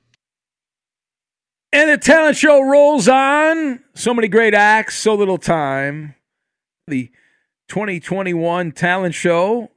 And 1.72 1.90
the 1.90 1.98
talent 1.98 2.36
show 2.36 2.62
rolls 2.62 3.08
on. 3.08 3.80
So 3.94 4.14
many 4.14 4.28
great 4.28 4.54
acts, 4.54 4.98
so 4.98 5.14
little 5.16 5.38
time. 5.38 6.16
The 6.88 7.12
2021 7.70 8.72
talent 8.72 9.16
show, 9.16 9.72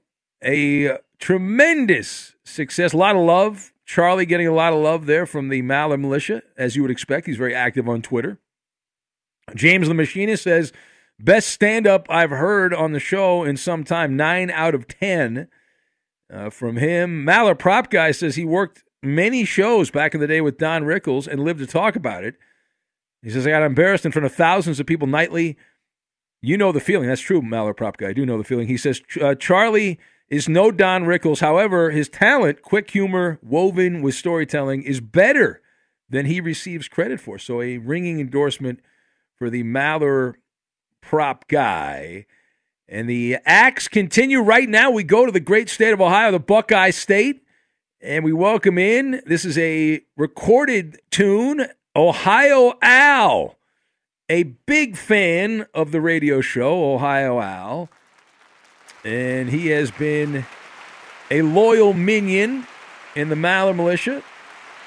a 0.45 0.99
tremendous 1.19 2.35
success, 2.45 2.93
a 2.93 2.97
lot 2.97 3.15
of 3.15 3.23
love. 3.23 3.73
Charlie 3.85 4.27
getting 4.27 4.47
a 4.47 4.55
lot 4.55 4.73
of 4.73 4.81
love 4.81 5.07
there 5.07 5.27
from 5.27 5.49
the 5.49 5.63
Maller 5.63 6.01
Militia, 6.01 6.43
as 6.57 6.75
you 6.75 6.83
would 6.83 6.91
expect. 6.91 7.27
He's 7.27 7.37
very 7.37 7.55
active 7.55 7.89
on 7.89 8.01
Twitter. 8.01 8.39
James 9.55 9.89
the 9.89 9.95
Machinist 9.95 10.45
says, 10.45 10.73
best 11.19 11.49
stand 11.49 11.87
up 11.87 12.07
I've 12.09 12.31
heard 12.31 12.73
on 12.73 12.93
the 12.93 13.01
show 13.01 13.45
in 13.45 13.57
some 13.57 13.85
time, 13.85 14.17
nine 14.17 14.51
out 14.51 14.75
of 14.75 14.89
10 14.89 15.49
uh, 16.33 16.51
from 16.51 16.77
him. 16.77 17.27
Maller 17.27 17.59
Prop 17.59 17.91
Guy 17.91 18.13
says 18.13 18.37
he 18.37 18.45
worked 18.45 18.85
many 19.03 19.45
shows 19.45 19.91
back 19.91 20.15
in 20.15 20.21
the 20.21 20.27
day 20.27 20.41
with 20.41 20.59
Don 20.59 20.85
Rickles 20.85 21.27
and 21.27 21.45
lived 21.45 21.61
to 21.61 21.67
talk 21.67 21.97
about 21.97 22.25
it. 22.25 22.37
He 23.23 23.31
says, 23.31 23.47
I 23.47 23.51
got 23.51 23.63
embarrassed 23.63 24.07
in 24.07 24.13
front 24.13 24.27
of 24.27 24.35
thousands 24.35 24.81
of 24.81 24.87
people 24.87 25.07
nightly. 25.07 25.57
You 26.45 26.57
know 26.57 26.73
the 26.73 26.81
feeling. 26.81 27.09
That's 27.09 27.21
true, 27.21 27.41
Maller 27.41 27.77
Prop 27.77 27.97
Guy. 27.97 28.09
I 28.09 28.13
do 28.13 28.27
know 28.27 28.37
the 28.37 28.45
feeling. 28.45 28.67
He 28.67 28.77
says, 28.77 29.01
uh, 29.21 29.37
Charlie 29.37 30.01
is 30.29 30.49
no 30.49 30.73
Don 30.73 31.05
Rickles. 31.05 31.39
However, 31.39 31.93
his 31.93 32.09
talent, 32.09 32.63
quick 32.63 32.91
humor, 32.91 33.39
woven 33.43 34.03
with 34.03 34.17
storytelling, 34.17 34.83
is 34.83 35.01
better 35.01 35.63
than 36.11 36.27
he 36.27 36.41
receives 36.41 36.89
credit 36.89 37.21
for. 37.21 37.39
So 37.39 37.63
a 37.63 37.79
ringing 37.79 38.19
endorsement 38.19 38.81
for 39.37 39.51
the 39.51 39.63
Maller 39.63 40.35
Prop 41.01 41.47
Guy. 41.47 42.27
And 42.89 43.09
the 43.09 43.39
acts 43.45 43.87
continue 43.87 44.41
right 44.41 44.69
now. 44.69 44.91
We 44.91 45.05
go 45.05 45.25
to 45.25 45.33
the 45.33 45.41
great 45.41 45.69
state 45.69 45.93
of 45.93 46.01
Ohio, 46.01 46.33
the 46.33 46.41
Buckeye 46.41 46.91
State, 46.91 47.45
and 48.01 48.25
we 48.25 48.33
welcome 48.33 48.79
in. 48.79 49.23
This 49.27 49.45
is 49.45 49.57
a 49.57 50.01
recorded 50.17 51.01
tune, 51.11 51.69
Ohio 51.95 52.75
Al, 52.83 53.57
a 54.33 54.45
big 54.45 54.97
fan 54.97 55.67
of 55.75 55.93
the 55.93 56.01
radio 56.01 56.41
show, 56.41 56.95
Ohio 56.95 57.39
Al. 57.39 57.91
And 59.05 59.51
he 59.51 59.67
has 59.67 59.91
been 59.91 60.47
a 61.31 61.43
loyal 61.43 61.93
minion 61.93 62.67
in 63.15 63.29
the 63.29 63.35
Maller 63.35 63.77
Militia. 63.77 64.23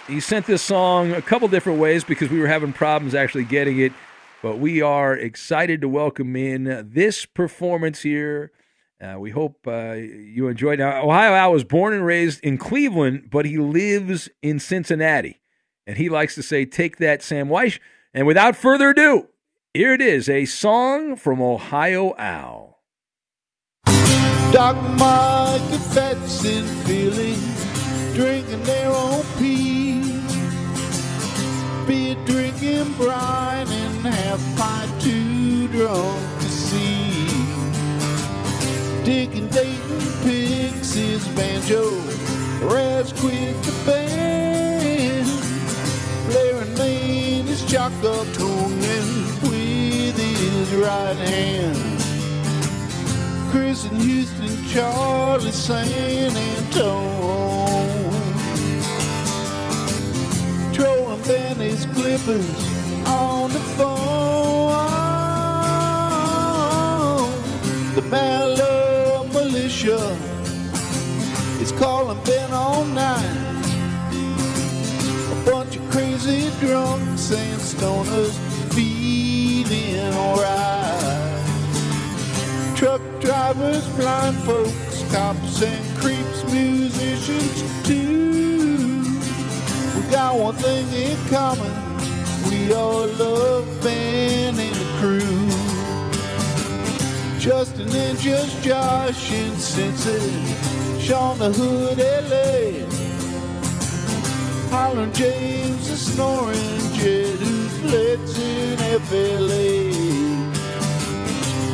He 0.07 0.19
sent 0.19 0.47
this 0.47 0.63
song 0.63 1.11
a 1.11 1.21
couple 1.21 1.47
different 1.47 1.77
ways 1.77 2.03
because 2.03 2.31
we 2.31 2.39
were 2.39 2.47
having 2.47 2.73
problems 2.73 3.13
actually 3.13 3.43
getting 3.43 3.77
it. 3.77 3.93
But 4.41 4.57
we 4.57 4.81
are 4.81 5.15
excited 5.15 5.79
to 5.81 5.89
welcome 5.89 6.35
in 6.35 6.89
this 6.91 7.27
performance 7.27 8.01
here. 8.01 8.51
Uh, 8.99 9.19
we 9.19 9.29
hope 9.29 9.59
uh, 9.67 9.91
you 9.91 10.47
enjoyed. 10.47 10.79
Now, 10.79 11.03
Ohio 11.03 11.33
Al 11.35 11.51
was 11.51 11.63
born 11.63 11.93
and 11.93 12.03
raised 12.03 12.43
in 12.43 12.57
Cleveland, 12.57 13.27
but 13.29 13.45
he 13.45 13.59
lives 13.59 14.27
in 14.41 14.57
Cincinnati. 14.57 15.39
And 15.85 15.97
he 15.97 16.09
likes 16.09 16.33
to 16.33 16.41
say, 16.41 16.65
Take 16.65 16.97
that, 16.97 17.21
Sam 17.21 17.47
Wyche. 17.47 17.77
And 18.11 18.25
without 18.25 18.55
further 18.55 18.89
ado, 18.89 19.27
here 19.75 19.91
it 19.91 19.99
is 19.99 20.29
a 20.29 20.45
song 20.45 21.17
from 21.17 21.41
Ohio 21.41 22.15
Al. 22.17 22.79
Doc 24.53 24.77
and 24.77 25.81
Fats 25.91 26.45
and 26.45 26.65
Philly 26.85 27.35
drinking 28.13 28.63
their 28.63 28.89
own 28.89 29.25
pee. 29.37 29.99
Beer 31.85 32.15
drinking 32.25 32.93
Brian 32.93 33.67
and 33.67 34.07
half 34.07 34.39
pint 34.57 35.01
too 35.01 35.67
drunk 35.67 36.39
to 36.39 36.47
see. 36.47 37.27
Dick 39.03 39.35
and 39.35 39.51
Dayton 39.51 39.99
picks 40.23 40.93
his 40.93 41.27
banjo, 41.35 41.89
Raz 42.65 43.11
quit 43.19 43.61
the 43.63 43.73
band. 43.85 45.27
Blair 46.27 46.61
and 46.61 46.77
Maine 46.77 47.47
is 47.49 47.69
chalk 47.69 47.91
up 48.05 48.25
tuning 48.35 49.14
right 50.77 51.15
hand. 51.15 51.75
Chris 53.51 53.85
and 53.85 54.01
Houston, 54.01 54.65
Charlie, 54.67 55.51
San 55.51 56.35
Antone. 56.35 58.13
Troy 60.73 61.13
and 61.13 61.23
Benny's 61.25 61.85
Clippers 61.87 63.07
on 63.07 63.51
the 63.51 63.59
phone. 63.77 64.65
The 67.95 68.01
Maller 68.01 69.31
Militia 69.33 69.99
is 71.61 71.71
calling 71.73 72.21
Ben 72.23 72.51
all 72.51 72.85
night. 72.85 73.41
A 75.31 75.49
bunch 75.49 75.77
of 75.77 75.89
crazy 75.91 76.49
drunks 76.59 77.31
and 77.31 77.61
stoners 77.61 78.54
feeling 78.75 80.13
alright 80.13 80.65
truck 82.75 83.01
drivers, 83.21 83.87
blind 83.95 84.35
folks, 84.43 85.03
cops 85.11 85.61
and 85.61 85.97
creeps, 85.97 86.43
musicians 86.51 87.87
too. 87.87 89.01
We 89.95 90.11
got 90.11 90.37
one 90.37 90.55
thing 90.55 90.85
in 90.91 91.17
common, 91.29 91.71
we 92.49 92.73
all 92.73 93.07
love 93.07 93.65
Ben 93.81 94.59
and 94.59 94.75
crew. 94.99 95.47
Justin 97.39 97.89
and 97.89 98.19
just 98.19 98.61
Josh 98.61 99.31
and 99.31 99.55
Cincy, 99.55 100.99
Sean 101.01 101.39
the 101.39 101.51
Hood 101.51 101.97
LA. 101.97 102.85
Hollering 104.69 105.13
James 105.13 105.89
is 105.89 106.13
snoring 106.13 106.93
Jed 106.93 107.64
lives 107.91 108.37
in 108.39 108.77
FLA. 109.07 109.71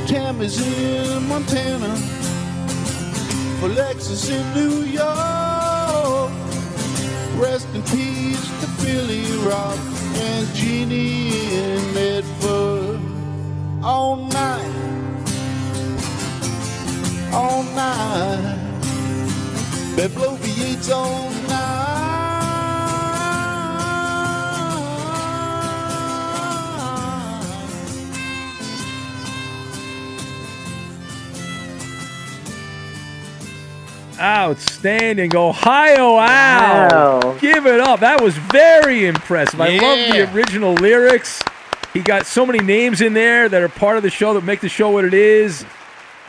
Tammy's 0.08 0.60
in 0.60 1.28
Montana, 1.28 1.96
Philexis 3.60 4.30
in 4.30 4.44
New 4.54 4.84
York. 4.84 6.32
Rest 7.38 7.68
in 7.74 7.82
peace 7.84 8.46
to 8.62 8.68
Philly 8.82 9.26
Rock 9.48 9.80
and 10.16 10.48
Jeannie 10.54 11.54
in 11.54 11.94
Medford. 11.94 13.00
All 13.84 14.18
night, 14.18 14.76
all 17.34 17.64
night. 17.64 18.58
That 19.96 20.14
blow 20.16 20.36
V8's 20.38 20.90
all 20.92 21.30
night. 21.48 21.91
Outstanding. 34.22 35.36
Ohio 35.36 36.20
Al. 36.20 37.20
Wow. 37.20 37.38
Give 37.40 37.66
it 37.66 37.80
up. 37.80 38.02
That 38.02 38.22
was 38.22 38.38
very 38.38 39.06
impressive. 39.08 39.60
I 39.60 39.78
love 39.78 40.14
the 40.14 40.32
original 40.32 40.74
lyrics. 40.76 41.42
He 41.92 42.02
got 42.02 42.28
so 42.28 42.46
many 42.46 42.60
names 42.60 43.02
in 43.02 43.14
there 43.14 43.50
that 43.50 43.62
are 43.62 43.70
part 43.70 43.98
of 43.98 44.04
the 44.04 44.12
show 44.12 44.36
that 44.36 44.44
make 44.44 44.62
the 44.62 44.70
show 44.70 44.92
what 44.92 45.06
it 45.06 45.14
is. 45.14 45.66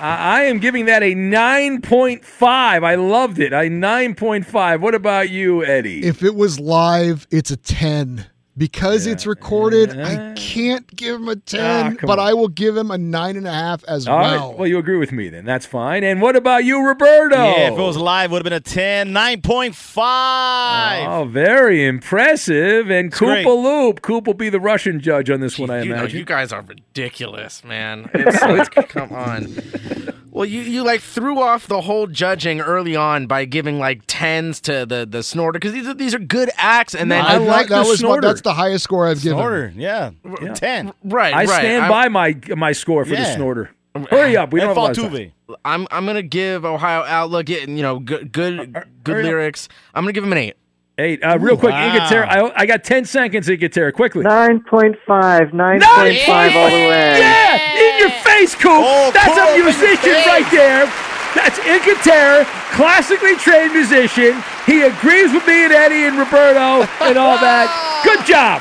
I 0.01 0.41
I 0.41 0.43
am 0.45 0.59
giving 0.59 0.87
that 0.87 1.03
a 1.03 1.15
9.5. 1.15 2.25
I 2.43 2.95
loved 2.97 3.39
it. 3.39 3.53
A 3.53 3.69
9.5. 3.69 4.81
What 4.81 4.95
about 4.95 5.31
you, 5.31 5.65
Eddie? 5.65 6.05
If 6.05 6.23
it 6.23 6.35
was 6.35 6.59
live, 6.59 7.29
it's 7.31 7.51
a 7.51 7.57
10. 7.57 8.27
Because 8.55 9.07
it's 9.07 9.27
recorded, 9.27 9.99
I 9.99 10.35
can't 10.35 10.87
give 10.95 11.15
him 11.17 11.29
a 11.29 11.37
10, 11.37 11.61
Ah, 11.63 11.97
but 12.03 12.19
on. 12.19 12.27
I 12.29 12.35
will 12.35 12.49
give 12.49 12.77
him 12.77 12.91
a 12.91 12.97
9.5 12.97 13.83
as 13.89 14.07
All 14.07 14.19
right. 14.19 14.33
well. 14.33 14.53
Well, 14.53 14.69
you 14.69 14.77
agree 14.77 14.99
with 14.99 15.11
me 15.11 15.31
then. 15.31 15.47
That's 15.47 15.65
fine. 15.65 16.05
And 16.05 16.21
what 16.21 16.37
about 16.37 16.65
you, 16.65 16.87
Roberto? 16.87 17.35
Yeah, 17.37 17.69
if 17.73 17.79
it 17.79 17.81
was 17.83 17.97
live, 17.97 18.31
would 18.31 18.39
have 18.39 18.45
been 18.45 18.53
a 18.53 18.61
10. 18.61 19.09
9.5. 19.09 21.07
Oh, 21.09 21.25
very 21.25 21.87
impressive. 21.87 22.91
And 22.91 23.11
great. 23.11 23.47
Koopa 23.47 23.63
Loop. 23.63 24.03
Coop 24.03 24.27
will 24.27 24.35
be 24.35 24.51
the 24.51 24.61
Russian 24.61 25.01
judge 25.01 25.31
on 25.31 25.41
this 25.41 25.59
one, 25.59 25.71
I 25.71 25.83
you, 25.83 25.91
know, 25.91 25.97
imagine. 26.01 26.19
you 26.19 26.25
guys 26.27 26.53
are 26.53 26.61
ridiculous, 26.63 27.65
man. 27.65 28.11
It's, 28.13 28.37
it's, 28.43 28.93
come 28.93 29.13
on. 29.13 29.45
Well, 30.35 30.47
you, 30.47 30.63
you 30.63 30.83
like 30.83 31.03
threw 31.03 31.41
off 31.43 31.67
the 31.69 31.83
whole 31.83 32.07
judging 32.07 32.63
early 32.63 32.97
on 32.97 33.27
by 33.27 33.45
giving 33.45 33.79
like 33.79 34.01
tens 34.07 34.63
to 34.63 34.87
the 34.87 35.07
the 35.09 35.23
snorter 35.23 35.59
because 35.59 35.75
these 35.75 35.87
are 35.87 35.93
these 35.93 36.15
are 36.15 36.19
good 36.19 36.51
acts, 36.57 36.95
and 36.95 37.13
then 37.13 37.23
I 37.23 37.37
like 37.37 37.69
that 37.69 37.87
was 37.87 38.03
my- 38.03 38.19
that's 38.19 38.41
the 38.41 38.55
highest 38.55 38.85
score 38.85 39.07
I've 39.07 39.21
given. 39.21 39.37
Snorter, 39.37 39.75
yeah. 39.77 40.13
10. 40.55 40.95
right. 41.05 41.35
I 41.35 41.45
right. 41.45 41.49
stand 41.49 41.83
I'm- 41.85 41.91
by 41.91 42.09
my 42.09 42.37
my 42.57 42.73
score 42.73 43.05
for 43.05 43.15
the 43.15 43.35
snorter. 43.35 43.71
Hurry 44.11 44.39
up. 44.39 44.55
We 44.55 44.61
don't 44.61 44.69
have 44.69 44.77
a 44.79 44.81
lot 44.81 44.97
of 44.97 45.13
time. 45.13 45.33
I'm 45.67 45.87
I'm 45.91 46.07
gonna 46.07 46.23
give 46.23 46.65
Ohio 46.65 47.03
Outlook. 47.03 47.51
You 47.51 47.67
know, 47.67 47.99
good 47.99 48.33
good 48.33 48.59
uh, 48.59 48.79
uh, 48.79 48.85
good 49.05 49.17
hurry 49.17 49.25
up. 49.25 49.29
lyrics. 49.29 49.69
I'm 49.95 50.03
gonna 50.05 50.15
give 50.15 50.25
him 50.25 50.33
an 50.33 50.39
eight. 50.39 50.57
Eight. 50.99 51.25
Uh, 51.25 51.39
real 51.39 51.57
quick, 51.57 51.73
Wow. 51.73 51.95
Inca 51.95 52.07
Terror. 52.09 52.27
I, 52.27 52.53
I 52.55 52.67
got 52.67 52.85
10 52.85 53.05
seconds, 53.07 53.49
Inca 53.49 53.69
Terror. 53.71 53.93
Quickly. 53.93 54.25
9.5, 54.25 55.01
9.5 55.07 56.55
all 56.55 56.69
the 56.69 56.85
way. 56.89 57.19
Yeah, 57.19 57.81
in 57.81 57.99
your 57.99 58.11
face, 58.21 58.55
Coop. 58.55 59.15
That's 59.15 59.39
a 59.39 59.57
musician 59.63 60.13
right 60.29 60.47
there. 60.51 60.85
That's 61.35 61.59
Inca 61.65 61.95
Terror, 62.05 62.45
classically 62.73 63.37
trained 63.37 63.73
musician. 63.73 64.37
He 64.67 64.83
agrees 64.83 65.33
with 65.33 65.47
me 65.47 65.65
and 65.65 65.73
Eddie 65.73 66.05
and 66.05 66.19
Roberto 66.19 66.85
and 67.01 67.17
all 67.17 67.39
that. 67.41 67.73
Good 68.05 68.27
job. 68.27 68.61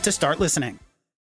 to 0.03 0.11
start 0.11 0.39
listening. 0.39 0.80